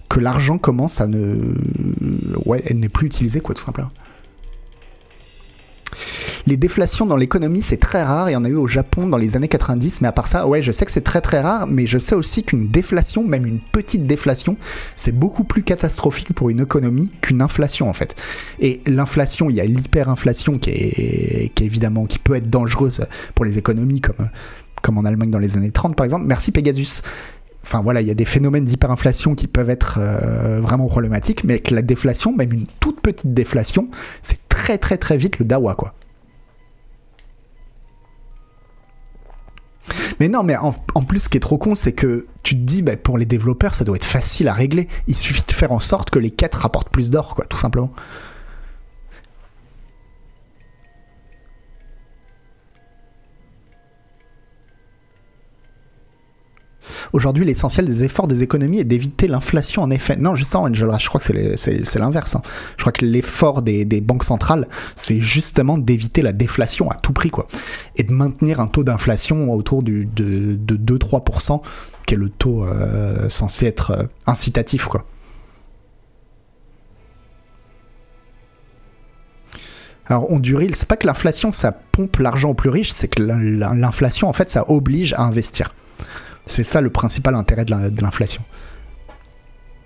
que 0.08 0.20
l'argent 0.20 0.58
commence 0.58 1.00
à 1.00 1.06
ne, 1.06 1.54
ouais, 2.44 2.62
elle 2.66 2.80
n'est 2.80 2.90
plus 2.90 3.06
utilisée, 3.06 3.40
quoi, 3.40 3.54
tout 3.54 3.62
simplement. 3.62 3.90
Les 6.46 6.56
déflations 6.56 7.06
dans 7.06 7.16
l'économie, 7.16 7.62
c'est 7.62 7.76
très 7.78 8.02
rare. 8.02 8.28
Il 8.28 8.32
y 8.32 8.36
en 8.36 8.44
a 8.44 8.48
eu 8.48 8.56
au 8.56 8.66
Japon 8.66 9.06
dans 9.06 9.16
les 9.16 9.36
années 9.36 9.48
90, 9.48 10.00
mais 10.00 10.08
à 10.08 10.12
part 10.12 10.26
ça, 10.26 10.46
ouais, 10.46 10.60
je 10.60 10.72
sais 10.72 10.84
que 10.84 10.90
c'est 10.90 11.02
très 11.02 11.20
très 11.20 11.40
rare, 11.40 11.66
mais 11.66 11.86
je 11.86 11.98
sais 11.98 12.14
aussi 12.14 12.42
qu'une 12.42 12.68
déflation, 12.68 13.22
même 13.22 13.46
une 13.46 13.60
petite 13.60 14.06
déflation, 14.06 14.56
c'est 14.96 15.16
beaucoup 15.16 15.44
plus 15.44 15.62
catastrophique 15.62 16.34
pour 16.34 16.50
une 16.50 16.60
économie 16.60 17.10
qu'une 17.20 17.40
inflation 17.40 17.88
en 17.88 17.92
fait. 17.92 18.14
Et 18.58 18.80
l'inflation, 18.86 19.48
il 19.50 19.56
y 19.56 19.60
a 19.60 19.64
l'hyperinflation 19.64 20.58
qui 20.58 20.70
est, 20.70 21.52
qui 21.54 21.62
est 21.62 21.66
évidemment 21.66 22.06
qui 22.06 22.18
peut 22.18 22.34
être 22.34 22.50
dangereuse 22.50 23.06
pour 23.34 23.44
les 23.44 23.56
économies 23.56 24.00
comme 24.00 24.28
comme 24.82 24.98
en 24.98 25.04
Allemagne 25.04 25.30
dans 25.30 25.38
les 25.38 25.56
années 25.56 25.70
30 25.70 25.96
par 25.96 26.04
exemple. 26.04 26.24
Merci 26.26 26.52
Pegasus. 26.52 27.02
Enfin 27.64 27.80
voilà, 27.80 28.00
il 28.00 28.08
y 28.08 28.10
a 28.10 28.14
des 28.14 28.24
phénomènes 28.24 28.64
d'hyperinflation 28.64 29.34
qui 29.34 29.46
peuvent 29.46 29.70
être 29.70 29.98
euh, 29.98 30.60
vraiment 30.60 30.86
problématiques, 30.86 31.44
mais 31.44 31.54
avec 31.54 31.70
la 31.70 31.82
déflation, 31.82 32.34
même 32.34 32.52
une 32.52 32.66
toute 32.80 33.00
petite 33.00 33.32
déflation, 33.32 33.88
c'est 34.20 34.48
très 34.48 34.78
très 34.78 34.98
très 34.98 35.16
vite 35.16 35.38
le 35.38 35.44
dawa 35.44 35.74
quoi. 35.74 35.94
Mais 40.20 40.28
non, 40.28 40.42
mais 40.42 40.56
en, 40.56 40.74
en 40.94 41.02
plus, 41.02 41.20
ce 41.20 41.28
qui 41.28 41.36
est 41.36 41.40
trop 41.40 41.58
con, 41.58 41.74
c'est 41.74 41.92
que 41.92 42.26
tu 42.42 42.54
te 42.54 42.60
dis, 42.60 42.82
bah, 42.82 42.96
pour 42.96 43.18
les 43.18 43.24
développeurs, 43.24 43.74
ça 43.74 43.82
doit 43.82 43.96
être 43.96 44.04
facile 44.04 44.46
à 44.46 44.52
régler. 44.52 44.88
Il 45.08 45.16
suffit 45.16 45.42
de 45.46 45.52
faire 45.52 45.72
en 45.72 45.80
sorte 45.80 46.10
que 46.10 46.18
les 46.18 46.30
quêtes 46.30 46.54
rapportent 46.54 46.90
plus 46.90 47.10
d'or, 47.10 47.34
quoi, 47.34 47.44
tout 47.44 47.58
simplement. 47.58 47.92
Aujourd'hui, 57.12 57.44
l'essentiel 57.44 57.84
des 57.86 58.04
efforts 58.04 58.26
des 58.26 58.42
économies 58.42 58.80
est 58.80 58.84
d'éviter 58.84 59.28
l'inflation, 59.28 59.82
en 59.82 59.90
effet. 59.90 60.16
Non, 60.16 60.34
justement, 60.34 60.64
Angela, 60.64 60.98
je 60.98 61.08
crois 61.08 61.20
que 61.20 61.56
c'est 61.56 61.98
l'inverse. 61.98 62.34
hein. 62.36 62.42
Je 62.76 62.82
crois 62.82 62.92
que 62.92 63.04
l'effort 63.04 63.62
des, 63.62 63.84
banques 64.00 64.24
centrales, 64.24 64.68
c'est 64.96 65.20
justement 65.20 65.78
d'éviter 65.78 66.22
la 66.22 66.32
déflation 66.32 66.90
à 66.90 66.94
tout 66.94 67.12
prix, 67.12 67.30
quoi. 67.30 67.46
Et 67.96 68.02
de 68.02 68.12
maintenir 68.12 68.60
un 68.60 68.66
taux 68.66 68.84
d'inflation 68.84 69.52
autour 69.52 69.82
du, 69.82 70.06
de, 70.06 70.54
de 70.54 70.96
2-3%, 70.98 71.60
qui 72.06 72.14
est 72.14 72.18
le 72.18 72.28
taux 72.28 72.64
euh, 72.64 73.28
censé 73.28 73.66
être 73.66 73.90
euh, 73.92 74.02
incitatif, 74.26 74.86
quoi. 74.86 75.04
Alors, 80.06 80.30
Honduril, 80.32 80.74
c'est 80.74 80.88
pas 80.88 80.96
que 80.96 81.06
l'inflation, 81.06 81.52
ça 81.52 81.72
pompe 81.72 82.16
l'argent 82.18 82.50
aux 82.50 82.54
plus 82.54 82.70
riches, 82.70 82.90
c'est 82.90 83.08
que 83.08 83.22
la- 83.22 83.38
la- 83.38 83.74
l'inflation, 83.74 84.28
en 84.28 84.32
fait, 84.32 84.50
ça 84.50 84.68
oblige 84.68 85.12
à 85.14 85.22
investir. 85.22 85.74
C'est 86.46 86.64
ça 86.64 86.80
le 86.80 86.90
principal 86.90 87.34
intérêt 87.34 87.64
de 87.64 87.70
la- 87.70 87.90
de 87.90 88.02
l'inflation. 88.02 88.42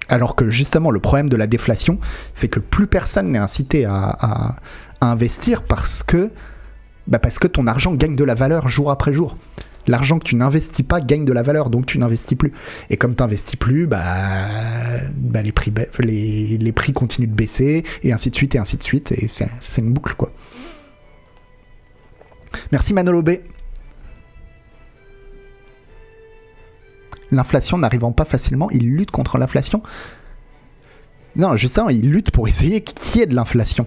Alors 0.09 0.37
que 0.37 0.51
justement, 0.51 0.91
le 0.91 1.01
problème 1.01 1.29
de 1.29 1.37
la 1.37 1.47
déflation, 1.47 1.99
c'est 2.33 2.49
que 2.49 2.61
plus 2.61 2.87
personne 2.87 3.33
n'est 3.33 3.39
incité 3.39 3.85
à, 3.85 4.57
investir 5.01 5.63
parce 5.63 6.03
que, 6.03 6.31
bah 7.07 7.19
parce 7.19 7.39
que 7.39 7.47
ton 7.47 7.67
argent 7.67 7.95
gagne 7.95 8.17
de 8.17 8.25
la 8.25 8.35
valeur 8.35 8.69
jour 8.69 8.91
après 8.91 9.13
jour. 9.13 9.37
L'argent 9.87 10.19
que 10.19 10.25
tu 10.25 10.35
n'investis 10.37 10.85
pas 10.85 11.01
gagne 11.01 11.25
de 11.25 11.33
la 11.33 11.43
valeur, 11.43 11.71
donc 11.71 11.87
tu 11.87 11.99
n'investis 11.99 12.37
plus. 12.37 12.53
Et 12.91 12.97
comme 12.97 13.15
tu 13.15 13.23
n'investis 13.23 13.57
plus, 13.57 13.87
bah, 13.87 14.01
bah 15.15 15.43
les, 15.43 15.53
prix 15.53 15.73
les, 16.01 16.73
prix 16.73 16.93
continuent 16.93 17.29
de 17.29 17.35
baisser, 17.35 17.85
et 18.03 18.13
ainsi 18.13 18.31
de 18.31 18.35
suite, 18.35 18.55
et 18.57 18.59
ainsi 18.59 18.77
de 18.79 18.83
suite, 18.83 19.13
et 19.13 19.29
c'est 19.29 19.79
une 19.79 19.93
boucle, 19.93 20.15
quoi. 20.17 20.33
Merci 22.73 22.95
Manolo 22.95 23.23
B. 23.23 23.31
L'inflation 27.31 27.79
n'arrivant 27.79 28.13
pas 28.13 28.25
facilement, 28.25 28.71
il 28.71 28.89
lutte 28.91 29.11
contre 29.11 29.39
l'inflation. 29.39 29.83
Non, 31.37 31.57
justement, 31.57 31.91
il 31.91 32.11
lutte 32.11 32.31
pour 32.31 32.49
essayer 32.49 32.83
qu'il 32.83 33.21
y 33.21 33.23
ait 33.23 33.27
de 33.27 33.35
l'inflation. 33.35 33.87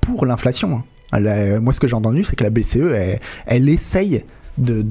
Pour 0.00 0.26
l'inflation. 0.26 0.82
hein. 1.12 1.60
Moi, 1.60 1.72
ce 1.72 1.80
que 1.80 1.86
j'ai 1.86 1.94
entendu, 1.94 2.24
c'est 2.24 2.36
que 2.36 2.44
la 2.44 2.50
BCE, 2.50 2.76
elle, 2.76 3.20
elle 3.46 3.68
essaye 3.68 4.24
de, 4.58 4.82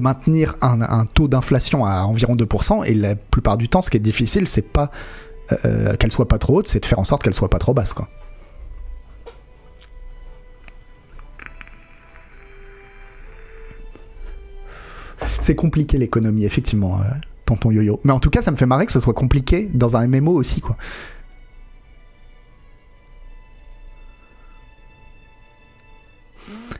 maintenir 0.00 0.56
un, 0.60 0.80
un 0.82 1.04
taux 1.06 1.28
d'inflation 1.28 1.84
à 1.84 2.02
environ 2.02 2.36
2%, 2.36 2.84
et 2.86 2.94
la 2.94 3.14
plupart 3.14 3.56
du 3.56 3.68
temps, 3.68 3.80
ce 3.80 3.90
qui 3.90 3.96
est 3.96 4.00
difficile, 4.00 4.46
c'est 4.46 4.62
pas 4.62 4.90
euh, 5.64 5.96
qu'elle 5.96 6.12
soit 6.12 6.28
pas 6.28 6.38
trop 6.38 6.58
haute, 6.58 6.68
c'est 6.68 6.80
de 6.80 6.86
faire 6.86 6.98
en 6.98 7.04
sorte 7.04 7.22
qu'elle 7.22 7.34
soit 7.34 7.50
pas 7.50 7.58
trop 7.58 7.74
basse. 7.74 7.94
Quoi. 7.94 8.08
C'est 15.40 15.54
compliqué 15.54 15.98
l'économie, 15.98 16.44
effectivement, 16.44 17.00
euh, 17.00 17.04
tonton 17.46 17.70
yo-yo. 17.70 18.00
Mais 18.04 18.12
en 18.12 18.20
tout 18.20 18.30
cas, 18.30 18.42
ça 18.42 18.50
me 18.50 18.56
fait 18.56 18.66
marrer 18.66 18.86
que 18.86 18.92
ce 18.92 19.00
soit 19.00 19.14
compliqué 19.14 19.68
dans 19.72 19.96
un 19.96 20.06
MMO 20.06 20.32
aussi, 20.32 20.60
quoi. 20.60 20.76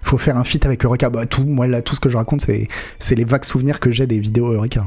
Faut 0.03 0.19
faire 0.19 0.39
un 0.39 0.45
feat 0.45 0.65
avec 0.65 0.85
Eureka. 0.85 1.11
Bah, 1.11 1.27
tout, 1.27 1.45
moi, 1.45 1.83
tout 1.83 1.95
ce 1.95 2.01
que 2.01 2.09
je 2.09 2.17
raconte, 2.17 2.41
c'est, 2.41 2.69
c'est 2.99 3.15
les 3.15 3.25
vagues 3.25 3.45
souvenirs 3.45 3.79
que 3.79 3.91
j'ai 3.91 4.07
des 4.07 4.19
vidéos 4.19 4.53
Eureka. 4.53 4.87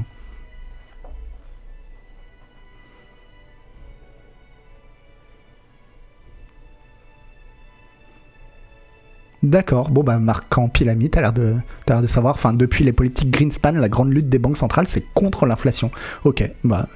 D'accord, 9.43 9.89
bon 9.89 10.03
bah 10.03 10.19
Marc 10.19 10.49
Campilami, 10.49 11.09
t'as 11.09 11.21
l'air 11.21 11.33
de, 11.33 11.55
l'air 11.87 12.01
de 12.03 12.07
savoir, 12.07 12.35
enfin 12.35 12.53
depuis 12.53 12.83
les 12.83 12.93
politiques 12.93 13.31
Greenspan, 13.31 13.71
la 13.71 13.89
grande 13.89 14.13
lutte 14.13 14.29
des 14.29 14.37
banques 14.37 14.57
centrales, 14.57 14.85
c'est 14.85 15.03
contre 15.15 15.47
l'inflation. 15.47 15.89
Ok, 16.25 16.47
bah 16.63 16.87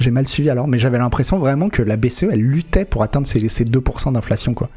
j'ai 0.00 0.10
mal 0.10 0.26
suivi 0.26 0.50
alors, 0.50 0.66
mais 0.66 0.80
j'avais 0.80 0.98
l'impression 0.98 1.38
vraiment 1.38 1.68
que 1.68 1.80
la 1.80 1.96
BCE, 1.96 2.24
elle 2.32 2.40
luttait 2.40 2.84
pour 2.84 3.04
atteindre 3.04 3.28
ces, 3.28 3.48
ces 3.48 3.64
2% 3.64 4.14
d'inflation 4.14 4.52
quoi. 4.52 4.68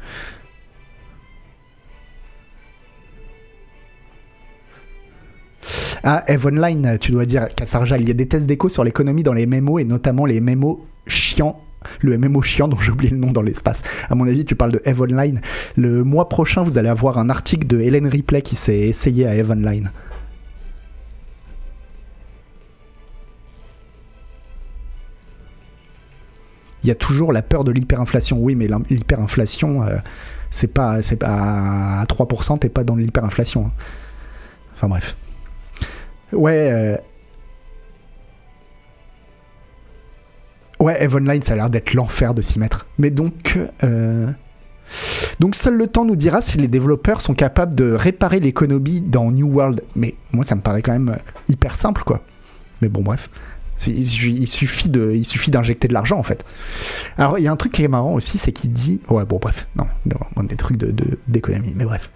Ah, 6.04 6.22
Eve 6.28 6.46
Online, 6.46 6.98
tu 7.00 7.10
dois 7.10 7.24
dire, 7.24 7.48
Kassarjal, 7.52 8.00
il 8.02 8.06
y 8.06 8.10
a 8.12 8.14
des 8.14 8.28
tests 8.28 8.46
d'écho 8.46 8.68
sur 8.68 8.84
l'économie 8.84 9.24
dans 9.24 9.32
les 9.32 9.46
mémos 9.46 9.80
et 9.80 9.84
notamment 9.84 10.26
les 10.26 10.40
mémos 10.40 10.78
chiants 11.08 11.60
le 12.00 12.16
MMO 12.16 12.42
chiant 12.42 12.68
dont 12.68 12.78
j'ai 12.78 12.92
oublié 12.92 13.10
le 13.10 13.18
nom 13.18 13.32
dans 13.32 13.42
l'espace. 13.42 13.82
À 14.08 14.14
mon 14.14 14.26
avis, 14.26 14.44
tu 14.44 14.54
parles 14.54 14.72
de 14.72 14.80
Eve 14.84 15.00
Online. 15.00 15.40
Le 15.76 16.04
mois 16.04 16.28
prochain, 16.28 16.62
vous 16.62 16.78
allez 16.78 16.88
avoir 16.88 17.18
un 17.18 17.30
article 17.30 17.66
de 17.66 17.80
Hélène 17.80 18.06
Ripley 18.06 18.42
qui 18.42 18.56
s'est 18.56 18.78
essayé 18.78 19.26
à 19.26 19.34
Eve 19.34 19.50
Online. 19.50 19.90
Il 26.82 26.88
y 26.88 26.92
a 26.92 26.94
toujours 26.94 27.32
la 27.32 27.42
peur 27.42 27.64
de 27.64 27.72
l'hyperinflation. 27.72 28.38
Oui, 28.38 28.54
mais 28.54 28.68
l'hyperinflation, 28.90 29.82
euh, 29.82 29.96
c'est 30.50 30.72
pas, 30.72 31.02
c'est 31.02 31.16
pas 31.16 32.00
à 32.00 32.04
3%, 32.04 32.60
t'es 32.60 32.68
pas 32.68 32.84
dans 32.84 32.94
l'hyperinflation. 32.94 33.66
Hein. 33.66 33.72
Enfin 34.74 34.88
bref. 34.88 35.16
Ouais. 36.32 36.70
Euh, 36.70 36.96
Ouais, 40.78 41.02
Eve 41.02 41.16
Online, 41.16 41.42
ça 41.42 41.54
a 41.54 41.56
l'air 41.56 41.70
d'être 41.70 41.94
l'enfer 41.94 42.34
de 42.34 42.42
s'y 42.42 42.58
mettre. 42.58 42.86
Mais 42.98 43.10
donc. 43.10 43.58
Euh, 43.82 44.30
donc 45.40 45.56
seul 45.56 45.74
le 45.74 45.88
temps 45.88 46.04
nous 46.04 46.16
dira 46.16 46.40
si 46.40 46.58
les 46.58 46.68
développeurs 46.68 47.20
sont 47.20 47.34
capables 47.34 47.74
de 47.74 47.92
réparer 47.92 48.40
l'économie 48.40 49.00
dans 49.00 49.32
New 49.32 49.48
World. 49.48 49.82
Mais 49.96 50.14
moi, 50.32 50.44
ça 50.44 50.54
me 50.54 50.60
paraît 50.60 50.82
quand 50.82 50.92
même 50.92 51.16
hyper 51.48 51.74
simple, 51.74 52.02
quoi. 52.04 52.22
Mais 52.82 52.88
bon, 52.88 53.02
bref. 53.02 53.28
Il 53.86 54.46
suffit 54.46 54.88
de, 54.88 55.12
il 55.14 55.24
suffit 55.26 55.50
d'injecter 55.50 55.86
de 55.86 55.92
l'argent 55.92 56.18
en 56.18 56.22
fait. 56.22 56.44
Alors 57.18 57.38
il 57.38 57.44
y 57.44 57.46
a 57.46 57.52
un 57.52 57.56
truc 57.56 57.72
qui 57.72 57.84
est 57.84 57.88
marrant 57.88 58.14
aussi, 58.14 58.38
c'est 58.38 58.50
qu'il 58.52 58.72
dit, 58.72 59.02
ouais 59.10 59.26
bon 59.26 59.38
bref, 59.38 59.68
non, 59.76 59.86
non 60.06 60.42
des 60.44 60.56
trucs 60.56 60.78
de 60.78 60.94
d'économie, 61.28 61.74
mais 61.76 61.84
bref. 61.84 62.10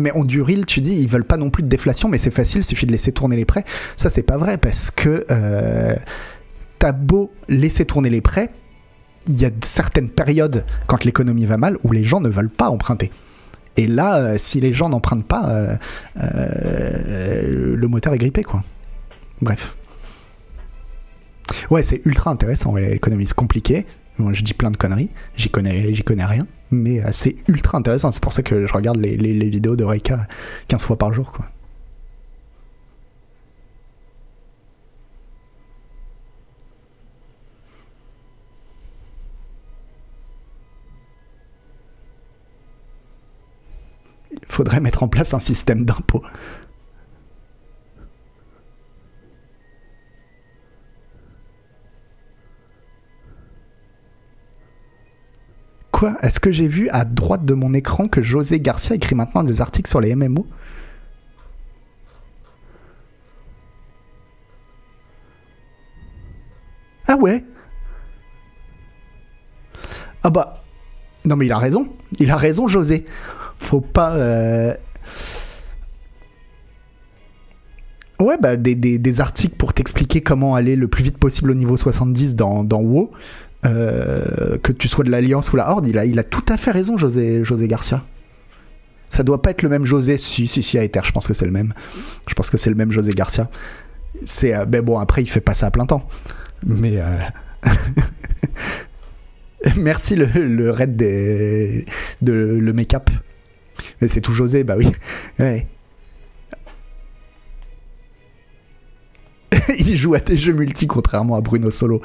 Mais 0.00 0.12
on 0.14 0.24
duril, 0.24 0.66
tu 0.66 0.80
dis, 0.80 1.00
ils 1.00 1.08
veulent 1.08 1.24
pas 1.24 1.36
non 1.36 1.50
plus 1.50 1.62
de 1.62 1.68
déflation, 1.68 2.08
mais 2.08 2.18
c'est 2.18 2.30
facile, 2.30 2.60
il 2.60 2.64
suffit 2.64 2.86
de 2.86 2.92
laisser 2.92 3.12
tourner 3.12 3.36
les 3.36 3.44
prêts. 3.44 3.64
Ça, 3.96 4.10
c'est 4.10 4.22
pas 4.22 4.36
vrai 4.36 4.58
parce 4.58 4.90
que 4.90 5.24
euh, 5.30 5.96
t'as 6.78 6.92
beau 6.92 7.32
laisser 7.48 7.84
tourner 7.84 8.10
les 8.10 8.20
prêts, 8.20 8.50
il 9.26 9.40
y 9.40 9.44
a 9.44 9.50
certaines 9.62 10.10
périodes 10.10 10.64
quand 10.86 11.04
l'économie 11.04 11.46
va 11.46 11.56
mal 11.56 11.78
où 11.82 11.92
les 11.92 12.04
gens 12.04 12.20
ne 12.20 12.28
veulent 12.28 12.50
pas 12.50 12.68
emprunter. 12.68 13.10
Et 13.76 13.86
là, 13.86 14.16
euh, 14.16 14.34
si 14.38 14.60
les 14.60 14.72
gens 14.72 14.88
n'empruntent 14.88 15.26
pas, 15.26 15.78
euh, 16.22 17.74
le 17.76 17.88
moteur 17.88 18.14
est 18.14 18.18
grippé, 18.18 18.42
quoi. 18.42 18.62
Bref. 19.42 19.76
Ouais, 21.70 21.82
c'est 21.82 22.04
ultra 22.04 22.30
intéressant, 22.30 22.74
l'économie, 22.74 23.26
c'est 23.26 23.34
compliqué. 23.34 23.86
Moi, 24.18 24.32
je 24.32 24.42
dis 24.42 24.54
plein 24.54 24.70
de 24.70 24.76
conneries, 24.76 25.10
j'y 25.36 25.50
connais, 25.50 25.92
j'y 25.92 26.02
connais 26.02 26.24
rien 26.24 26.46
mais 26.70 27.04
euh, 27.04 27.08
c'est 27.12 27.36
ultra 27.48 27.78
intéressant. 27.78 28.10
C'est 28.10 28.22
pour 28.22 28.32
ça 28.32 28.42
que 28.42 28.66
je 28.66 28.72
regarde 28.72 28.98
les, 28.98 29.16
vidéos 29.48 29.76
de 29.76 29.84
Reika 29.84 30.26
15 30.68 30.84
fois 30.84 30.98
par 30.98 31.12
jour. 31.12 31.32
Quoi. 31.32 31.46
Il 44.32 44.38
faudrait 44.48 44.80
mettre 44.80 45.02
en 45.02 45.08
place 45.08 45.34
un 45.34 45.38
système 45.38 45.84
d'impôt. 45.84 46.22
Quoi 55.96 56.18
Est-ce 56.20 56.40
que 56.40 56.50
j'ai 56.50 56.68
vu 56.68 56.90
à 56.90 57.06
droite 57.06 57.46
de 57.46 57.54
mon 57.54 57.72
écran 57.72 58.06
que 58.06 58.20
José 58.20 58.60
Garcia 58.60 58.94
écrit 58.94 59.14
maintenant 59.14 59.42
des 59.42 59.62
articles 59.62 59.88
sur 59.88 59.98
les 59.98 60.14
MMO 60.14 60.46
Ah 67.06 67.16
ouais 67.16 67.42
Ah 70.22 70.28
bah... 70.28 70.52
Non 71.24 71.34
mais 71.34 71.46
il 71.46 71.52
a 71.52 71.56
raison. 71.56 71.88
Il 72.18 72.30
a 72.30 72.36
raison 72.36 72.68
José. 72.68 73.06
Faut 73.56 73.80
pas... 73.80 74.16
Euh, 74.16 74.74
ouais, 78.20 78.36
bah 78.38 78.56
des, 78.56 78.74
des, 78.74 79.20
articles 79.22 79.56
pour 79.56 79.72
t'expliquer 79.72 80.20
comment 80.20 80.54
aller 80.54 80.76
le 80.76 80.88
plus 80.88 81.04
vite 81.04 81.16
possible 81.16 81.52
au 81.52 81.54
niveau 81.54 81.78
70 81.78 82.36
dans, 82.36 82.64
dans 82.64 82.82
WoW. 82.82 83.12
Euh, 83.64 84.58
que 84.58 84.72
tu 84.72 84.86
sois 84.86 85.04
de 85.04 85.10
l'Alliance 85.10 85.52
ou 85.52 85.56
la 85.56 85.70
Horde, 85.70 85.88
il 85.88 86.18
a, 86.18 86.22
tout 86.22 86.44
à 86.48 86.56
fait 86.56 86.70
raison, 86.70 86.96
José, 86.96 87.42
José 87.42 87.66
Garcia. 87.66 88.04
Ça 89.08 89.22
doit 89.22 89.40
pas 89.40 89.50
être 89.50 89.62
le 89.62 89.68
même 89.68 89.84
José, 89.84 90.18
si, 90.18 90.46
si, 90.46 90.62
si, 90.62 90.78
à 90.78 90.84
Ether, 90.84 91.00
je 91.04 91.12
pense 91.12 91.26
que 91.26 91.34
c'est 91.34 91.46
le 91.46 91.52
même. 91.52 91.72
Je 92.28 92.34
pense 92.34 92.50
que 92.50 92.58
c'est 92.58 92.70
le 92.70 92.76
même 92.76 92.90
José 92.90 93.12
Garcia. 93.12 93.48
C'est, 94.24 94.54
euh, 94.54 94.66
ben 94.66 94.82
bon, 94.82 94.98
après, 94.98 95.22
il 95.22 95.26
fait 95.26 95.40
pas 95.40 95.54
ça 95.54 95.66
à 95.66 95.70
plein 95.70 95.86
temps. 95.86 96.06
Mais. 96.64 96.96
Euh, 96.96 97.18
merci 99.76 100.16
le, 100.16 100.26
le 100.26 100.70
raid 100.70 100.96
des, 100.96 101.86
de 102.22 102.32
le 102.32 102.72
make-up. 102.72 103.10
Mais 104.00 104.08
c'est 104.08 104.20
tout 104.20 104.32
José, 104.32 104.64
bah 104.64 104.76
oui. 104.76 104.92
Il 109.78 109.96
joue 109.96 110.14
à 110.14 110.20
tes 110.20 110.36
jeux 110.36 110.52
multi 110.52 110.86
contrairement 110.86 111.36
à 111.36 111.40
Bruno 111.40 111.70
Solo. 111.70 112.02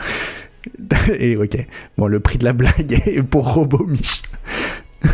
Et 1.20 1.38
ok, 1.38 1.66
bon, 1.98 2.08
le 2.08 2.20
prix 2.20 2.38
de 2.38 2.44
la 2.44 2.54
blague 2.54 2.94
est 3.06 3.24
pour 3.24 3.54
Robo 3.54 3.86
Mich. 3.86 4.22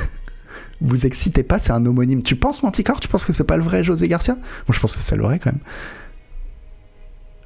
Vous 0.82 1.06
excitez 1.06 1.44
pas, 1.44 1.60
c'est 1.60 1.72
un 1.72 1.86
homonyme. 1.86 2.22
Tu 2.22 2.36
penses, 2.36 2.64
Manticore? 2.64 3.00
Tu 3.00 3.08
penses 3.08 3.26
que 3.26 3.34
c'est 3.34 3.44
pas 3.44 3.58
le 3.58 3.64
vrai 3.64 3.84
José 3.84 4.08
Garcia? 4.08 4.36
Moi, 4.36 4.74
je 4.74 4.80
pense 4.80 4.96
que 4.96 5.02
c'est 5.02 5.16
le 5.16 5.24
vrai 5.24 5.40
quand 5.40 5.52
même. 5.52 5.62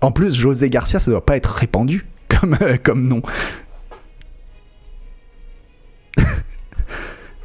En 0.02 0.12
plus, 0.12 0.34
José 0.34 0.70
Garcia, 0.70 1.00
ça 1.00 1.12
doit 1.12 1.26
pas 1.26 1.38
être 1.38 1.54
répandu 1.54 2.06
comme, 2.28 2.58
euh, 2.62 2.78
comme 2.82 3.08
nom. 3.08 3.22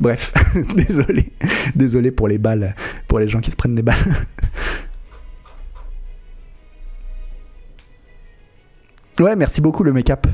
Bref, 0.01 0.33
désolé. 0.75 1.33
Désolé 1.75 2.11
pour 2.11 2.29
les 2.29 2.39
balles, 2.39 2.75
pour 3.09 3.19
les 3.19 3.29
gens 3.29 3.41
qui 3.41 3.51
se 3.51 3.57
prennent 3.57 3.75
des 3.75 3.83
balles. 3.83 4.27
ouais, 9.21 9.37
merci 9.37 9.61
beaucoup 9.61 9.83
le 9.83 9.93
make-up. 9.93 10.27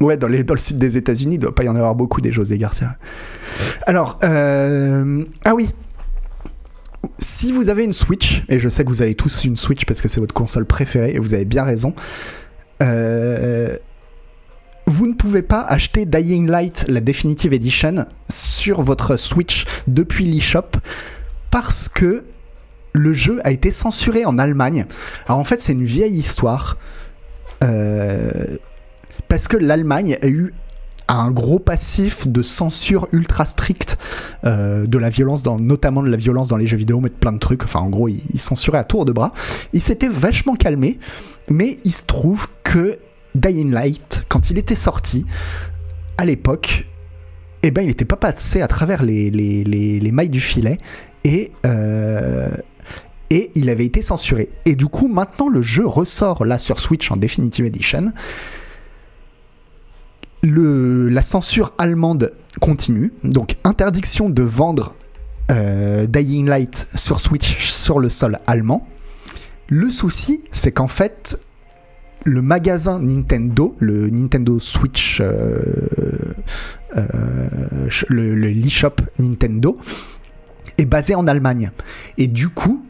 Ouais, 0.00 0.16
dans, 0.16 0.28
dans 0.28 0.54
le 0.54 0.60
sud 0.60 0.78
des 0.78 0.96
États-Unis, 0.96 1.36
il 1.36 1.38
doit 1.38 1.54
pas 1.54 1.64
y 1.64 1.68
en 1.68 1.76
avoir 1.76 1.94
beaucoup 1.94 2.20
des 2.20 2.30
José 2.30 2.56
Garcia. 2.56 2.96
Alors, 3.86 4.18
euh, 4.22 5.24
ah 5.44 5.54
oui. 5.54 5.70
Si 7.18 7.52
vous 7.52 7.68
avez 7.68 7.84
une 7.84 7.92
Switch, 7.92 8.44
et 8.48 8.58
je 8.58 8.68
sais 8.68 8.84
que 8.84 8.88
vous 8.88 9.02
avez 9.02 9.14
tous 9.14 9.44
une 9.44 9.56
Switch 9.56 9.84
parce 9.84 10.00
que 10.00 10.08
c'est 10.08 10.20
votre 10.20 10.34
console 10.34 10.66
préférée, 10.66 11.14
et 11.14 11.18
vous 11.18 11.34
avez 11.34 11.44
bien 11.44 11.64
raison, 11.64 11.94
euh, 12.82 13.76
vous 14.86 15.06
ne 15.06 15.14
pouvez 15.14 15.42
pas 15.42 15.62
acheter 15.62 16.06
Dying 16.06 16.48
Light, 16.48 16.86
la 16.88 17.00
Definitive 17.00 17.52
Edition, 17.52 18.06
sur 18.28 18.82
votre 18.82 19.16
Switch 19.16 19.66
depuis 19.86 20.24
l'eShop 20.24 20.78
parce 21.50 21.88
que 21.88 22.24
le 22.92 23.12
jeu 23.12 23.40
a 23.44 23.50
été 23.50 23.70
censuré 23.70 24.24
en 24.24 24.38
Allemagne. 24.38 24.86
Alors 25.26 25.38
en 25.38 25.44
fait, 25.44 25.60
c'est 25.60 25.72
une 25.72 25.84
vieille 25.84 26.16
histoire. 26.16 26.78
Euh, 27.64 28.56
parce 29.28 29.48
que 29.48 29.56
l'Allemagne 29.56 30.18
a 30.22 30.28
eu 30.28 30.52
un 31.08 31.30
gros 31.30 31.58
passif 31.58 32.28
de 32.28 32.42
censure 32.42 33.08
ultra 33.12 33.46
stricte 33.46 33.98
euh, 34.44 34.86
de 34.86 34.98
la 34.98 35.08
violence, 35.08 35.42
dans, 35.42 35.58
notamment 35.58 36.02
de 36.02 36.10
la 36.10 36.18
violence 36.18 36.48
dans 36.48 36.58
les 36.58 36.66
jeux 36.66 36.76
vidéo, 36.76 37.00
mais 37.00 37.08
de 37.08 37.14
plein 37.14 37.32
de 37.32 37.38
trucs. 37.38 37.64
Enfin, 37.64 37.80
en 37.80 37.88
gros, 37.88 38.08
ils, 38.08 38.40
censuraient 38.40 38.78
à 38.78 38.84
tour 38.84 39.04
de 39.04 39.12
bras. 39.12 39.32
Il 39.72 39.80
s'était 39.80 40.08
vachement 40.08 40.54
calmé, 40.54 40.98
mais 41.48 41.78
il 41.84 41.92
se 41.92 42.04
trouve 42.04 42.46
que 42.62 42.98
Dying 43.34 43.72
Light, 43.72 44.26
quand 44.28 44.50
il 44.50 44.58
était 44.58 44.74
sorti, 44.74 45.24
à 46.18 46.26
l'époque, 46.26 46.86
eh 47.62 47.70
ben, 47.70 47.82
il 47.82 47.88
n'était 47.88 48.04
pas 48.04 48.16
passé 48.16 48.60
à 48.60 48.68
travers 48.68 49.02
les, 49.02 50.10
mailles 50.12 50.28
du 50.28 50.40
filet 50.40 50.76
et, 51.24 51.52
euh, 51.66 52.50
et 53.30 53.50
il 53.54 53.70
avait 53.70 53.86
été 53.86 54.02
censuré. 54.02 54.50
Et 54.66 54.74
du 54.74 54.86
coup, 54.86 55.08
maintenant, 55.08 55.48
le 55.48 55.62
jeu 55.62 55.86
ressort 55.86 56.44
là 56.44 56.58
sur 56.58 56.78
Switch 56.80 57.10
en 57.10 57.16
Definitive 57.16 57.64
Edition 57.64 58.12
la 60.42 61.22
censure 61.22 61.72
allemande 61.78 62.32
continue, 62.60 63.12
donc 63.24 63.56
interdiction 63.64 64.30
de 64.30 64.42
vendre 64.42 64.94
euh, 65.50 66.06
Dying 66.06 66.46
Light 66.46 66.88
sur 66.94 67.20
Switch 67.20 67.58
sur 67.58 67.98
le 67.98 68.08
sol 68.08 68.38
allemand. 68.46 68.86
Le 69.68 69.90
souci, 69.90 70.44
c'est 70.50 70.72
qu'en 70.72 70.88
fait, 70.88 71.40
le 72.24 72.42
magasin 72.42 72.98
Nintendo, 73.00 73.76
le 73.78 74.08
Nintendo 74.10 74.58
Switch, 74.58 75.20
euh, 75.20 75.60
euh, 76.96 77.48
le, 78.08 78.34
le 78.34 78.48
l'eShop 78.48 78.96
Nintendo, 79.18 79.78
est 80.78 80.86
basé 80.86 81.14
en 81.14 81.26
Allemagne. 81.26 81.70
Et 82.16 82.26
du 82.26 82.48
coup, 82.48 82.84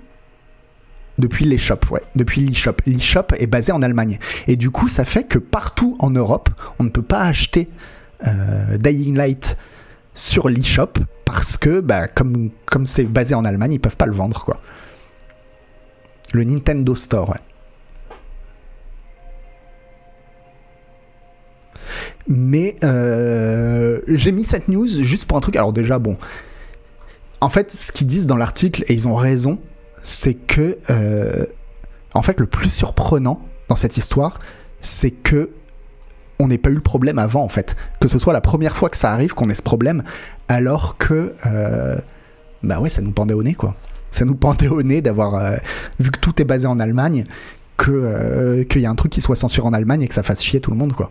depuis 1.19 1.45
l'eShop, 1.45 1.81
ouais, 1.91 2.03
depuis 2.15 2.41
l'eShop. 2.43 2.77
l'eShop 2.87 3.35
est 3.39 3.47
basé 3.47 3.73
en 3.73 3.83
Allemagne. 3.83 4.19
Et 4.47 4.57
du 4.57 4.71
coup, 4.71 4.89
ça 4.89 5.05
fait 5.05 5.25
que 5.25 5.39
partout 5.39 5.97
en 5.99 6.11
Europe, 6.11 6.49
on 6.79 6.85
ne 6.85 6.89
peut 6.91 7.03
pas 7.03 7.23
acheter 7.23 7.69
euh, 8.27 8.79
Dying 8.79 9.17
Light 9.17 9.57
sur 10.15 10.49
l'eShop 10.49 10.93
parce 11.25 11.57
que, 11.57 11.81
bah, 11.81 12.09
comme 12.09 12.51
comme 12.67 12.87
c'est 12.87 13.05
basé 13.05 13.35
en 13.35 13.45
Allemagne, 13.45 13.75
ils 13.75 13.81
peuvent 13.81 13.97
pas 13.97 14.07
le 14.07 14.13
vendre, 14.13 14.45
quoi. 14.45 14.61
Le 16.33 16.45
Nintendo 16.45 16.95
Store, 16.95 17.31
ouais. 17.31 17.41
Mais 22.27 22.77
euh, 22.85 24.01
j'ai 24.07 24.33
mis 24.33 24.45
cette 24.45 24.69
news 24.69 24.87
juste 24.87 25.25
pour 25.25 25.39
un 25.39 25.41
truc. 25.41 25.57
Alors 25.57 25.73
déjà, 25.73 25.99
bon, 25.99 26.19
en 27.41 27.49
fait, 27.49 27.73
ce 27.73 27.93
qu'ils 27.93 28.07
disent 28.07 28.27
dans 28.27 28.37
l'article, 28.37 28.85
et 28.89 28.93
ils 28.93 29.09
ont 29.09 29.15
raison, 29.15 29.59
c'est 30.09 30.33
que, 30.33 30.79
euh, 30.89 31.45
en 32.15 32.23
fait, 32.23 32.41
le 32.41 32.47
plus 32.47 32.71
surprenant 32.71 33.43
dans 33.69 33.75
cette 33.75 33.99
histoire, 33.99 34.41
c'est 34.81 35.11
que 35.11 35.51
on 36.39 36.49
n'ait 36.49 36.57
pas 36.57 36.71
eu 36.71 36.75
le 36.75 36.81
problème 36.81 37.19
avant, 37.19 37.43
en 37.43 37.49
fait. 37.49 37.77
Que 38.01 38.09
ce 38.09 38.19
soit 38.19 38.33
la 38.33 38.41
première 38.41 38.75
fois 38.75 38.89
que 38.89 38.97
ça 38.97 39.13
arrive 39.13 39.35
qu'on 39.35 39.51
ait 39.51 39.55
ce 39.55 39.63
problème, 39.63 40.05
alors 40.49 40.97
que, 40.97 41.35
euh, 41.45 41.99
bah 42.63 42.81
ouais, 42.81 42.89
ça 42.89 43.03
nous 43.03 43.11
pendait 43.11 43.35
au 43.35 43.43
nez, 43.43 43.55
quoi. 43.55 43.75
Ça 44.11 44.25
nous 44.25 44.35
pendait 44.35 44.69
au 44.69 44.83
nez 44.83 45.03
d'avoir, 45.03 45.35
euh, 45.35 45.57
vu 46.01 46.11
que 46.11 46.19
tout 46.19 46.41
est 46.41 46.47
basé 46.47 46.67
en 46.67 46.81
Allemagne, 46.81 47.25
qu'il 47.77 48.81
y 48.81 48.87
a 48.87 48.91
un 48.91 48.95
truc 48.95 49.13
qui 49.13 49.21
soit 49.21 49.37
censuré 49.37 49.69
en 49.69 49.75
Allemagne 49.75 50.03
et 50.03 50.09
que 50.09 50.15
ça 50.15 50.23
fasse 50.23 50.43
chier 50.43 50.61
tout 50.61 50.71
le 50.71 50.77
monde, 50.79 50.95
quoi. 50.95 51.11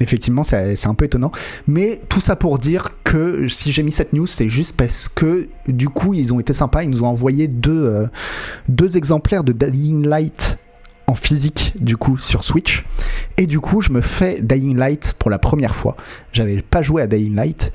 Effectivement, 0.00 0.42
c'est 0.42 0.86
un 0.86 0.94
peu 0.94 1.04
étonnant. 1.04 1.30
Mais 1.66 2.00
tout 2.08 2.20
ça 2.20 2.34
pour 2.34 2.58
dire 2.58 2.90
que 3.04 3.46
si 3.46 3.70
j'ai 3.70 3.82
mis 3.82 3.92
cette 3.92 4.12
news, 4.12 4.26
c'est 4.26 4.48
juste 4.48 4.76
parce 4.76 5.08
que 5.08 5.48
du 5.68 5.88
coup, 5.88 6.14
ils 6.14 6.32
ont 6.32 6.40
été 6.40 6.52
sympas. 6.52 6.82
Ils 6.82 6.90
nous 6.90 7.04
ont 7.04 7.08
envoyé 7.08 7.46
deux, 7.46 7.84
euh, 7.86 8.88
exemplaires 8.94 9.44
de 9.44 9.52
Dying 9.52 10.06
Light 10.06 10.58
en 11.06 11.14
physique, 11.14 11.74
du 11.78 11.96
coup, 11.96 12.16
sur 12.18 12.42
Switch. 12.42 12.84
Et 13.36 13.46
du 13.46 13.60
coup, 13.60 13.80
je 13.80 13.92
me 13.92 14.00
fais 14.00 14.40
Dying 14.40 14.76
Light 14.76 15.14
pour 15.18 15.30
la 15.30 15.38
première 15.38 15.76
fois. 15.76 15.96
J'avais 16.32 16.62
pas 16.62 16.82
joué 16.82 17.02
à 17.02 17.06
Dying 17.06 17.34
Light. 17.34 17.72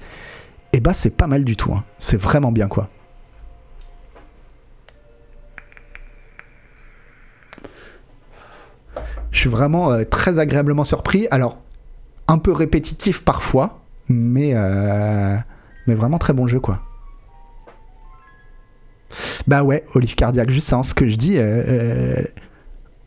Et 0.74 0.80
bah, 0.80 0.94
c'est 0.94 1.12
pas 1.12 1.28
mal 1.28 1.44
du 1.44 1.56
tout. 1.56 1.72
hein. 1.74 1.84
C'est 1.98 2.20
vraiment 2.20 2.52
bien, 2.52 2.68
quoi. 2.68 2.90
Je 9.32 9.40
suis 9.40 9.50
vraiment 9.50 9.92
euh, 9.92 10.04
très 10.04 10.40
agréablement 10.40 10.84
surpris. 10.84 11.28
Alors, 11.32 11.60
un 12.28 12.38
peu 12.38 12.52
répétitif 12.52 13.24
parfois, 13.24 13.82
mais, 14.10 14.52
euh, 14.54 15.38
mais 15.88 15.96
vraiment 15.96 16.18
très 16.18 16.34
bon 16.34 16.48
jeu, 16.48 16.60
quoi. 16.60 16.82
Bah 19.48 19.64
ouais, 19.64 19.86
Olive 19.96 20.16
Cardiac, 20.16 20.50
juste 20.50 20.74
hein, 20.74 20.84
ce 20.84 20.94
que 20.94 21.08
je 21.08 21.16
dis. 21.16 21.38
euh, 21.38 21.64
euh, 21.68 22.24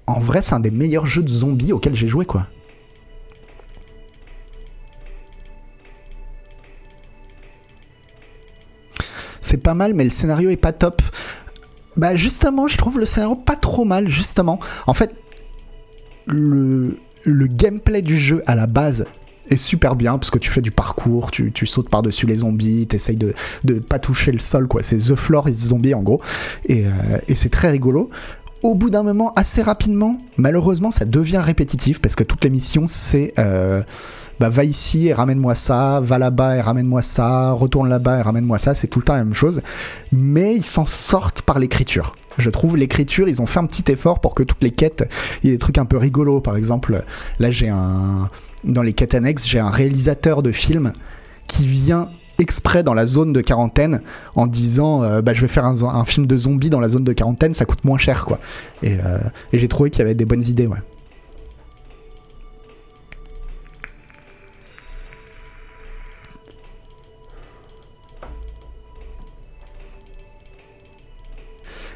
en 0.06 0.18
vrai, 0.20 0.42
c'est 0.42 0.54
un 0.54 0.60
des 0.60 0.70
meilleurs 0.70 1.06
jeux 1.06 1.22
de 1.22 1.28
zombies 1.28 1.72
auxquels 1.72 1.94
j'ai 1.94 2.08
joué, 2.08 2.24
quoi. 2.24 2.46
C'est 9.40 9.58
pas 9.58 9.74
mal, 9.74 9.94
mais 9.94 10.04
le 10.04 10.10
scénario 10.10 10.50
est 10.50 10.56
pas 10.56 10.72
top. 10.72 11.02
Bah 11.96 12.14
justement, 12.14 12.68
je 12.68 12.76
trouve 12.78 12.98
le 12.98 13.04
scénario 13.04 13.36
pas 13.36 13.56
trop 13.56 13.84
mal, 13.84 14.08
justement. 14.08 14.58
En 14.86 14.94
fait, 14.94 15.14
le, 16.26 16.96
le 17.24 17.46
gameplay 17.46 18.02
du 18.02 18.18
jeu 18.18 18.42
à 18.46 18.54
la 18.54 18.66
base 18.66 19.06
est 19.48 19.56
super 19.56 19.96
bien 19.96 20.18
parce 20.18 20.30
que 20.30 20.38
tu 20.38 20.50
fais 20.50 20.60
du 20.60 20.70
parcours, 20.70 21.30
tu, 21.30 21.52
sautes 21.66 21.88
par-dessus 21.88 22.26
les 22.26 22.36
zombies, 22.36 22.86
t'essayes 22.86 23.16
de, 23.16 23.34
de 23.64 23.74
pas 23.74 23.98
toucher 23.98 24.32
le 24.32 24.38
sol, 24.38 24.68
quoi. 24.68 24.82
C'est 24.82 24.96
The 24.96 25.14
Floor 25.14 25.48
is 25.48 25.56
Zombie 25.56 25.94
en 25.94 26.02
gros. 26.02 26.20
Et, 26.66 26.86
euh, 26.86 26.90
c'est 27.34 27.50
très 27.50 27.70
rigolo. 27.70 28.10
Au 28.62 28.74
bout 28.74 28.90
d'un 28.90 29.02
moment, 29.02 29.32
assez 29.36 29.62
rapidement, 29.62 30.20
malheureusement, 30.36 30.90
ça 30.90 31.04
devient 31.04 31.40
répétitif 31.42 32.00
parce 32.00 32.14
que 32.14 32.24
toutes 32.24 32.44
les 32.44 32.50
missions, 32.50 32.84
c'est 32.86 33.32
euh, 33.38 33.82
bah, 34.38 34.50
va 34.50 34.64
ici 34.64 35.08
et 35.08 35.14
ramène-moi 35.14 35.54
ça, 35.54 36.00
va 36.00 36.18
là-bas 36.18 36.56
et 36.56 36.60
ramène-moi 36.60 37.02
ça, 37.02 37.52
retourne 37.52 37.88
là-bas 37.88 38.18
et 38.18 38.22
ramène-moi 38.22 38.58
ça, 38.58 38.74
c'est 38.74 38.86
tout 38.86 38.98
le 38.98 39.04
temps 39.04 39.14
la 39.14 39.24
même 39.24 39.34
chose. 39.34 39.62
Mais 40.12 40.54
ils 40.54 40.64
s'en 40.64 40.86
sortent 40.86 41.42
par 41.42 41.58
l'écriture. 41.58 42.14
Je 42.38 42.50
trouve 42.50 42.76
l'écriture, 42.76 43.28
ils 43.28 43.42
ont 43.42 43.46
fait 43.46 43.58
un 43.58 43.66
petit 43.66 43.90
effort 43.90 44.20
pour 44.20 44.34
que 44.34 44.42
toutes 44.42 44.62
les 44.62 44.70
quêtes, 44.70 45.08
il 45.42 45.46
y 45.46 45.50
ait 45.50 45.54
des 45.54 45.58
trucs 45.58 45.78
un 45.78 45.84
peu 45.84 45.96
rigolos. 45.96 46.40
Par 46.40 46.56
exemple, 46.56 47.04
là 47.38 47.50
j'ai 47.50 47.68
un. 47.68 48.30
Dans 48.64 48.82
les 48.82 48.92
quêtes 48.92 49.14
annexes, 49.14 49.46
j'ai 49.46 49.58
un 49.58 49.70
réalisateur 49.70 50.42
de 50.42 50.52
film 50.52 50.92
qui 51.46 51.66
vient 51.66 52.10
exprès 52.38 52.82
dans 52.82 52.94
la 52.94 53.06
zone 53.06 53.32
de 53.32 53.40
quarantaine 53.40 54.00
en 54.34 54.46
disant 54.46 55.02
euh, 55.02 55.22
bah, 55.22 55.34
je 55.34 55.42
vais 55.42 55.48
faire 55.48 55.64
un, 55.64 56.04
film 56.04 56.26
de 56.26 56.36
zombies 56.36 56.70
dans 56.70 56.80
la 56.80 56.88
zone 56.88 57.04
de 57.04 57.12
quarantaine, 57.12 57.54
ça 57.54 57.64
coûte 57.64 57.84
moins 57.84 57.98
cher 57.98 58.24
quoi. 58.24 58.38
Et, 58.82 58.96
euh, 59.04 59.18
et 59.52 59.58
j'ai 59.58 59.68
trouvé 59.68 59.90
qu'il 59.90 60.00
y 60.00 60.02
avait 60.02 60.14
des 60.14 60.24
bonnes 60.24 60.44
idées, 60.44 60.66
ouais. 60.66 60.78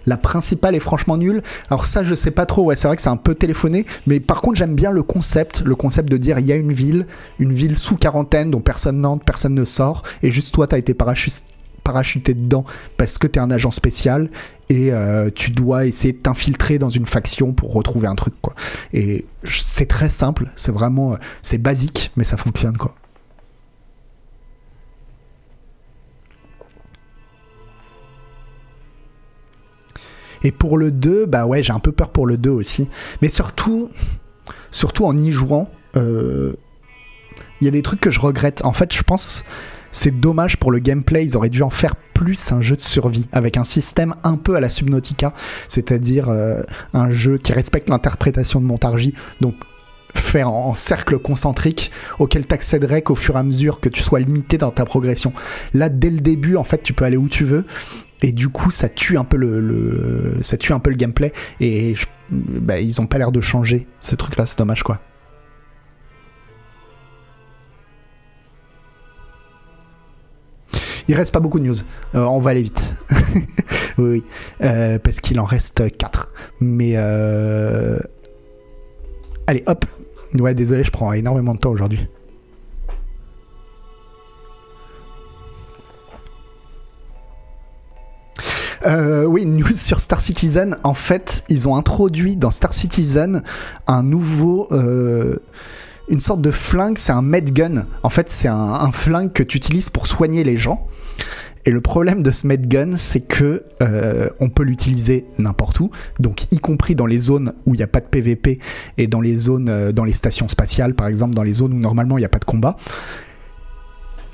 La 0.06 0.16
principale 0.16 0.74
est 0.74 0.80
franchement 0.80 1.16
nulle. 1.16 1.42
Alors 1.68 1.86
ça, 1.86 2.04
je 2.04 2.14
sais 2.14 2.30
pas 2.30 2.46
trop. 2.46 2.64
Ouais, 2.64 2.76
c'est 2.76 2.86
vrai 2.86 2.96
que 2.96 3.02
c'est 3.02 3.08
un 3.08 3.16
peu 3.16 3.34
téléphoné, 3.34 3.86
mais 4.06 4.20
par 4.20 4.42
contre, 4.42 4.56
j'aime 4.56 4.74
bien 4.74 4.90
le 4.90 5.02
concept, 5.02 5.62
le 5.64 5.74
concept 5.74 6.10
de 6.10 6.16
dire 6.16 6.38
il 6.38 6.46
y 6.46 6.52
a 6.52 6.56
une 6.56 6.72
ville, 6.72 7.06
une 7.38 7.52
ville 7.52 7.78
sous 7.78 7.96
quarantaine 7.96 8.50
dont 8.50 8.60
personne 8.60 9.00
n'entre, 9.00 9.24
personne 9.24 9.54
ne 9.54 9.64
sort, 9.64 10.02
et 10.22 10.30
juste 10.30 10.54
toi, 10.54 10.66
t'as 10.66 10.78
été 10.78 10.94
parachuté 10.94 12.34
dedans 12.34 12.64
parce 12.96 13.18
que 13.18 13.26
t'es 13.26 13.40
un 13.40 13.50
agent 13.50 13.70
spécial 13.70 14.30
et 14.70 14.92
euh, 14.92 15.30
tu 15.34 15.50
dois 15.50 15.86
essayer 15.86 16.12
de 16.12 16.18
t'infiltrer 16.18 16.78
dans 16.78 16.88
une 16.88 17.06
faction 17.06 17.52
pour 17.52 17.72
retrouver 17.72 18.06
un 18.06 18.14
truc, 18.14 18.34
quoi. 18.40 18.54
Et 18.92 19.26
c'est 19.44 19.86
très 19.86 20.08
simple. 20.08 20.46
C'est 20.56 20.72
vraiment, 20.72 21.12
euh, 21.12 21.16
c'est 21.42 21.58
basique, 21.58 22.10
mais 22.16 22.24
ça 22.24 22.36
fonctionne, 22.36 22.76
quoi. 22.76 22.94
Et 30.44 30.52
pour 30.52 30.78
le 30.78 30.92
2, 30.92 31.26
bah 31.26 31.46
ouais, 31.46 31.62
j'ai 31.62 31.72
un 31.72 31.80
peu 31.80 31.92
peur 31.92 32.10
pour 32.10 32.26
le 32.26 32.36
2 32.36 32.50
aussi. 32.50 32.88
Mais 33.22 33.28
surtout, 33.28 33.90
surtout 34.70 35.06
en 35.06 35.16
y 35.16 35.30
jouant, 35.30 35.70
euh, 35.96 36.54
il 37.60 37.64
y 37.64 37.68
a 37.68 37.70
des 37.70 37.82
trucs 37.82 38.00
que 38.00 38.10
je 38.10 38.20
regrette. 38.20 38.64
En 38.64 38.72
fait, 38.72 38.94
je 38.94 39.02
pense 39.02 39.44
c'est 39.94 40.10
dommage 40.10 40.58
pour 40.58 40.70
le 40.70 40.80
gameplay. 40.80 41.24
Ils 41.24 41.36
auraient 41.36 41.48
dû 41.48 41.62
en 41.62 41.70
faire 41.70 41.94
plus 41.96 42.52
un 42.52 42.60
jeu 42.60 42.76
de 42.76 42.80
survie 42.80 43.28
avec 43.32 43.56
un 43.56 43.64
système 43.64 44.14
un 44.24 44.36
peu 44.36 44.56
à 44.56 44.60
la 44.60 44.68
Subnautica, 44.68 45.32
c'est-à-dire 45.68 46.28
euh, 46.28 46.62
un 46.92 47.10
jeu 47.10 47.38
qui 47.38 47.52
respecte 47.52 47.88
l'interprétation 47.88 48.60
de 48.60 48.66
Montargis. 48.66 49.14
Donc 49.40 49.54
faire 50.14 50.50
en, 50.50 50.74
cercle 50.74 51.18
concentrique 51.18 51.90
auquel 52.18 52.46
t'accéderais 52.46 53.02
qu'au 53.02 53.14
fur 53.14 53.36
et 53.36 53.38
à 53.38 53.42
mesure 53.42 53.80
que 53.80 53.88
tu 53.88 54.02
sois 54.02 54.20
limité 54.20 54.58
dans 54.58 54.70
ta 54.70 54.84
progression. 54.84 55.32
Là, 55.72 55.88
dès 55.88 56.10
le 56.10 56.20
début, 56.20 56.56
en 56.56 56.64
fait, 56.64 56.82
tu 56.82 56.92
peux 56.92 57.04
aller 57.04 57.16
où 57.16 57.28
tu 57.28 57.44
veux. 57.44 57.64
Et 58.22 58.32
du 58.32 58.48
coup, 58.48 58.70
ça 58.70 58.88
tue 58.88 59.18
un 59.18 59.24
peu 59.24 59.36
le, 59.36 60.38
ça 60.40 60.56
tue 60.56 60.72
un 60.72 60.78
peu 60.78 60.90
le 60.90 60.96
gameplay. 60.96 61.32
Et 61.60 61.94
bah, 62.30 62.80
ils 62.80 63.00
ont 63.00 63.06
pas 63.06 63.18
l'air 63.18 63.32
de 63.32 63.40
changer 63.40 63.86
ce 64.00 64.14
truc-là. 64.14 64.46
C'est 64.46 64.58
dommage, 64.58 64.82
quoi. 64.82 65.00
Il 71.06 71.14
reste 71.14 71.32
pas 71.32 71.40
beaucoup 71.40 71.60
de 71.60 71.66
news. 71.66 71.76
Euh, 72.14 72.22
on 72.24 72.40
va 72.40 72.52
aller 72.52 72.62
vite. 72.62 72.94
oui, 73.98 74.08
oui. 74.08 74.24
Euh, 74.62 74.98
parce 74.98 75.20
qu'il 75.20 75.38
en 75.38 75.44
reste 75.44 75.96
4. 75.96 76.30
Mais 76.60 76.92
euh... 76.96 77.98
allez, 79.46 79.62
hop. 79.66 79.84
Ouais, 80.34 80.54
désolé, 80.54 80.82
je 80.82 80.90
prends 80.90 81.12
énormément 81.12 81.54
de 81.54 81.58
temps 81.58 81.70
aujourd'hui. 81.70 82.08
Euh, 88.86 89.24
oui, 89.24 89.46
news 89.46 89.74
sur 89.74 90.00
Star 90.00 90.20
Citizen. 90.20 90.76
En 90.82 90.94
fait, 90.94 91.44
ils 91.48 91.68
ont 91.68 91.76
introduit 91.76 92.36
dans 92.36 92.50
Star 92.50 92.74
Citizen 92.74 93.42
un 93.86 94.02
nouveau, 94.02 94.68
euh, 94.72 95.36
une 96.08 96.20
sorte 96.20 96.42
de 96.42 96.50
flingue. 96.50 96.98
C'est 96.98 97.12
un 97.12 97.22
medgun. 97.22 97.86
En 98.02 98.10
fait, 98.10 98.28
c'est 98.28 98.48
un, 98.48 98.92
flingue 98.92 99.32
que 99.32 99.42
tu 99.42 99.56
utilises 99.56 99.88
pour 99.88 100.06
soigner 100.06 100.44
les 100.44 100.56
gens. 100.56 100.86
Et 101.66 101.70
le 101.70 101.80
problème 101.80 102.22
de 102.22 102.30
ce 102.30 102.46
medgun, 102.46 102.98
c'est 102.98 103.22
que 103.22 103.64
euh, 103.80 104.28
on 104.38 104.50
peut 104.50 104.64
l'utiliser 104.64 105.24
n'importe 105.38 105.80
où, 105.80 105.90
donc 106.20 106.44
y 106.52 106.58
compris 106.58 106.94
dans 106.94 107.06
les 107.06 107.16
zones 107.16 107.54
où 107.64 107.74
il 107.74 107.78
n'y 107.78 107.82
a 107.82 107.86
pas 107.86 108.00
de 108.00 108.04
PVP 108.04 108.58
et 108.98 109.06
dans 109.06 109.22
les 109.22 109.34
zones, 109.34 109.92
dans 109.92 110.04
les 110.04 110.12
stations 110.12 110.46
spatiales, 110.46 110.92
par 110.92 111.06
exemple, 111.06 111.34
dans 111.34 111.42
les 111.42 111.54
zones 111.54 111.72
où 111.72 111.78
normalement 111.78 112.18
il 112.18 112.20
n'y 112.20 112.26
a 112.26 112.28
pas 112.28 112.38
de 112.38 112.44
combat. 112.44 112.76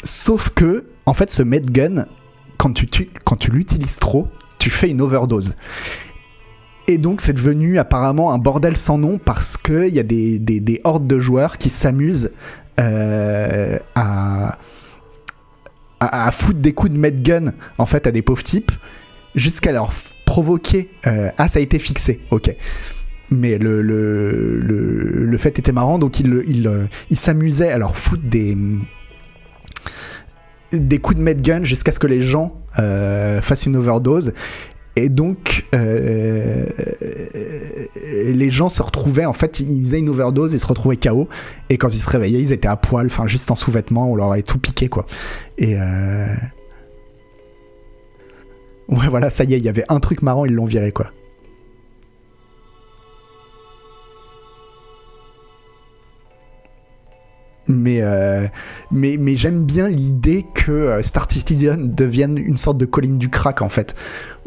Sauf 0.02 0.48
que, 0.48 0.86
en 1.06 1.14
fait, 1.14 1.30
ce 1.30 1.44
medgun, 1.44 2.06
quand 2.60 2.74
tu, 3.36 3.50
l'utilises 3.50 3.98
trop, 3.98 4.28
tu 4.58 4.68
fais 4.68 4.90
une 4.90 5.00
overdose. 5.00 5.54
Et 6.88 6.98
donc 6.98 7.20
c'est 7.22 7.32
devenu 7.32 7.78
apparemment 7.78 8.32
un 8.32 8.38
bordel 8.38 8.76
sans 8.76 8.98
nom 8.98 9.18
parce 9.18 9.56
qu'il 9.56 9.94
y 9.94 9.98
a 9.98 10.02
des, 10.02 10.38
des, 10.38 10.60
des, 10.60 10.80
hordes 10.84 11.06
de 11.06 11.18
joueurs 11.18 11.56
qui 11.56 11.70
s'amusent 11.70 12.32
euh, 12.78 13.78
à, 13.94 14.58
à, 16.00 16.30
foutre 16.32 16.58
des 16.58 16.72
coups 16.72 16.92
de 16.92 16.98
medgun 16.98 17.54
en 17.78 17.86
fait 17.86 18.06
à 18.06 18.10
des 18.10 18.22
pauvres 18.22 18.42
types 18.42 18.72
jusqu'à 19.34 19.72
leur 19.72 19.92
provoquer 20.26 20.90
euh, 21.06 21.30
ah 21.38 21.46
ça 21.46 21.60
a 21.60 21.62
été 21.62 21.78
fixé 21.78 22.20
ok 22.30 22.54
mais 23.30 23.58
le, 23.58 23.82
le, 23.82 24.58
le, 24.58 25.26
le 25.26 25.38
fait 25.38 25.58
était 25.58 25.72
marrant 25.72 25.98
donc 25.98 26.18
il, 26.18 26.42
il, 26.46 26.88
il 27.10 27.16
s'amusait 27.16 27.70
à 27.70 27.78
leur 27.78 27.96
foutre 27.96 28.24
des 28.24 28.56
des 30.72 30.98
coups 30.98 31.18
de 31.18 31.22
medgun 31.22 31.64
jusqu'à 31.64 31.92
ce 31.92 31.98
que 31.98 32.06
les 32.06 32.22
gens 32.22 32.54
euh, 32.78 33.40
fassent 33.40 33.66
une 33.66 33.76
overdose 33.76 34.32
et 34.96 35.08
donc, 35.08 35.66
euh, 35.74 36.66
les 38.02 38.50
gens 38.50 38.68
se 38.68 38.82
retrouvaient, 38.82 39.24
en 39.24 39.32
fait, 39.32 39.60
ils 39.60 39.84
faisaient 39.84 40.00
une 40.00 40.08
overdose, 40.08 40.52
ils 40.52 40.58
se 40.58 40.66
retrouvaient 40.66 40.96
KO. 40.96 41.28
Et 41.68 41.78
quand 41.78 41.94
ils 41.94 42.00
se 42.00 42.10
réveillaient, 42.10 42.40
ils 42.40 42.52
étaient 42.52 42.68
à 42.68 42.76
poil, 42.76 43.06
enfin, 43.06 43.26
juste 43.26 43.50
en 43.50 43.54
sous-vêtements, 43.54 44.10
on 44.10 44.16
leur 44.16 44.32
avait 44.32 44.42
tout 44.42 44.58
piqué, 44.58 44.88
quoi. 44.88 45.06
Et. 45.58 45.76
Euh... 45.78 46.34
Ouais, 48.88 49.06
voilà, 49.08 49.30
ça 49.30 49.44
y 49.44 49.54
est, 49.54 49.58
il 49.58 49.64
y 49.64 49.68
avait 49.68 49.84
un 49.88 50.00
truc 50.00 50.22
marrant, 50.22 50.44
ils 50.44 50.52
l'ont 50.52 50.64
viré, 50.64 50.90
quoi. 50.90 51.12
Mais, 57.66 58.02
euh, 58.02 58.46
mais, 58.90 59.16
mais 59.18 59.36
j'aime 59.36 59.64
bien 59.64 59.88
l'idée 59.88 60.44
que 60.54 60.72
euh, 60.72 61.02
Star 61.02 61.30
Citizen 61.30 61.94
devienne 61.94 62.36
une 62.38 62.56
sorte 62.56 62.78
de 62.78 62.84
colline 62.84 63.18
du 63.18 63.28
crack 63.28 63.62
en 63.62 63.68
fait, 63.68 63.94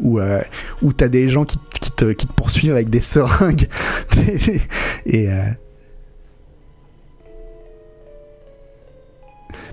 où, 0.00 0.18
euh, 0.18 0.42
où 0.82 0.92
t'as 0.92 1.08
des 1.08 1.28
gens 1.28 1.44
qui, 1.44 1.58
te, 1.96 2.12
qui, 2.12 2.26
te, 2.26 2.32
poursuivent 2.32 2.72
avec 2.72 2.90
des 2.90 3.00
seringues. 3.00 3.68
et. 5.06 5.30
Euh... 5.30 5.44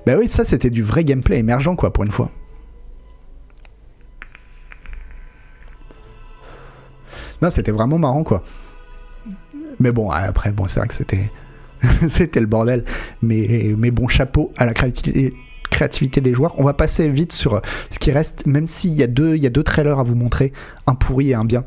Bah 0.06 0.14
oui, 0.18 0.28
ça 0.28 0.46
c'était 0.46 0.72
du 0.72 0.82
vrai 0.82 1.04
gameplay 1.04 1.38
émergent 1.38 1.76
quoi 1.76 1.94
pour 1.94 2.04
une 2.04 2.12
fois. 2.12 2.32
Non, 7.42 7.50
c'était 7.50 7.72
vraiment 7.72 7.98
marrant 7.98 8.24
quoi. 8.24 8.44
Mais 9.80 9.92
bon, 9.92 10.12
après, 10.12 10.52
bon, 10.52 10.68
c'est 10.68 10.80
vrai 10.80 10.88
que 10.88 10.94
c'était 10.94 11.32
C'était 12.10 12.40
le 12.40 12.46
bordel. 12.46 12.86
Mais, 13.22 13.74
bon, 13.92 14.08
chapeau 14.08 14.52
à 14.58 14.66
la 14.66 14.74
créativité, 14.74 15.34
créativité 15.72 16.22
des 16.22 16.34
joueurs. 16.34 16.54
On 16.60 16.64
va 16.64 16.74
passer 16.74 17.10
vite 17.10 17.34
sur 17.34 17.60
ce 17.90 17.98
qui 17.98 18.12
reste, 18.12 18.46
même 18.46 18.68
s'il 18.68 18.94
y, 18.94 19.02
a 19.02 19.08
deux, 19.08 19.36
il 19.36 19.42
y 19.42 19.48
a 19.48 19.50
deux 19.50 19.64
trailers 19.64 19.98
à 19.98 20.04
vous 20.04 20.16
montrer, 20.16 20.54
un 20.86 20.94
pourri 20.94 21.32
et 21.32 21.34
un 21.34 21.46
bien. 21.46 21.64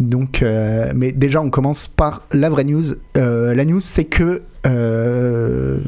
Donc, 0.00 0.42
euh, 0.42 0.92
mais 0.94 1.12
déjà, 1.12 1.40
on 1.40 1.48
commence 1.48 1.86
par 1.86 2.26
la 2.32 2.50
vraie 2.50 2.64
news. 2.64 2.84
Euh, 3.16 3.54
la 3.54 3.64
news, 3.64 3.80
c'est 3.80 4.04
que 4.04 4.42
euh, 4.66 5.78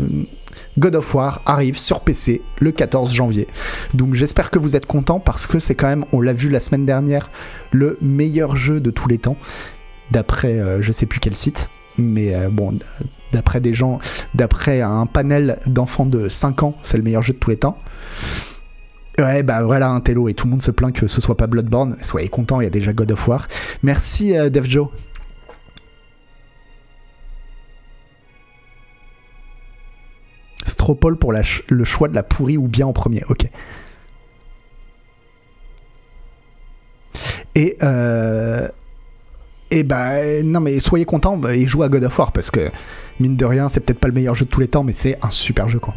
God 0.78 0.96
of 0.96 1.14
War 1.14 1.42
arrive 1.44 1.76
sur 1.76 2.00
PC 2.00 2.40
le 2.60 2.70
14 2.72 3.12
janvier. 3.12 3.46
Donc, 3.92 4.14
j'espère 4.14 4.50
que 4.50 4.58
vous 4.58 4.76
êtes 4.76 4.86
contents 4.86 5.20
parce 5.20 5.46
que 5.46 5.58
c'est 5.58 5.74
quand 5.74 5.88
même, 5.88 6.06
on 6.12 6.20
l'a 6.22 6.32
vu 6.32 6.48
la 6.48 6.60
semaine 6.60 6.86
dernière, 6.86 7.30
le 7.72 7.98
meilleur 8.00 8.56
jeu 8.56 8.80
de 8.80 8.90
tous 8.90 9.08
les 9.08 9.18
temps, 9.18 9.36
d'après 10.12 10.80
je 10.80 10.92
sais 10.92 11.06
plus 11.06 11.20
quel 11.20 11.34
site. 11.34 11.68
Mais 11.98 12.34
bon, 12.50 12.78
d'après 13.32 13.60
des 13.60 13.74
gens, 13.74 13.98
d'après 14.34 14.80
un 14.80 15.06
panel 15.06 15.58
d'enfants 15.66 16.06
de 16.06 16.28
5 16.28 16.62
ans, 16.62 16.74
c'est 16.82 16.96
le 16.96 17.02
meilleur 17.02 17.22
jeu 17.22 17.32
de 17.32 17.38
tous 17.38 17.50
les 17.50 17.56
temps. 17.56 17.78
Ouais, 19.18 19.42
bah 19.42 19.62
voilà 19.62 19.88
un 19.88 20.00
télo 20.00 20.28
et 20.28 20.34
tout 20.34 20.46
le 20.46 20.50
monde 20.50 20.62
se 20.62 20.70
plaint 20.70 20.92
que 20.92 21.06
ce 21.06 21.20
soit 21.20 21.36
pas 21.36 21.46
Bloodborne. 21.46 21.96
Soyez 22.02 22.28
contents, 22.28 22.60
il 22.60 22.64
y 22.64 22.66
a 22.66 22.70
déjà 22.70 22.92
God 22.92 23.12
of 23.12 23.28
War. 23.28 23.48
Merci 23.82 24.36
euh, 24.36 24.50
Dev 24.50 24.66
Joe. 24.66 24.88
Stropole 30.64 31.16
pour 31.16 31.32
le 31.32 31.84
choix 31.84 32.08
de 32.08 32.14
la 32.14 32.22
pourrie 32.22 32.58
ou 32.58 32.68
bien 32.68 32.86
en 32.86 32.92
premier, 32.92 33.22
ok. 33.30 33.48
Et 37.54 37.78
euh, 37.82 38.68
et 39.70 39.82
bah 39.82 40.42
non 40.44 40.60
mais 40.60 40.78
soyez 40.78 41.06
contents 41.06 41.38
bah, 41.38 41.54
et 41.54 41.66
jouez 41.66 41.86
à 41.86 41.88
God 41.88 42.04
of 42.04 42.18
War 42.18 42.32
parce 42.32 42.50
que 42.50 42.70
mine 43.20 43.36
de 43.36 43.44
rien 43.44 43.68
c'est 43.68 43.80
peut-être 43.80 44.00
pas 44.00 44.08
le 44.08 44.14
meilleur 44.14 44.34
jeu 44.34 44.44
de 44.44 44.50
tous 44.50 44.60
les 44.60 44.68
temps 44.68 44.84
mais 44.84 44.92
c'est 44.92 45.18
un 45.22 45.30
super 45.30 45.68
jeu 45.68 45.78
quoi. 45.78 45.94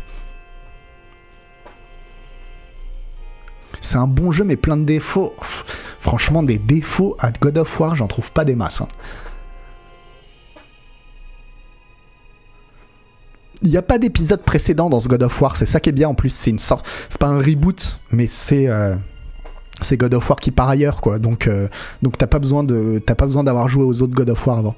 C'est 3.82 3.98
un 3.98 4.08
bon 4.08 4.32
jeu 4.32 4.44
mais 4.44 4.58
plein 4.58 4.78
de 4.78 4.84
défauts. 4.84 5.34
Franchement 6.00 6.44
des 6.44 6.58
défauts 6.58 7.16
à 7.20 7.32
God 7.32 7.58
of 7.58 7.80
War 7.80 7.96
j'en 7.96 8.08
trouve 8.08 8.32
pas 8.32 8.46
des 8.46 8.56
masses. 8.56 8.82
Hein. 8.82 8.88
Il 13.62 13.70
n'y 13.70 13.78
a 13.78 13.82
pas 13.82 13.98
d'épisode 13.98 14.44
précédent 14.44 14.90
dans 14.90 15.02
ce 15.02 15.10
God 15.10 15.24
of 15.24 15.42
War, 15.42 15.58
c'est 15.58 15.66
ça 15.66 15.82
qui 15.82 15.90
est 15.90 15.94
bien 15.94 16.08
en 16.08 16.14
plus, 16.14 16.30
c'est 16.30 16.50
une 16.50 16.60
sorte... 16.60 16.88
C'est 17.10 17.20
pas 17.20 17.28
un 17.28 17.40
reboot, 17.40 18.00
mais 18.12 18.26
c'est... 18.26 18.68
Euh 18.68 18.96
God 19.92 20.14
of 20.14 20.30
War 20.30 20.40
qui 20.40 20.52
part 20.52 20.70
ailleurs 20.70 21.02
donc 21.20 21.48
euh, 21.48 21.68
donc 22.02 22.18
t'as 22.18 22.28
pas 22.28 22.40
besoin 22.40 22.66
t'as 23.06 23.16
pas 23.16 23.26
besoin 23.26 23.44
d'avoir 23.44 23.70
joué 23.70 23.84
aux 23.84 24.02
autres 24.02 24.14
God 24.14 24.30
of 24.30 24.46
War 24.46 24.60
avant 24.60 24.76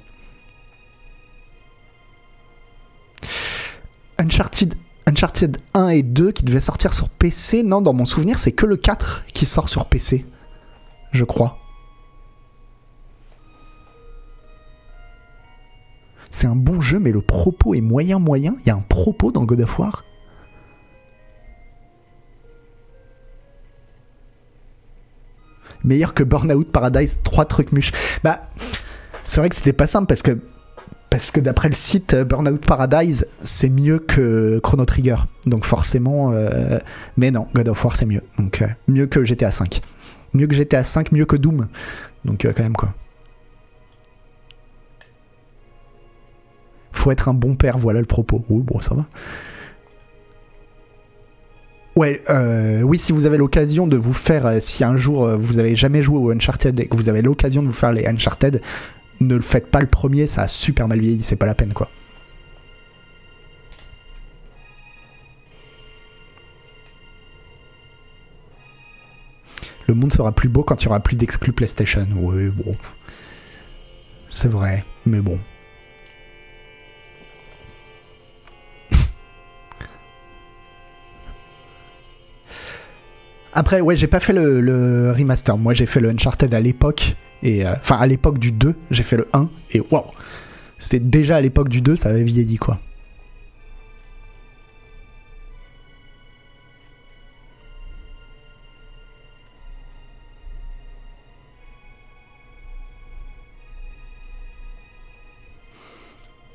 Uncharted 4.22 4.76
Uncharted 5.07 5.57
1 5.74 5.89
et 5.89 6.03
2 6.03 6.32
qui 6.32 6.43
devaient 6.43 6.61
sortir 6.61 6.93
sur 6.93 7.09
PC 7.09 7.63
non 7.63 7.82
dans 7.82 7.93
mon 7.93 8.05
souvenir 8.05 8.38
c'est 8.38 8.51
que 8.51 8.67
le 8.67 8.78
4 8.78 9.24
qui 9.34 9.47
sort 9.47 9.67
sur 9.67 9.86
PC 9.86 10.28
je 11.11 11.26
crois. 11.26 11.57
C'est 16.30 16.45
un 16.45 16.55
bon 16.55 16.82
jeu 16.82 16.99
mais 16.99 17.11
le 17.11 17.22
propos 17.22 17.74
est 17.74 17.82
moyen 17.82 18.19
moyen. 18.19 18.55
Il 18.61 18.67
y 18.67 18.69
a 18.69 18.76
un 18.76 18.86
propos 18.88 19.32
dans 19.32 19.43
God 19.43 19.61
of 19.61 19.80
War. 19.80 20.05
Meilleur 25.84 26.13
que 26.13 26.24
Burnout 26.24 26.72
Paradise, 26.72 27.22
trois 27.24 27.45
trucs 27.45 27.72
muches. 27.72 27.91
Bah, 28.24 28.49
c'est 29.24 29.41
vrai 29.41 29.49
que 29.49 29.55
c'était 29.55 29.74
pas 29.74 29.88
simple 29.88 30.05
parce 30.05 30.22
que 30.22 30.39
parce 31.12 31.30
que 31.30 31.41
d'après 31.41 31.68
le 31.68 31.76
site 31.76 32.14
euh, 32.14 32.24
Burnout 32.24 32.66
Paradise, 32.66 33.28
c'est 33.41 33.70
mieux 33.70 33.99
que 33.99 34.59
Chrono 34.64 34.86
Trigger. 34.86 35.18
Donc 35.45 35.66
forcément, 35.66 36.32
euh... 36.32 36.80
mais 37.18 37.32
non, 37.32 37.47
God 37.53 37.68
of 37.68 37.84
War 37.84 37.95
c'est 37.97 38.05
mieux. 38.05 38.24
Donc 38.39 38.62
euh, 38.62 38.68
mieux 38.88 39.05
que 39.07 39.24
GTA 39.24 39.51
5. 39.51 39.82
Mieux 40.34 40.47
que 40.47 40.55
GTA 40.55 40.86
5, 40.86 41.12
mieux 41.12 41.26
que 41.26 41.36
Doom. 41.36 41.68
Donc 42.24 42.43
quand 42.43 42.64
même 42.64 42.78
quoi. 42.78 42.93
Faut 46.93 47.12
être 47.12 47.28
un 47.28 47.34
bon 47.34 47.55
père, 47.55 47.78
voilà 47.78 47.99
le 47.99 48.05
propos. 48.05 48.45
Oui, 48.49 48.62
bon, 48.64 48.80
ça 48.80 48.95
va. 48.95 49.05
Ouais, 51.97 52.22
oui, 52.84 52.97
si 52.97 53.12
vous 53.12 53.26
avez 53.26 53.38
l'occasion 53.38 53.86
de 53.86 53.97
vous 53.97 54.14
faire, 54.14 54.62
si 54.62 54.86
un 54.86 54.95
jour 54.95 55.28
vous 55.38 55.59
avez 55.59 55.76
jamais 55.76 56.01
joué 56.01 56.20
au 56.20 56.32
Uncharted 56.32 56.80
et 56.80 56.86
que 56.86 56.95
vous 56.95 57.09
avez 57.09 57.22
l'occasion 57.22 57.64
de 57.64 57.68
vous 57.68 57.74
faire 57.74 57.91
les 57.91 58.05
Uncharted, 58.05 58.62
ne 59.22 59.36
le 59.36 59.41
faites 59.41 59.69
pas 59.69 59.80
le 59.82 59.88
premier, 59.88 60.28
ça 60.28 60.43
a 60.43 60.47
super 60.47 60.88
mal 60.88 60.99
vieilli, 60.99 61.24
c'est 61.24 61.36
pas 61.36 61.45
la 61.45 61.55
peine 61.55 61.74
quoi. 61.74 61.89
Le 69.88 69.95
monde 69.95 70.13
sera 70.13 70.32
plus 70.32 70.47
beau 70.47 70.63
quand 70.63 70.82
il 70.82 70.86
y 70.86 70.88
aura 70.88 71.01
plus 71.01 71.17
d'exclus 71.17 71.51
PlayStation. 71.51 72.07
Oui, 72.15 72.47
bon. 72.47 72.78
C'est 74.30 74.47
vrai, 74.47 74.86
mais 75.05 75.19
bon. 75.19 75.38
Après, 83.53 83.82
ouais, 83.82 83.97
j'ai 83.97 84.07
pas 84.07 84.22
fait 84.22 84.32
le, 84.34 85.11
remaster. 85.11 85.57
Moi, 85.57 85.74
j'ai 85.74 85.86
fait 85.86 85.99
le 85.99 86.09
Uncharted 86.09 86.53
à 86.53 86.61
l'époque. 86.61 87.15
Et 87.44 87.66
euh, 87.66 87.74
enfin, 87.74 87.98
à 87.98 88.08
l'époque 88.08 88.39
du 88.39 88.52
2, 88.52 88.76
j'ai 88.92 89.04
fait 89.04 89.18
le 89.18 89.28
1. 89.34 89.50
Et 89.72 89.82
waouh! 89.92 90.06
C'est 90.78 91.10
déjà 91.10 91.38
à 91.38 91.42
l'époque 91.42 91.70
du 91.70 91.82
2, 91.82 91.96
ça 91.96 92.10
avait 92.10 92.24
vieilli, 92.24 92.58
quoi. 92.58 92.80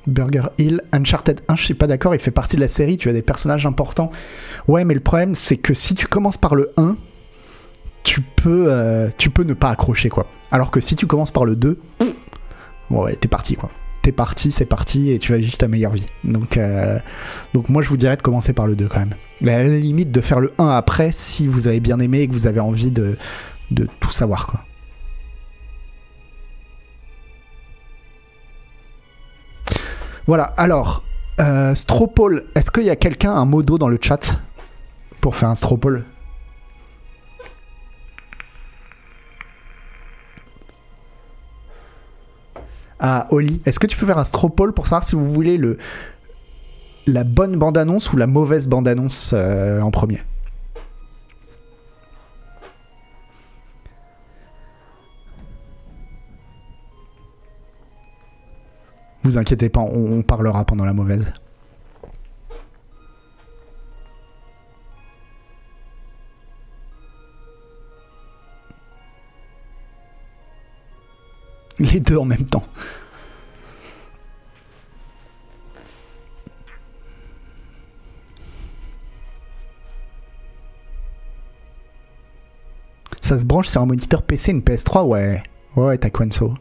Burger 0.07 0.43
Hill, 0.57 0.81
Uncharted 0.93 1.41
1, 1.49 1.55
je 1.57 1.63
suis 1.63 1.73
pas 1.73 1.85
d'accord, 1.85 2.15
il 2.15 2.19
fait 2.19 2.31
partie 2.31 2.55
de 2.55 2.61
la 2.61 2.69
série, 2.69 2.97
tu 2.97 3.09
as 3.09 3.13
des 3.13 3.21
personnages 3.21 3.65
importants. 3.65 4.09
Ouais, 4.67 4.85
mais 4.85 4.93
le 4.93 5.01
problème, 5.01 5.35
c'est 5.35 5.57
que 5.57 5.73
si 5.73 5.95
tu 5.95 6.07
commences 6.07 6.37
par 6.37 6.55
le 6.55 6.71
1, 6.77 6.95
tu 8.07 8.21
peux, 8.21 8.67
euh, 8.69 9.09
tu 9.17 9.29
peux 9.29 9.43
ne 9.43 9.53
pas 9.53 9.69
accrocher, 9.69 10.07
quoi. 10.07 10.27
Alors 10.49 10.71
que 10.71 10.79
si 10.79 10.95
tu 10.95 11.07
commences 11.07 11.31
par 11.31 11.43
le 11.43 11.57
2, 11.57 11.77
ouais, 12.89 13.15
t'es 13.17 13.27
parti, 13.27 13.57
quoi. 13.57 13.69
T'es 14.01 14.13
parti, 14.13 14.53
c'est 14.53 14.65
parti, 14.65 15.11
et 15.11 15.19
tu 15.19 15.33
vas 15.33 15.37
vivre 15.37 15.57
ta 15.57 15.67
meilleure 15.67 15.91
vie. 15.91 16.05
Donc, 16.23 16.55
euh, 16.55 16.99
moi, 17.67 17.81
je 17.81 17.89
vous 17.89 17.97
dirais 17.97 18.15
de 18.15 18.21
commencer 18.21 18.53
par 18.53 18.65
le 18.65 18.77
2 18.77 18.87
quand 18.87 18.99
même. 18.99 19.15
La 19.41 19.61
limite, 19.65 20.09
de 20.09 20.21
faire 20.21 20.39
le 20.39 20.53
1 20.57 20.69
après 20.69 21.11
si 21.11 21.47
vous 21.47 21.67
avez 21.67 21.81
bien 21.81 21.99
aimé 21.99 22.21
et 22.21 22.27
que 22.29 22.31
vous 22.31 22.47
avez 22.47 22.61
envie 22.61 22.91
de, 22.91 23.17
tout 23.99 24.11
savoir, 24.11 24.47
quoi. 24.47 24.63
Voilà, 30.27 30.43
alors, 30.55 31.03
euh, 31.41 31.75
Stropole, 31.75 32.45
est-ce 32.55 32.71
qu'il 32.71 32.83
y 32.83 32.89
a 32.89 32.95
quelqu'un, 32.95 33.33
un 33.33 33.45
modo 33.45 33.77
dans 33.77 33.89
le 33.89 33.99
chat 34.01 34.41
pour 35.19 35.35
faire 35.35 35.49
un 35.49 35.55
Stropole 35.55 36.05
Ah, 42.99 43.27
Oli, 43.31 43.61
est-ce 43.65 43.79
que 43.79 43.87
tu 43.87 43.97
peux 43.97 44.05
faire 44.05 44.17
un 44.17 44.25
Stropole 44.25 44.73
pour 44.73 44.85
savoir 44.87 45.03
si 45.03 45.15
vous 45.15 45.31
voulez 45.31 45.57
le, 45.57 45.77
la 47.05 47.23
bonne 47.23 47.55
bande-annonce 47.55 48.11
ou 48.11 48.17
la 48.17 48.27
mauvaise 48.27 48.67
bande-annonce 48.67 49.33
euh, 49.33 49.81
en 49.81 49.91
premier? 49.91 50.21
Vous 59.23 59.37
inquiétez 59.37 59.69
pas, 59.69 59.81
on 59.81 60.21
parlera 60.21 60.63
pendant 60.65 60.85
la 60.85 60.93
mauvaise. 60.93 61.33
Les 71.79 71.99
deux 71.99 72.17
en 72.17 72.25
même 72.25 72.45
temps. 72.45 72.63
Ça 83.21 83.37
se 83.37 83.45
branche 83.45 83.67
sur 83.67 83.81
un 83.81 83.85
moniteur 83.85 84.23
PC, 84.23 84.51
une 84.51 84.61
PS3, 84.61 85.05
ouais. 85.05 85.43
Ouais, 85.75 85.97
t'as 85.97 86.09
Quenso. 86.09 86.53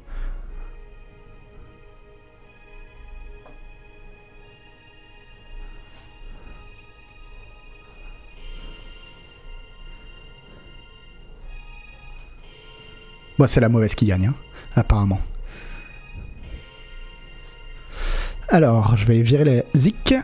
Bon, 13.38 13.46
c'est 13.46 13.60
la 13.60 13.68
mauvaise 13.68 13.94
qui 13.94 14.06
gagne, 14.06 14.28
hein, 14.28 14.34
apparemment. 14.74 15.20
Alors, 18.48 18.96
je 18.96 19.04
vais 19.04 19.20
virer 19.22 19.44
les 19.44 19.64
zik. 19.74 20.14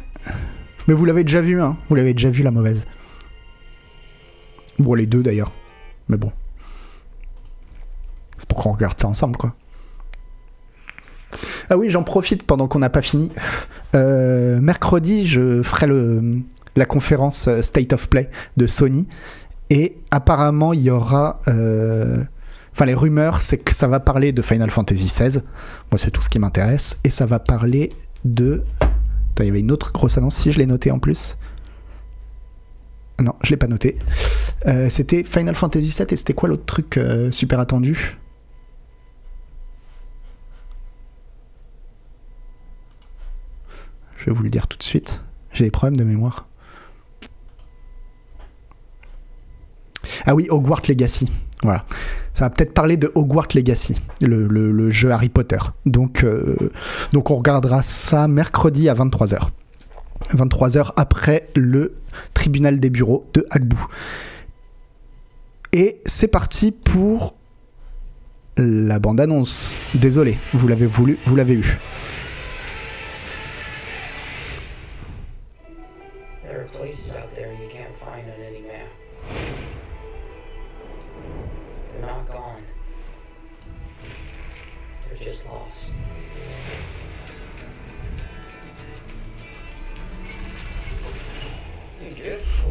Mais 0.88 0.94
vous 0.94 1.04
l'avez 1.04 1.22
déjà 1.22 1.40
vu, 1.40 1.60
hein 1.60 1.76
Vous 1.88 1.94
l'avez 1.94 2.14
déjà 2.14 2.30
vu, 2.30 2.42
la 2.42 2.50
mauvaise. 2.50 2.84
Bon, 4.78 4.94
les 4.94 5.06
deux 5.06 5.22
d'ailleurs. 5.22 5.52
Mais 6.08 6.16
bon. 6.16 6.32
C'est 8.38 8.48
pour 8.48 8.58
qu'on 8.58 8.72
regarde 8.72 8.98
ça 8.98 9.08
ensemble, 9.08 9.36
quoi. 9.36 9.54
Ah 11.68 11.76
oui, 11.76 11.90
j'en 11.90 12.02
profite 12.02 12.44
pendant 12.44 12.66
qu'on 12.66 12.78
n'a 12.78 12.90
pas 12.90 13.02
fini. 13.02 13.30
Euh, 13.94 14.60
mercredi, 14.60 15.26
je 15.26 15.62
ferai 15.62 15.86
le, 15.86 16.40
la 16.76 16.86
conférence 16.86 17.48
State 17.60 17.92
of 17.92 18.08
Play 18.08 18.30
de 18.56 18.66
Sony. 18.66 19.06
Et 19.68 19.98
apparemment, 20.10 20.72
il 20.72 20.80
y 20.80 20.90
aura... 20.90 21.40
euh, 21.48 22.24
Enfin, 22.72 22.86
les 22.86 22.94
rumeurs, 22.94 23.42
c'est 23.42 23.58
que 23.58 23.72
ça 23.72 23.86
va 23.86 24.00
parler 24.00 24.32
de 24.32 24.40
Final 24.40 24.70
Fantasy 24.70 25.04
XVI. 25.04 25.40
Moi, 25.90 25.98
c'est 25.98 26.10
tout 26.10 26.22
ce 26.22 26.28
qui 26.28 26.38
m'intéresse. 26.38 26.98
Et 27.04 27.10
ça 27.10 27.26
va 27.26 27.38
parler 27.38 27.92
de... 28.24 28.64
Attends, 28.80 29.44
il 29.44 29.46
y 29.46 29.50
avait 29.50 29.60
une 29.60 29.72
autre 29.72 29.92
grosse 29.92 30.16
annonce, 30.16 30.36
si 30.36 30.52
je 30.52 30.58
l'ai 30.58 30.66
noté 30.66 30.90
en 30.90 30.98
plus. 30.98 31.36
Non, 33.20 33.34
je 33.42 33.50
l'ai 33.50 33.56
pas 33.56 33.68
noté. 33.68 33.98
Euh, 34.66 34.88
c'était 34.88 35.22
Final 35.24 35.54
Fantasy 35.54 35.94
VII 35.96 36.06
et 36.10 36.16
c'était 36.16 36.34
quoi 36.34 36.48
l'autre 36.48 36.64
truc 36.64 36.96
euh, 36.96 37.30
super 37.30 37.60
attendu? 37.60 38.16
Je 44.16 44.26
vais 44.26 44.32
vous 44.32 44.42
le 44.44 44.50
dire 44.50 44.66
tout 44.66 44.78
de 44.78 44.82
suite. 44.82 45.22
J'ai 45.52 45.64
des 45.64 45.70
problèmes 45.70 45.96
de 45.96 46.04
mémoire. 46.04 46.46
Ah 50.24 50.34
oui, 50.34 50.46
Hogwarts 50.48 50.82
Legacy. 50.88 51.30
Voilà. 51.62 51.84
Ça 52.34 52.46
va 52.46 52.50
peut-être 52.50 52.72
parler 52.72 52.96
de 52.96 53.12
Hogwarts 53.14 53.48
Legacy, 53.54 54.00
le, 54.20 54.90
jeu 54.90 55.10
Harry 55.10 55.28
Potter. 55.28 55.58
Donc, 55.84 56.24
euh, 56.24 56.56
donc 57.12 57.30
on 57.30 57.36
regardera 57.36 57.82
ça 57.82 58.26
mercredi 58.28 58.88
à 58.88 58.94
23h. 58.94 59.48
23h 60.30 60.92
après 60.96 61.48
le 61.54 61.96
tribunal 62.32 62.80
des 62.80 62.90
bureaux 62.90 63.26
de 63.34 63.46
Agbu. 63.50 63.76
Et 65.72 66.00
c'est 66.04 66.28
parti 66.28 66.70
pour 66.70 67.34
la 68.56 68.98
bande-annonce. 68.98 69.78
Désolé, 69.94 70.38
vous 70.52 70.68
l'avez 70.68 70.86
voulu, 70.86 71.18
vous 71.26 71.36
l'avez 71.36 71.54
eu. 71.54 71.78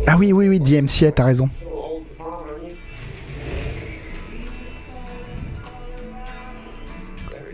Ah 0.07 0.17
oui, 0.17 0.33
oui, 0.33 0.47
oui, 0.49 0.59
DMCA, 0.59 1.11
t'as 1.11 1.23
raison. 1.23 1.49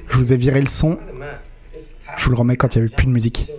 Je 0.08 0.18
vous 0.18 0.34
ai 0.34 0.38
viré 0.38 0.60
le 0.60 0.68
son. 0.68 0.98
Je 2.18 2.24
vous 2.24 2.32
le 2.32 2.38
remets 2.38 2.56
quand 2.56 2.76
il 2.76 2.80
n'y 2.80 2.88
avait 2.88 2.96
plus 2.96 3.06
de 3.06 3.12
musique. 3.12 3.52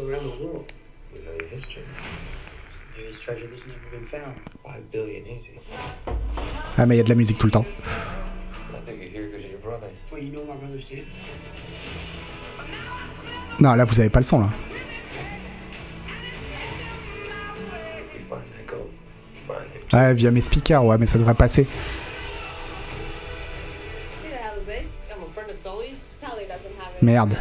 Ah, 6.77 6.87
mais 6.87 6.95
il 6.95 6.99
y 6.99 7.01
a 7.01 7.05
de 7.05 7.09
la 7.09 7.15
musique 7.15 7.39
tout 7.39 7.47
le 7.47 7.53
temps. 7.53 7.65
Non, 13.61 13.75
là, 13.75 13.85
vous 13.85 14.01
avez 14.01 14.11
pas 14.11 14.21
le 14.21 14.25
son, 14.25 14.41
là. 14.41 14.51
Ouais, 19.99 20.15
via 20.15 20.31
mes 20.31 20.43
speakers, 20.43 20.85
ouais, 20.85 20.97
mais 20.99 21.07
ça 21.07 21.19
devrait 21.19 21.35
passer. 21.35 21.67
Merde. 27.03 27.35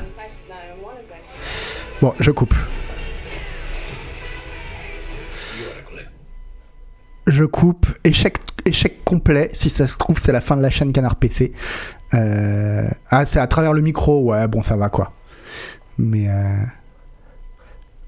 Bon, 2.02 2.14
je 2.20 2.32
coupe. 2.32 2.56
Je 7.26 7.44
coupe. 7.44 7.88
Échec, 8.04 8.38
échec 8.66 9.04
complet. 9.04 9.50
Si 9.54 9.70
ça 9.70 9.86
se 9.86 9.98
trouve, 9.98 10.18
c'est 10.18 10.32
la 10.32 10.42
fin 10.42 10.56
de 10.56 10.62
la 10.62 10.70
chaîne 10.70 10.92
Canard 10.94 11.16
PC. 11.16 11.54
Euh, 12.14 12.88
Ah, 13.10 13.26
c'est 13.26 13.40
à 13.40 13.48
travers 13.48 13.74
le 13.74 13.82
micro. 13.82 14.22
Ouais, 14.24 14.48
bon, 14.48 14.62
ça 14.62 14.78
va 14.78 14.90
quoi. 14.90 15.12
Mais 15.98 16.30
euh, 16.30 16.54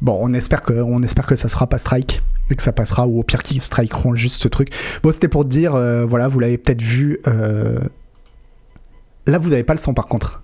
bon, 0.01 0.17
on 0.21 0.33
espère 0.33 0.61
que, 0.61 0.73
on 0.73 1.01
espère 1.03 1.25
que 1.25 1.35
ça 1.35 1.49
sera 1.49 1.67
pas 1.67 1.79
strike 1.79 2.21
que 2.55 2.63
ça 2.63 2.71
passera 2.71 3.07
ou 3.07 3.19
au 3.19 3.23
pire 3.23 3.43
qu'ils 3.43 3.61
strikeront 3.61 4.15
juste 4.15 4.41
ce 4.41 4.47
truc. 4.47 4.69
Bon, 5.03 5.11
c'était 5.11 5.27
pour 5.27 5.45
dire, 5.45 5.75
euh, 5.75 6.05
voilà, 6.05 6.27
vous 6.27 6.39
l'avez 6.39 6.57
peut-être 6.57 6.81
vu. 6.81 7.19
euh, 7.27 7.79
Là, 9.27 9.37
vous 9.37 9.53
avez 9.53 9.63
pas 9.63 9.73
le 9.73 9.79
son 9.79 9.93
par 9.93 10.07
contre. 10.07 10.41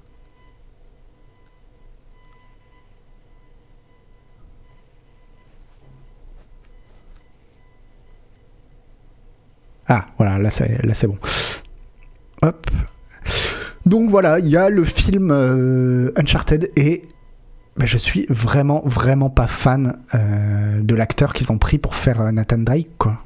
Ah, 9.88 10.06
voilà, 10.18 10.38
là 10.40 10.50
c'est, 10.50 10.84
là 10.84 10.94
c'est 10.94 11.08
bon. 11.08 11.18
Hop. 12.42 12.68
Donc 13.86 14.10
voilà, 14.10 14.40
il 14.40 14.48
y 14.48 14.58
a 14.58 14.70
le 14.70 14.84
film 14.84 15.30
euh, 15.32 16.12
Uncharted 16.16 16.72
et 16.76 17.04
bah, 17.78 17.86
je 17.86 17.98
suis 17.98 18.26
vraiment, 18.30 18.82
vraiment 18.86 19.30
pas 19.30 19.48
fan 19.48 20.00
euh, 20.14 20.80
de 20.82 20.96
l'acteur 20.96 21.34
qu'ils 21.34 21.52
ont 21.52 21.58
pris 21.58 21.78
pour 21.78 21.96
faire 21.96 22.22
euh, 22.22 22.32
Nathan 22.32 22.58
Drake, 22.60 22.90
quoi. 22.98 23.22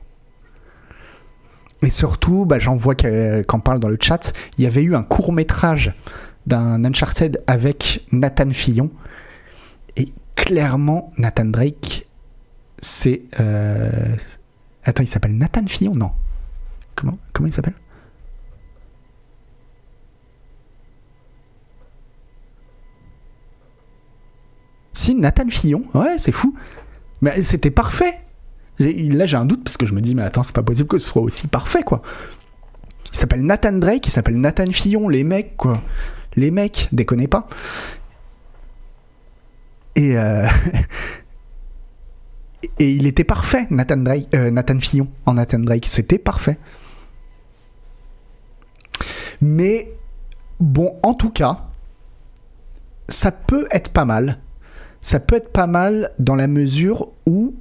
Et 1.81 1.89
surtout, 1.89 2.45
bah, 2.45 2.59
j'en 2.59 2.75
vois 2.75 2.95
que- 2.95 3.41
qu'en 3.43 3.59
parle 3.59 3.79
dans 3.79 3.87
le 3.89 3.97
chat, 4.01 4.33
il 4.57 4.63
y 4.63 4.67
avait 4.67 4.83
eu 4.83 4.95
un 4.95 5.03
court 5.03 5.31
métrage 5.31 5.93
d'un 6.45 6.83
Uncharted 6.83 7.41
avec 7.47 8.05
Nathan 8.11 8.49
Fillon. 8.49 8.89
Et 9.95 10.11
clairement, 10.35 11.13
Nathan 11.17 11.45
Drake, 11.45 12.07
c'est... 12.79 13.21
euh, 13.39 14.15
Attends, 14.83 15.03
il 15.03 15.07
s'appelle 15.07 15.37
Nathan 15.37 15.65
Fillon 15.67 15.91
Non. 15.95 16.11
Comment, 16.95 17.17
comment 17.33 17.47
il 17.47 17.53
s'appelle? 17.53 17.75
Si, 24.93 25.15
Nathan 25.15 25.49
Fillon. 25.49 25.83
Ouais, 25.93 26.17
c'est 26.17 26.31
fou. 26.31 26.55
Mais 27.21 27.41
c'était 27.41 27.71
parfait. 27.71 28.21
Là, 28.79 29.25
j'ai 29.25 29.37
un 29.37 29.45
doute 29.45 29.63
parce 29.63 29.77
que 29.77 29.85
je 29.85 29.93
me 29.93 30.01
dis, 30.01 30.15
mais 30.15 30.23
attends, 30.23 30.43
c'est 30.43 30.55
pas 30.55 30.63
possible 30.63 30.87
que 30.87 30.97
ce 30.97 31.07
soit 31.07 31.21
aussi 31.21 31.47
parfait, 31.47 31.83
quoi. 31.83 32.01
Il 33.11 33.17
s'appelle 33.17 33.41
Nathan 33.41 33.73
Drake, 33.73 34.07
il 34.07 34.11
s'appelle 34.11 34.39
Nathan 34.39 34.71
Fillon, 34.71 35.09
les 35.09 35.23
mecs, 35.23 35.57
quoi. 35.57 35.81
Les 36.35 36.51
mecs, 36.51 36.87
déconnez 36.91 37.27
pas. 37.27 37.47
Et, 39.95 40.17
euh, 40.17 40.47
et 42.79 42.91
il 42.91 43.05
était 43.05 43.25
parfait, 43.25 43.67
Nathan, 43.69 43.97
Drake, 43.97 44.27
euh, 44.33 44.51
Nathan 44.51 44.79
Fillon 44.79 45.09
en 45.25 45.33
Nathan 45.33 45.59
Drake. 45.59 45.85
C'était 45.85 46.19
parfait. 46.19 46.57
Mais 49.41 49.91
bon, 50.59 50.97
en 51.03 51.13
tout 51.13 51.31
cas, 51.31 51.65
ça 53.07 53.31
peut 53.31 53.67
être 53.71 53.91
pas 53.91 54.05
mal. 54.05 54.39
Ça 55.01 55.19
peut 55.19 55.35
être 55.35 55.51
pas 55.51 55.67
mal 55.67 56.09
dans 56.19 56.35
la 56.35 56.47
mesure 56.47 57.09
où 57.25 57.53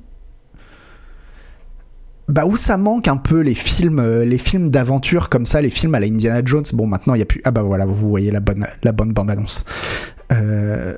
bah 2.28 2.45
où 2.45 2.57
ça 2.57 2.76
manque 2.76 3.09
un 3.09 3.16
peu 3.16 3.41
les 3.41 3.55
films 3.55 4.01
euh, 4.01 4.24
les 4.24 4.39
films 4.39 4.68
d'aventure 4.68 5.30
comme 5.30 5.47
ça 5.47 5.62
les 5.62 5.70
films 5.70 5.95
à 5.95 6.01
la 6.01 6.07
Indiana 6.07 6.43
Jones. 6.45 6.64
Bon 6.74 6.86
maintenant 6.86 7.14
il 7.14 7.18
y 7.18 7.22
a 7.22 7.26
plus 7.26 7.41
ah 7.45 7.51
bah 7.51 7.62
voilà 7.62 7.86
vous 7.86 8.09
voyez 8.09 8.30
la 8.30 8.41
bonne 8.41 8.66
la 8.82 8.93
bonne 8.93 9.12
bande 9.12 9.30
annonce 9.30 9.64
euh, 10.30 10.95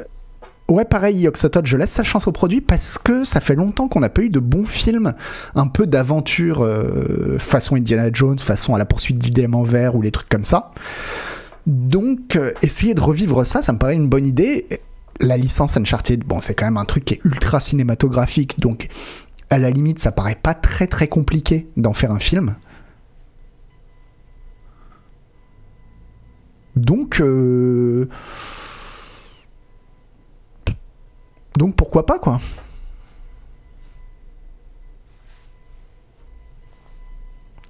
ouais 0.69 0.85
pareil 0.85 1.21
Yoxotot 1.21 1.61
je 1.65 1.77
laisse 1.77 1.91
sa 1.91 2.03
chance 2.03 2.27
au 2.27 2.33
produit 2.33 2.61
parce 2.61 2.99
que 2.99 3.23
ça 3.23 3.41
fait 3.41 3.55
longtemps 3.55 3.87
qu'on 3.87 4.01
n'a 4.01 4.09
pas 4.09 4.23
eu 4.23 4.31
de 4.31 4.41
bons 4.41 4.65
films 4.65 5.13
un 5.55 5.69
peu 5.69 5.87
d'aventure 5.87 6.65
euh, 6.65 7.39
façon 7.39 7.77
Indiana 7.77 8.11
Jones 8.13 8.39
façon 8.41 8.75
à 8.75 8.79
la 8.79 8.85
poursuite 8.85 9.19
du 9.19 9.31
diamant 9.31 9.63
vert 9.63 9.95
ou 9.95 10.03
les 10.03 10.11
trucs 10.11 10.29
comme 10.29 10.45
ça. 10.45 10.73
Donc 11.67 12.37
essayer 12.63 12.95
de 12.95 13.01
revivre 13.01 13.47
ça 13.47 13.63
ça 13.63 13.73
me 13.73 13.79
paraît 13.79 13.95
une 13.95 14.09
bonne 14.09 14.27
idée 14.27 14.67
la 15.21 15.37
licence 15.37 15.77
Uncharted 15.77 16.25
bon 16.25 16.41
c'est 16.41 16.55
quand 16.55 16.65
même 16.65 16.77
un 16.77 16.85
truc 16.85 17.05
qui 17.05 17.15
est 17.15 17.21
ultra 17.25 17.61
cinématographique 17.61 18.59
donc 18.59 18.89
à 19.51 19.59
la 19.59 19.71
limite, 19.71 19.99
ça 19.99 20.13
paraît 20.13 20.37
pas 20.37 20.55
très 20.55 20.87
très 20.87 21.09
compliqué 21.09 21.69
d'en 21.77 21.93
faire 21.93 22.13
un 22.13 22.21
film. 22.21 22.57
Donc, 26.77 27.21
euh, 27.21 28.09
donc 31.57 31.75
pourquoi 31.75 32.07
pas 32.07 32.21
quoi. 32.21 32.39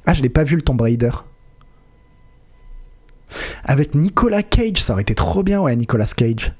Ah, 0.04 0.12
je 0.12 0.22
l'ai 0.22 0.28
pas 0.28 0.44
vu 0.44 0.56
le 0.56 0.62
Tomb 0.62 0.80
Raider. 0.80 1.10
Avec 3.64 3.94
Nicolas 3.94 4.42
Cage, 4.42 4.82
ça 4.82 4.92
aurait 4.92 5.02
été 5.02 5.14
trop 5.14 5.42
bien, 5.42 5.60
ouais, 5.62 5.74
Nicolas 5.76 6.12
Cage. 6.14 6.52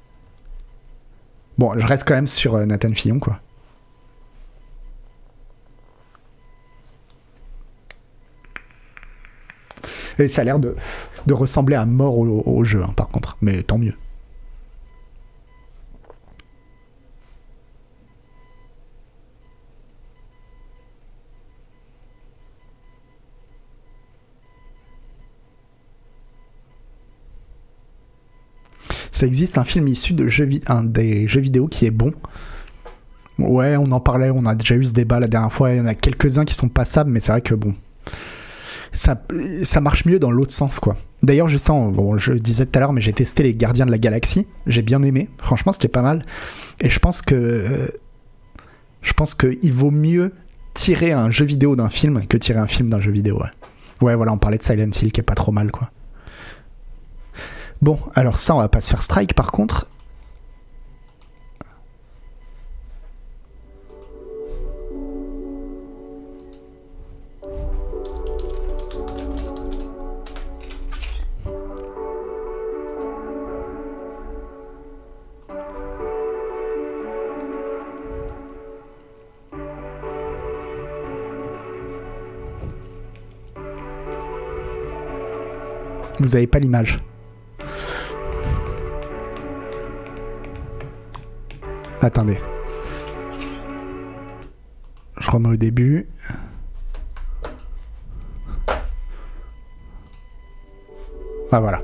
Bon, 1.58 1.78
je 1.78 1.86
reste 1.86 2.04
quand 2.06 2.14
même 2.14 2.26
sur 2.26 2.54
euh, 2.54 2.64
Nathan 2.64 2.92
Fillon, 2.92 3.18
quoi. 3.18 3.40
Et 10.18 10.28
ça 10.28 10.42
a 10.42 10.44
l'air 10.44 10.58
de, 10.58 10.76
ressembler 11.30 11.76
à 11.76 11.86
mort 11.86 12.18
au, 12.18 12.42
au 12.44 12.64
jeu, 12.64 12.82
hein, 12.82 12.92
par 12.96 13.08
contre. 13.08 13.36
Mais 13.40 13.62
tant 13.62 13.78
mieux. 13.78 13.94
Ça 29.20 29.26
existe 29.26 29.58
un 29.58 29.64
film 29.64 29.86
issu 29.86 30.14
de 30.14 30.28
jeux 30.28 30.48
des 30.84 31.26
jeux 31.26 31.42
vidéo 31.42 31.68
qui 31.68 31.84
est 31.84 31.90
bon. 31.90 32.14
Ouais, 33.38 33.76
on 33.76 33.84
en 33.92 34.00
parlait, 34.00 34.30
on 34.30 34.46
a 34.46 34.54
déjà 34.54 34.76
eu 34.76 34.84
ce 34.86 34.94
débat 34.94 35.20
la 35.20 35.28
dernière 35.28 35.52
fois. 35.52 35.72
Il 35.72 35.76
y 35.76 35.80
en 35.82 35.84
a 35.84 35.94
quelques-uns 35.94 36.46
qui 36.46 36.54
sont 36.54 36.70
passables, 36.70 37.10
mais 37.10 37.20
c'est 37.20 37.32
vrai 37.32 37.42
que 37.42 37.54
bon, 37.54 37.74
ça, 38.94 39.20
marche 39.82 40.06
mieux 40.06 40.18
dans 40.18 40.30
l'autre 40.30 40.52
sens, 40.52 40.80
quoi. 40.80 40.96
D'ailleurs, 41.22 41.48
justement, 41.48 41.90
bon, 41.90 42.16
je 42.16 42.32
disais 42.32 42.64
tout 42.64 42.78
à 42.78 42.80
l'heure, 42.80 42.94
mais 42.94 43.02
j'ai 43.02 43.12
testé 43.12 43.42
les 43.42 43.54
Gardiens 43.54 43.84
de 43.84 43.90
la 43.90 43.98
Galaxie. 43.98 44.46
J'ai 44.66 44.80
bien 44.80 45.02
aimé. 45.02 45.28
Franchement, 45.36 45.72
c'était 45.72 45.88
pas 45.88 46.00
mal. 46.00 46.24
Et 46.80 46.88
je 46.88 46.98
pense 46.98 47.20
que. 47.20 47.34
euh, 47.34 47.88
je 49.02 49.12
pense 49.12 49.34
qu'il 49.34 49.72
vaut 49.74 49.90
mieux 49.90 50.32
tirer 50.72 51.12
un 51.12 51.30
jeu 51.30 51.44
vidéo 51.44 51.76
d'un 51.76 51.90
film 51.90 52.26
que 52.26 52.38
tirer 52.38 52.58
un 52.58 52.66
film 52.66 52.88
d'un 52.88 53.02
jeu 53.02 53.12
vidéo, 53.12 53.36
ouais. 53.36 53.50
Ouais, 54.00 54.14
voilà, 54.14 54.32
on 54.32 54.38
parlait 54.38 54.56
de 54.56 54.62
Silent 54.62 54.92
Hill 54.98 55.12
qui 55.12 55.20
est 55.20 55.24
pas 55.24 55.34
trop 55.34 55.52
mal, 55.52 55.70
quoi. 55.70 55.90
Bon, 57.82 57.98
alors 58.14 58.36
ça, 58.36 58.54
on 58.54 58.58
va 58.58 58.68
pas 58.68 58.82
se 58.82 58.90
faire 58.90 59.02
strike 59.02 59.34
par 59.34 59.52
contre. 59.52 59.86
Vous 86.20 86.36
avez 86.36 86.46
pas 86.46 86.58
l'image. 86.58 87.00
Attendez. 92.02 92.38
Je 95.18 95.30
remets 95.30 95.50
au 95.50 95.56
début. 95.56 96.08
Ah 101.52 101.60
voilà. 101.60 101.82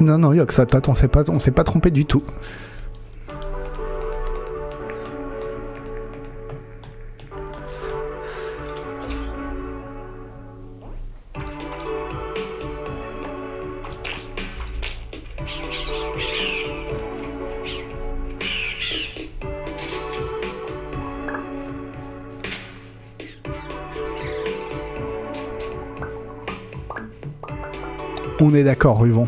Non, 0.00 0.16
non, 0.16 0.32
Yoxatot, 0.32 0.88
on 0.88 0.94
s'est 0.94 1.08
pas, 1.08 1.28
on 1.28 1.38
s'est 1.38 1.50
pas 1.50 1.62
trompé 1.62 1.90
du 1.90 2.06
tout. 2.06 2.22
On 28.42 28.54
est 28.54 28.64
d'accord, 28.64 28.98
Ruvon. 28.98 29.26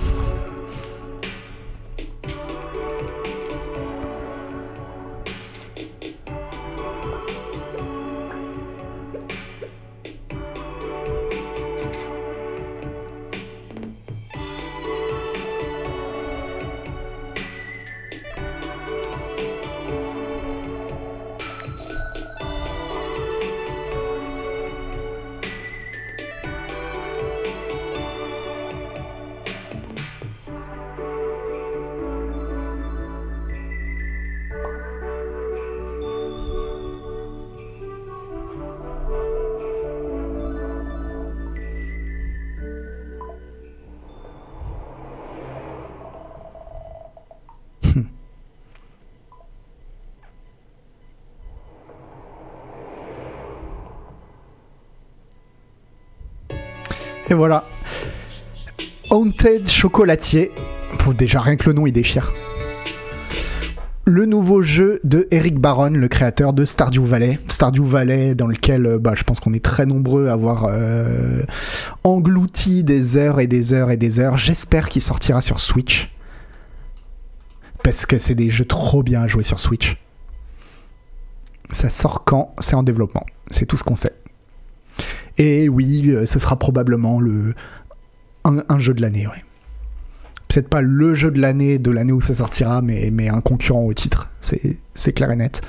Chocolatier. 59.83 60.53
Déjà 61.19 61.41
rien 61.41 61.57
que 61.57 61.69
le 61.69 61.73
nom 61.73 61.89
il 61.89 61.93
déchire. 61.93 62.33
Le 64.05 64.27
nouveau 64.27 64.63
jeu 64.63 65.01
de 65.03 65.27
Eric 65.33 65.59
Baron, 65.59 65.91
le 65.91 66.07
créateur 66.07 66.53
de 66.53 66.65
Stardew 66.65 67.03
Valley. 67.05 67.41
Stardew 67.49 67.83
Valley 67.83 68.37
dans 68.37 68.47
lequel 68.47 68.87
euh, 68.87 68.99
bah, 69.01 69.15
je 69.17 69.25
pense 69.25 69.41
qu'on 69.41 69.53
est 69.53 69.65
très 69.65 69.85
nombreux 69.85 70.29
à 70.29 70.35
avoir 70.35 70.67
euh, 70.69 71.43
englouti 72.05 72.85
des 72.85 73.17
heures 73.17 73.41
et 73.41 73.49
des 73.49 73.73
heures 73.73 73.91
et 73.91 73.97
des 73.97 74.21
heures. 74.21 74.39
J'espère 74.39 74.89
qu'il 74.89 75.03
sortira 75.03 75.41
sur 75.41 75.59
Switch. 75.59 76.15
Parce 77.83 78.07
que 78.07 78.19
c'est 78.19 78.37
des 78.37 78.51
jeux 78.51 78.67
trop 78.67 79.03
bien 79.03 79.23
à 79.23 79.27
jouer 79.27 79.43
sur 79.43 79.59
Switch. 79.59 79.97
Ça 81.73 81.91
sort 81.91 82.23
quand? 82.23 82.55
C'est 82.61 82.77
en 82.77 82.85
développement. 82.85 83.27
C'est 83.51 83.67
tout 83.67 83.77
ce 83.77 83.83
qu'on 83.83 83.97
sait. 83.97 84.15
Et 85.39 85.69
oui, 85.69 86.13
euh, 86.13 86.25
ce 86.25 86.39
sera 86.39 86.57
probablement 86.57 87.21
le 87.21 87.57
un, 88.45 88.59
un 88.69 88.79
jeu 88.79 88.95
de 88.95 89.03
l'année, 89.03 89.27
ouais. 89.27 89.43
Peut-être 90.53 90.69
pas 90.69 90.83
le 90.83 91.15
jeu 91.15 91.31
de 91.31 91.41
l'année 91.41 91.79
de 91.79 91.91
l'année 91.91 92.13
où 92.13 92.21
ça 92.21 92.35
sortira, 92.35 92.83
mais, 92.83 93.11
mais 93.11 93.31
un 93.31 93.41
concurrent 93.41 93.85
au 93.85 93.95
titre. 93.95 94.29
C'est 94.41 95.13
clair 95.13 95.31
et 95.31 95.37
net. 95.37 95.63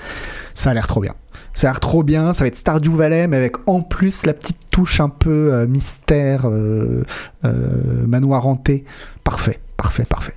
Ça 0.53 0.72
a 0.72 0.73
l'air 0.73 0.88
trop 0.88 0.99
bien. 0.99 1.15
Ça 1.53 1.69
a 1.69 1.72
l'air 1.72 1.80
trop 1.80 2.03
bien. 2.03 2.34
Ça 2.34 2.43
va 2.43 2.47
être 2.47 2.57
Stardew 2.57 2.89
Valley, 2.89 3.27
mais 3.30 3.38
avec 3.38 3.55
en 3.69 3.81
plus 3.81 4.26
la 4.26 4.34
petite 4.34 4.69
touche 4.72 4.99
un 4.99 5.07
peu 5.07 5.53
euh, 5.53 5.68
mystère, 5.68 6.49
euh, 6.49 7.05
euh, 7.45 8.05
manoir 8.07 8.45
hanté. 8.45 8.84
Parfait, 9.23 9.61
parfait, 9.77 10.03
parfait. 10.03 10.35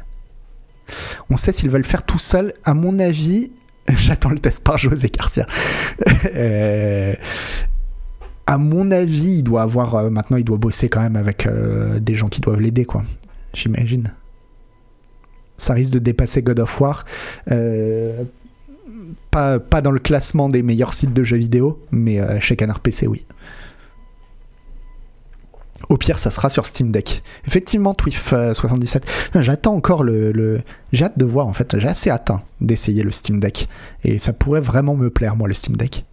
On 1.28 1.36
sait 1.36 1.52
s'ils 1.52 1.70
veulent 1.70 1.82
faire 1.82 2.04
tout 2.04 2.20
seul. 2.20 2.52
À 2.62 2.74
mon 2.74 3.00
avis, 3.00 3.50
j'attends 3.88 4.30
le 4.30 4.38
test 4.38 4.62
par 4.62 4.78
José 4.78 5.08
Garcia. 5.08 5.46
Euh, 6.34 7.14
à 8.46 8.58
mon 8.58 8.90
avis, 8.90 9.38
il 9.38 9.42
doit 9.42 9.62
avoir 9.62 10.10
maintenant, 10.10 10.36
il 10.36 10.44
doit 10.44 10.58
bosser 10.58 10.88
quand 10.88 11.00
même 11.00 11.16
avec 11.16 11.48
des 12.00 12.14
gens 12.14 12.28
qui 12.28 12.40
doivent 12.40 12.60
l'aider, 12.60 12.84
quoi. 12.84 13.02
J'imagine. 13.54 14.12
Ça 15.58 15.74
risque 15.74 15.92
de 15.92 15.98
dépasser 15.98 16.42
God 16.42 16.60
of 16.60 16.80
War. 16.80 17.04
Euh, 17.50 18.24
pas, 19.30 19.58
pas 19.58 19.80
dans 19.80 19.90
le 19.90 20.00
classement 20.00 20.48
des 20.48 20.62
meilleurs 20.62 20.92
sites 20.92 21.12
de 21.12 21.24
jeux 21.24 21.36
vidéo, 21.36 21.80
mais 21.90 22.20
euh, 22.20 22.40
chez 22.40 22.56
Canard 22.56 22.80
PC, 22.80 23.06
oui. 23.06 23.26
Au 25.88 25.98
pire, 25.98 26.18
ça 26.18 26.30
sera 26.30 26.48
sur 26.50 26.66
Steam 26.66 26.90
Deck. 26.90 27.22
Effectivement, 27.46 27.92
Twif77. 27.92 29.02
J'attends 29.40 29.74
encore 29.74 30.02
le. 30.02 30.32
le- 30.32 30.62
J'ai 30.92 31.04
hâte 31.04 31.18
de 31.18 31.24
voir, 31.24 31.46
en 31.46 31.52
fait. 31.52 31.78
J'ai 31.78 31.86
assez 31.88 32.10
hein, 32.10 32.20
d'essayer 32.60 33.02
le 33.02 33.10
Steam 33.10 33.38
Deck. 33.40 33.68
Et 34.02 34.18
ça 34.18 34.32
pourrait 34.32 34.60
vraiment 34.62 34.96
me 34.96 35.10
plaire, 35.10 35.36
moi, 35.36 35.46
le 35.48 35.54
Steam 35.54 35.76
Deck. 35.76 36.04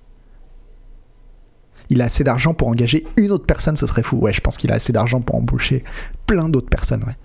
Il 1.89 2.01
a 2.01 2.05
assez 2.05 2.23
d'argent 2.23 2.53
pour 2.53 2.67
engager 2.67 3.05
une 3.17 3.31
autre 3.31 3.45
personne, 3.45 3.75
ce 3.75 3.87
serait 3.87 4.03
fou. 4.03 4.17
Ouais, 4.17 4.33
je 4.33 4.41
pense 4.41 4.57
qu'il 4.57 4.71
a 4.71 4.75
assez 4.75 4.93
d'argent 4.93 5.21
pour 5.21 5.35
embaucher 5.35 5.83
plein 6.27 6.49
d'autres 6.49 6.69
personnes, 6.69 7.03
ouais. 7.05 7.15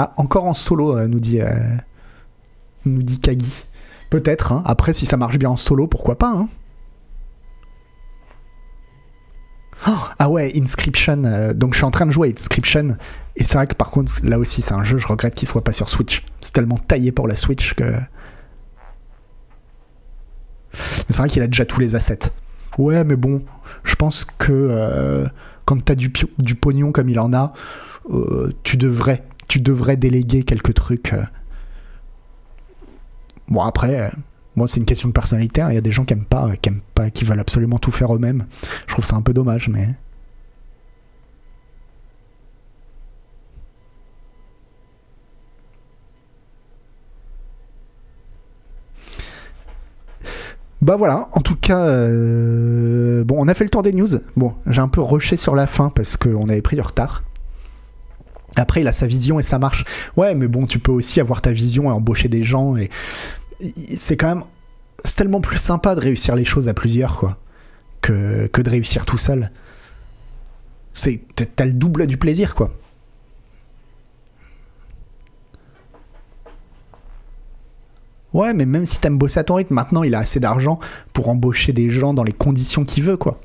Ah, 0.00 0.14
encore 0.16 0.44
en 0.44 0.54
solo, 0.54 0.96
euh, 0.96 1.08
nous 1.08 1.18
dit, 1.18 1.40
euh, 1.40 1.48
nous 2.84 3.02
dit 3.02 3.18
Kagi. 3.18 3.52
Peut-être, 4.10 4.52
hein. 4.52 4.62
après 4.64 4.92
si 4.92 5.06
ça 5.06 5.16
marche 5.16 5.40
bien 5.40 5.50
en 5.50 5.56
solo, 5.56 5.88
pourquoi 5.88 6.16
pas 6.16 6.28
hein. 6.28 6.48
Oh, 9.88 9.98
ah 10.20 10.30
ouais, 10.30 10.52
Inscription, 10.54 11.24
euh, 11.24 11.52
donc 11.52 11.72
je 11.72 11.78
suis 11.78 11.84
en 11.84 11.90
train 11.90 12.06
de 12.06 12.12
jouer 12.12 12.28
à 12.28 12.30
Inscription, 12.30 12.96
et 13.34 13.42
c'est 13.42 13.54
vrai 13.54 13.66
que 13.66 13.74
par 13.74 13.90
contre, 13.90 14.12
là 14.22 14.38
aussi 14.38 14.62
c'est 14.62 14.72
un 14.72 14.84
jeu, 14.84 14.98
je 14.98 15.06
regrette 15.08 15.34
qu'il 15.34 15.48
soit 15.48 15.64
pas 15.64 15.72
sur 15.72 15.88
Switch. 15.88 16.24
C'est 16.42 16.52
tellement 16.52 16.78
taillé 16.78 17.10
pour 17.10 17.26
la 17.26 17.34
Switch 17.34 17.74
que... 17.74 17.82
Mais 17.82 17.98
c'est 21.08 21.16
vrai 21.16 21.28
qu'il 21.28 21.42
a 21.42 21.48
déjà 21.48 21.64
tous 21.64 21.80
les 21.80 21.96
assets. 21.96 22.30
Ouais, 22.78 23.02
mais 23.02 23.16
bon, 23.16 23.42
je 23.82 23.96
pense 23.96 24.24
que 24.24 25.26
quand 25.64 25.84
t'as 25.84 25.96
du, 25.96 26.12
du 26.38 26.54
pognon 26.54 26.92
comme 26.92 27.08
il 27.08 27.18
en 27.18 27.32
a, 27.32 27.52
tu 28.62 28.76
devrais, 28.76 29.24
tu 29.48 29.60
devrais 29.60 29.96
déléguer 29.96 30.42
quelques 30.44 30.74
trucs. 30.74 31.12
euh. 31.12 31.24
Bon 33.48 33.62
après, 33.62 34.00
euh, 34.00 34.08
moi 34.56 34.66
c'est 34.68 34.78
une 34.78 34.84
question 34.86 35.08
de 35.08 35.14
personnalité. 35.14 35.62
hein. 35.62 35.70
Il 35.70 35.74
y 35.74 35.78
a 35.78 35.82
des 35.82 35.92
gens 35.92 36.04
qui 36.04 36.12
aiment 36.12 36.24
pas, 36.24 36.48
euh, 36.48 36.54
qui 36.56 36.68
aiment 36.68 36.82
pas, 36.94 37.10
qui 37.10 37.24
veulent 37.24 37.40
absolument 37.40 37.78
tout 37.78 37.90
faire 37.90 38.14
eux-mêmes. 38.14 38.46
Je 38.86 38.92
trouve 38.92 39.04
ça 39.04 39.16
un 39.16 39.22
peu 39.22 39.32
dommage, 39.32 39.68
mais. 39.68 39.94
Bah 50.80 50.94
voilà, 50.96 51.28
en 51.32 51.40
tout 51.40 51.56
cas, 51.56 51.80
euh, 51.80 53.24
bon, 53.24 53.36
on 53.38 53.48
a 53.48 53.54
fait 53.54 53.64
le 53.64 53.70
tour 53.70 53.82
des 53.82 53.92
news. 53.92 54.08
Bon, 54.36 54.54
j'ai 54.66 54.80
un 54.80 54.88
peu 54.88 55.00
rushé 55.00 55.36
sur 55.36 55.54
la 55.56 55.66
fin 55.66 55.90
parce 55.90 56.16
qu'on 56.16 56.48
avait 56.48 56.62
pris 56.62 56.76
du 56.76 56.82
retard. 56.82 57.24
Après, 58.56 58.80
il 58.80 58.88
a 58.88 58.92
sa 58.92 59.06
vision 59.06 59.38
et 59.38 59.42
ça 59.42 59.58
marche. 59.58 59.84
Ouais, 60.16 60.34
mais 60.34 60.48
bon, 60.48 60.66
tu 60.66 60.78
peux 60.78 60.92
aussi 60.92 61.20
avoir 61.20 61.42
ta 61.42 61.52
vision 61.52 61.84
et 61.90 61.92
embaucher 61.92 62.28
des 62.28 62.42
gens. 62.42 62.76
Et 62.76 62.90
c'est 63.96 64.16
quand 64.16 64.34
même. 64.34 64.44
C'est 65.04 65.16
tellement 65.16 65.40
plus 65.40 65.58
sympa 65.58 65.94
de 65.94 66.00
réussir 66.00 66.34
les 66.34 66.44
choses 66.44 66.66
à 66.68 66.74
plusieurs, 66.74 67.18
quoi, 67.18 67.38
que, 68.00 68.48
que 68.52 68.60
de 68.60 68.70
réussir 68.70 69.06
tout 69.06 69.18
seul. 69.18 69.52
C'est, 70.92 71.20
t'as 71.54 71.64
le 71.64 71.72
double 71.72 72.08
du 72.08 72.16
plaisir, 72.16 72.56
quoi. 72.56 72.72
Ouais, 78.32 78.52
mais 78.52 78.66
même 78.66 78.84
si 78.84 78.98
t'aimes 79.00 79.18
bosser 79.18 79.40
à 79.40 79.44
ton 79.44 79.54
rythme, 79.54 79.74
maintenant 79.74 80.02
il 80.02 80.14
a 80.14 80.18
assez 80.18 80.40
d'argent 80.40 80.78
pour 81.12 81.28
embaucher 81.28 81.72
des 81.72 81.90
gens 81.90 82.12
dans 82.12 82.24
les 82.24 82.32
conditions 82.32 82.84
qu'il 82.84 83.04
veut, 83.04 83.16
quoi. 83.16 83.40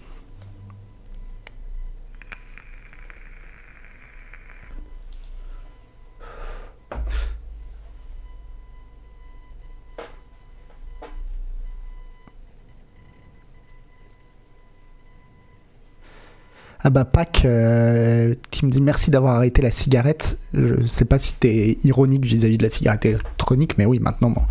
Ah 16.86 16.90
bah 16.90 17.06
Pac 17.06 17.46
euh, 17.46 18.36
qui 18.52 18.66
me 18.66 18.72
dit 18.72 18.82
merci 18.82 19.10
d'avoir 19.10 19.36
arrêté 19.36 19.62
la 19.62 19.72
cigarette. 19.72 20.40
Je 20.54 20.86
sais 20.86 21.06
pas 21.06 21.18
si 21.18 21.34
t'es 21.36 21.78
ironique 21.84 22.26
vis-à-vis 22.26 22.58
de 22.58 22.64
la 22.64 22.70
cigarette 22.70 23.06
électronique, 23.06 23.78
mais 23.78 23.86
oui, 23.86 24.00
maintenant 24.00 24.30
mon 24.30 24.42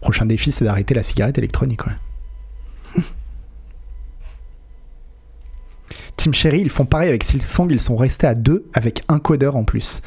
prochain 0.00 0.24
défi 0.24 0.52
c'est 0.52 0.64
d'arrêter 0.64 0.94
la 0.94 1.02
cigarette 1.02 1.36
électronique. 1.38 1.84
Ouais. 1.86 1.92
Team 6.16 6.32
Cherry, 6.32 6.60
ils 6.60 6.70
font 6.70 6.84
pareil 6.84 7.08
avec 7.08 7.24
Silksong, 7.24 7.72
ils 7.72 7.80
sont 7.80 7.96
restés 7.96 8.26
à 8.28 8.34
deux 8.34 8.66
avec 8.72 9.02
un 9.08 9.18
codeur 9.18 9.56
en 9.56 9.64
plus. 9.64 10.00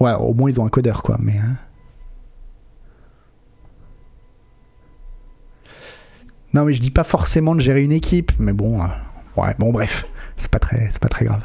Ouais, 0.00 0.12
au 0.14 0.32
moins 0.32 0.48
ils 0.48 0.58
ont 0.60 0.64
un 0.64 0.70
codeur 0.70 1.02
quoi, 1.02 1.18
mais. 1.20 1.36
hein. 1.36 1.56
Non, 6.54 6.64
mais 6.64 6.72
je 6.72 6.80
dis 6.80 6.90
pas 6.92 7.04
forcément 7.04 7.54
de 7.56 7.60
gérer 7.60 7.82
une 7.82 7.92
équipe, 7.92 8.32
mais 8.38 8.52
bon, 8.52 8.80
euh, 8.80 8.86
ouais, 9.36 9.54
bon, 9.58 9.72
bref, 9.72 10.06
c'est 10.36 10.50
pas 10.50 10.58
très, 10.58 10.88
c'est 10.90 11.00
pas 11.00 11.08
très 11.08 11.24
grave. 11.24 11.42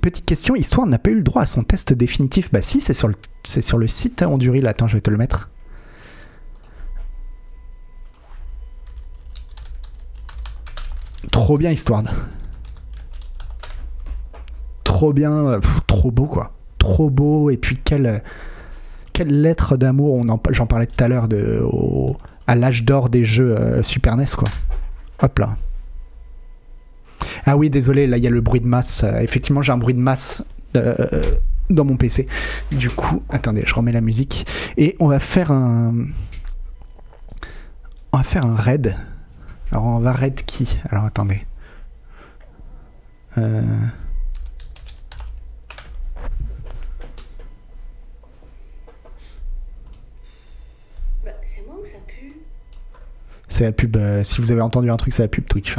Petite 0.00 0.24
question, 0.26 0.54
Histoire 0.54 0.86
n'a 0.86 0.98
pas 0.98 1.10
eu 1.10 1.14
le 1.16 1.22
droit 1.22 1.42
à 1.42 1.46
son 1.46 1.62
test 1.62 1.92
définitif. 1.92 2.50
Bah 2.52 2.62
si, 2.62 2.80
c'est 2.80 2.94
sur 2.94 3.08
le, 3.08 3.14
c'est 3.42 3.62
sur 3.62 3.78
le 3.78 3.86
site 3.86 4.22
Onduril. 4.22 4.66
Attends, 4.66 4.86
je 4.88 4.94
vais 4.94 5.00
te 5.00 5.10
le 5.10 5.16
mettre. 5.16 5.50
Trop 11.30 11.58
bien, 11.58 11.70
Histoire. 11.70 12.02
Trop 14.84 15.12
bien, 15.12 15.32
euh, 15.32 15.60
trop 15.86 16.10
beau 16.10 16.26
quoi. 16.26 16.52
Trop 16.78 17.10
beau, 17.10 17.50
et 17.50 17.56
puis 17.56 17.78
quelle, 17.82 18.22
quelle 19.12 19.40
lettre 19.42 19.76
d'amour, 19.76 20.14
on 20.14 20.28
en- 20.28 20.40
j'en 20.50 20.66
parlais 20.66 20.86
tout 20.86 21.02
à 21.02 21.08
l'heure, 21.08 21.28
de, 21.28 21.60
au- 21.64 22.16
à 22.46 22.54
l'âge 22.54 22.84
d'or 22.84 23.08
des 23.08 23.24
jeux 23.24 23.56
euh, 23.58 23.82
Super 23.82 24.16
NES 24.16 24.26
quoi. 24.36 24.48
Hop 25.22 25.38
là. 25.38 25.56
Ah 27.46 27.56
oui, 27.56 27.70
désolé, 27.70 28.06
là 28.06 28.16
il 28.16 28.22
y 28.22 28.26
a 28.26 28.30
le 28.30 28.40
bruit 28.40 28.60
de 28.60 28.66
masse. 28.66 29.04
Euh, 29.04 29.18
effectivement, 29.20 29.62
j'ai 29.62 29.72
un 29.72 29.78
bruit 29.78 29.94
de 29.94 30.00
masse 30.00 30.44
euh, 30.76 31.06
dans 31.70 31.84
mon 31.84 31.96
PC. 31.96 32.26
Du 32.72 32.90
coup, 32.90 33.22
attendez, 33.28 33.62
je 33.66 33.74
remets 33.74 33.92
la 33.92 34.00
musique. 34.00 34.46
Et 34.76 34.96
on 35.00 35.08
va 35.08 35.20
faire 35.20 35.50
un. 35.50 35.94
On 38.12 38.18
va 38.18 38.24
faire 38.24 38.44
un 38.44 38.54
raid. 38.54 38.96
Alors 39.70 39.84
on 39.86 39.98
va 39.98 40.12
raid 40.12 40.34
qui? 40.44 40.78
Alors 40.90 41.04
attendez. 41.04 41.46
Euh, 43.38 43.62
Bah, 51.24 51.30
c'est 51.44 51.64
moi 51.66 51.76
ou 51.82 51.86
ça 51.86 51.98
pue? 52.06 52.32
C'est 53.48 53.64
la 53.64 53.72
pub. 53.72 53.96
euh, 53.96 54.24
si 54.24 54.40
vous 54.40 54.50
avez 54.52 54.60
entendu 54.60 54.90
un 54.90 54.96
truc, 54.96 55.12
c'est 55.12 55.22
la 55.22 55.28
pub 55.28 55.46
Twitch. 55.46 55.76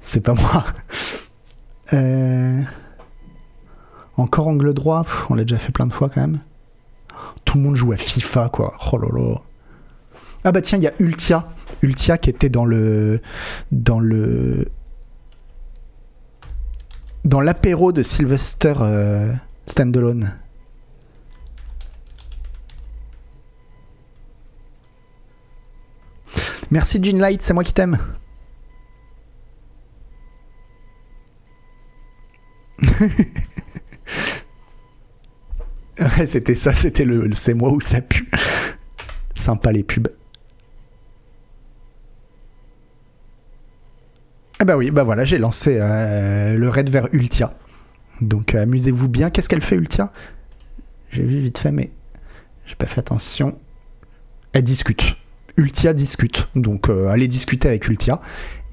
C'est 0.00 0.20
pas 0.20 0.34
moi. 0.34 0.64
Euh, 1.92 2.60
Encore 4.16 4.48
angle 4.48 4.74
droit, 4.74 5.04
on 5.30 5.34
l'a 5.34 5.44
déjà 5.44 5.58
fait 5.58 5.72
plein 5.72 5.86
de 5.86 5.92
fois 5.92 6.08
quand 6.08 6.20
même. 6.20 6.40
Tout 7.44 7.56
le 7.56 7.64
monde 7.64 7.76
joue 7.76 7.92
à 7.92 7.96
FIFA, 7.96 8.50
quoi. 8.50 8.74
Oh 8.92 8.98
là. 8.98 9.36
Ah 10.44 10.52
bah 10.52 10.60
tiens, 10.60 10.78
il 10.78 10.84
y 10.84 10.86
a 10.86 10.92
Ultia. 10.98 11.46
Ultia 11.82 12.18
qui 12.18 12.30
était 12.30 12.48
dans 12.48 12.64
le. 12.64 13.20
Dans 13.72 14.00
le. 14.00 14.68
Dans 17.24 17.40
l'apéro 17.40 17.92
de 17.92 18.02
Sylvester 18.02 18.74
euh, 18.80 19.32
Standalone. 19.66 20.32
Merci 26.70 27.02
Jean 27.02 27.18
Light, 27.18 27.42
c'est 27.42 27.54
moi 27.54 27.64
qui 27.64 27.72
t'aime. 27.72 27.98
c'était 36.26 36.54
ça, 36.54 36.74
c'était 36.74 37.04
le, 37.04 37.32
c'est 37.32 37.54
moi 37.54 37.70
où 37.70 37.80
ça 37.80 38.00
pue. 38.00 38.30
Sympa 39.34 39.72
les 39.72 39.82
pubs. 39.82 40.08
Ah 44.60 44.64
bah 44.64 44.76
oui, 44.76 44.90
bah 44.90 45.04
voilà, 45.04 45.24
j'ai 45.24 45.38
lancé 45.38 45.78
euh, 45.80 46.56
le 46.56 46.68
raid 46.68 46.90
vers 46.90 47.08
Ultia. 47.12 47.54
Donc 48.20 48.54
euh, 48.54 48.62
amusez-vous 48.62 49.08
bien. 49.08 49.30
Qu'est-ce 49.30 49.48
qu'elle 49.48 49.60
fait 49.60 49.76
Ultia? 49.76 50.12
J'ai 51.10 51.22
vu 51.22 51.38
vite 51.38 51.58
fait, 51.58 51.70
mais 51.70 51.92
j'ai 52.66 52.74
pas 52.74 52.86
fait 52.86 52.98
attention. 52.98 53.56
Elle 54.52 54.64
discute. 54.64 55.16
Ultia 55.56 55.92
discute. 55.92 56.48
Donc 56.56 56.90
euh, 56.90 57.06
allez 57.06 57.28
discuter 57.28 57.68
avec 57.68 57.86
Ultia. 57.86 58.20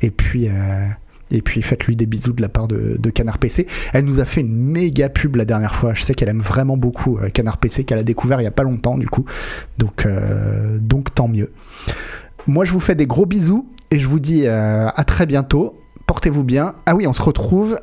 Et 0.02 0.10
puis, 0.10 0.50
et 1.32 1.42
puis 1.42 1.62
faites-lui 1.62 1.96
des 1.96 2.06
bisous 2.06 2.34
de 2.34 2.42
la 2.42 2.50
part 2.50 2.68
de, 2.68 3.10
Canard 3.10 3.38
PC. 3.38 3.68
Elle 3.94 4.06
nous 4.06 4.20
a 4.20 4.26
fait 4.26 4.42
une 4.42 4.56
méga 4.56 5.10
pub 5.10 5.36
la 5.36 5.46
dernière 5.46 5.76
fois. 5.76 5.94
Je 5.94 6.04
sais 6.04 6.14
qu'elle 6.14 6.30
aime 6.30 6.42
vraiment 6.42 6.78
beaucoup 6.78 7.18
euh, 7.18 7.30
Canard 7.30 7.58
PC, 7.58 7.84
qu'elle 7.84 8.00
a 8.00 8.04
découvert 8.04 8.42
il 8.42 8.44
y 8.44 8.48
a 8.48 8.52
pas 8.52 8.64
longtemps 8.64 8.98
du 8.98 9.08
coup. 9.08 9.26
Donc, 9.78 10.06
euh, 10.06 10.78
donc 10.80 11.14
tant 11.14 11.28
mieux. 11.28 11.52
Moi 12.48 12.66
je 12.66 12.72
vous 12.72 12.80
fais 12.80 12.96
des 12.96 13.08
gros 13.08 13.26
bisous 13.26 13.68
et 13.92 14.00
je 14.00 14.08
vous 14.08 14.20
dis 14.20 14.46
euh, 14.46 14.88
à 14.88 15.04
très 15.04 15.26
bientôt. 15.26 15.80
Portez-vous 16.08 16.44
bien. 16.44 16.76
Ah 16.86 16.96
oui, 16.96 17.08
on 17.08 17.14
se 17.14 17.22
retrouve 17.22 17.80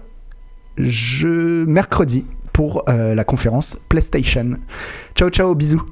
je... 0.78 1.64
mercredi 1.64 2.24
pour 2.52 2.84
la 2.86 3.24
conférence 3.24 3.78
PlayStation. 3.88 4.52
Ciao 5.14 5.30
ciao, 5.30 5.54
bisous. 5.54 5.82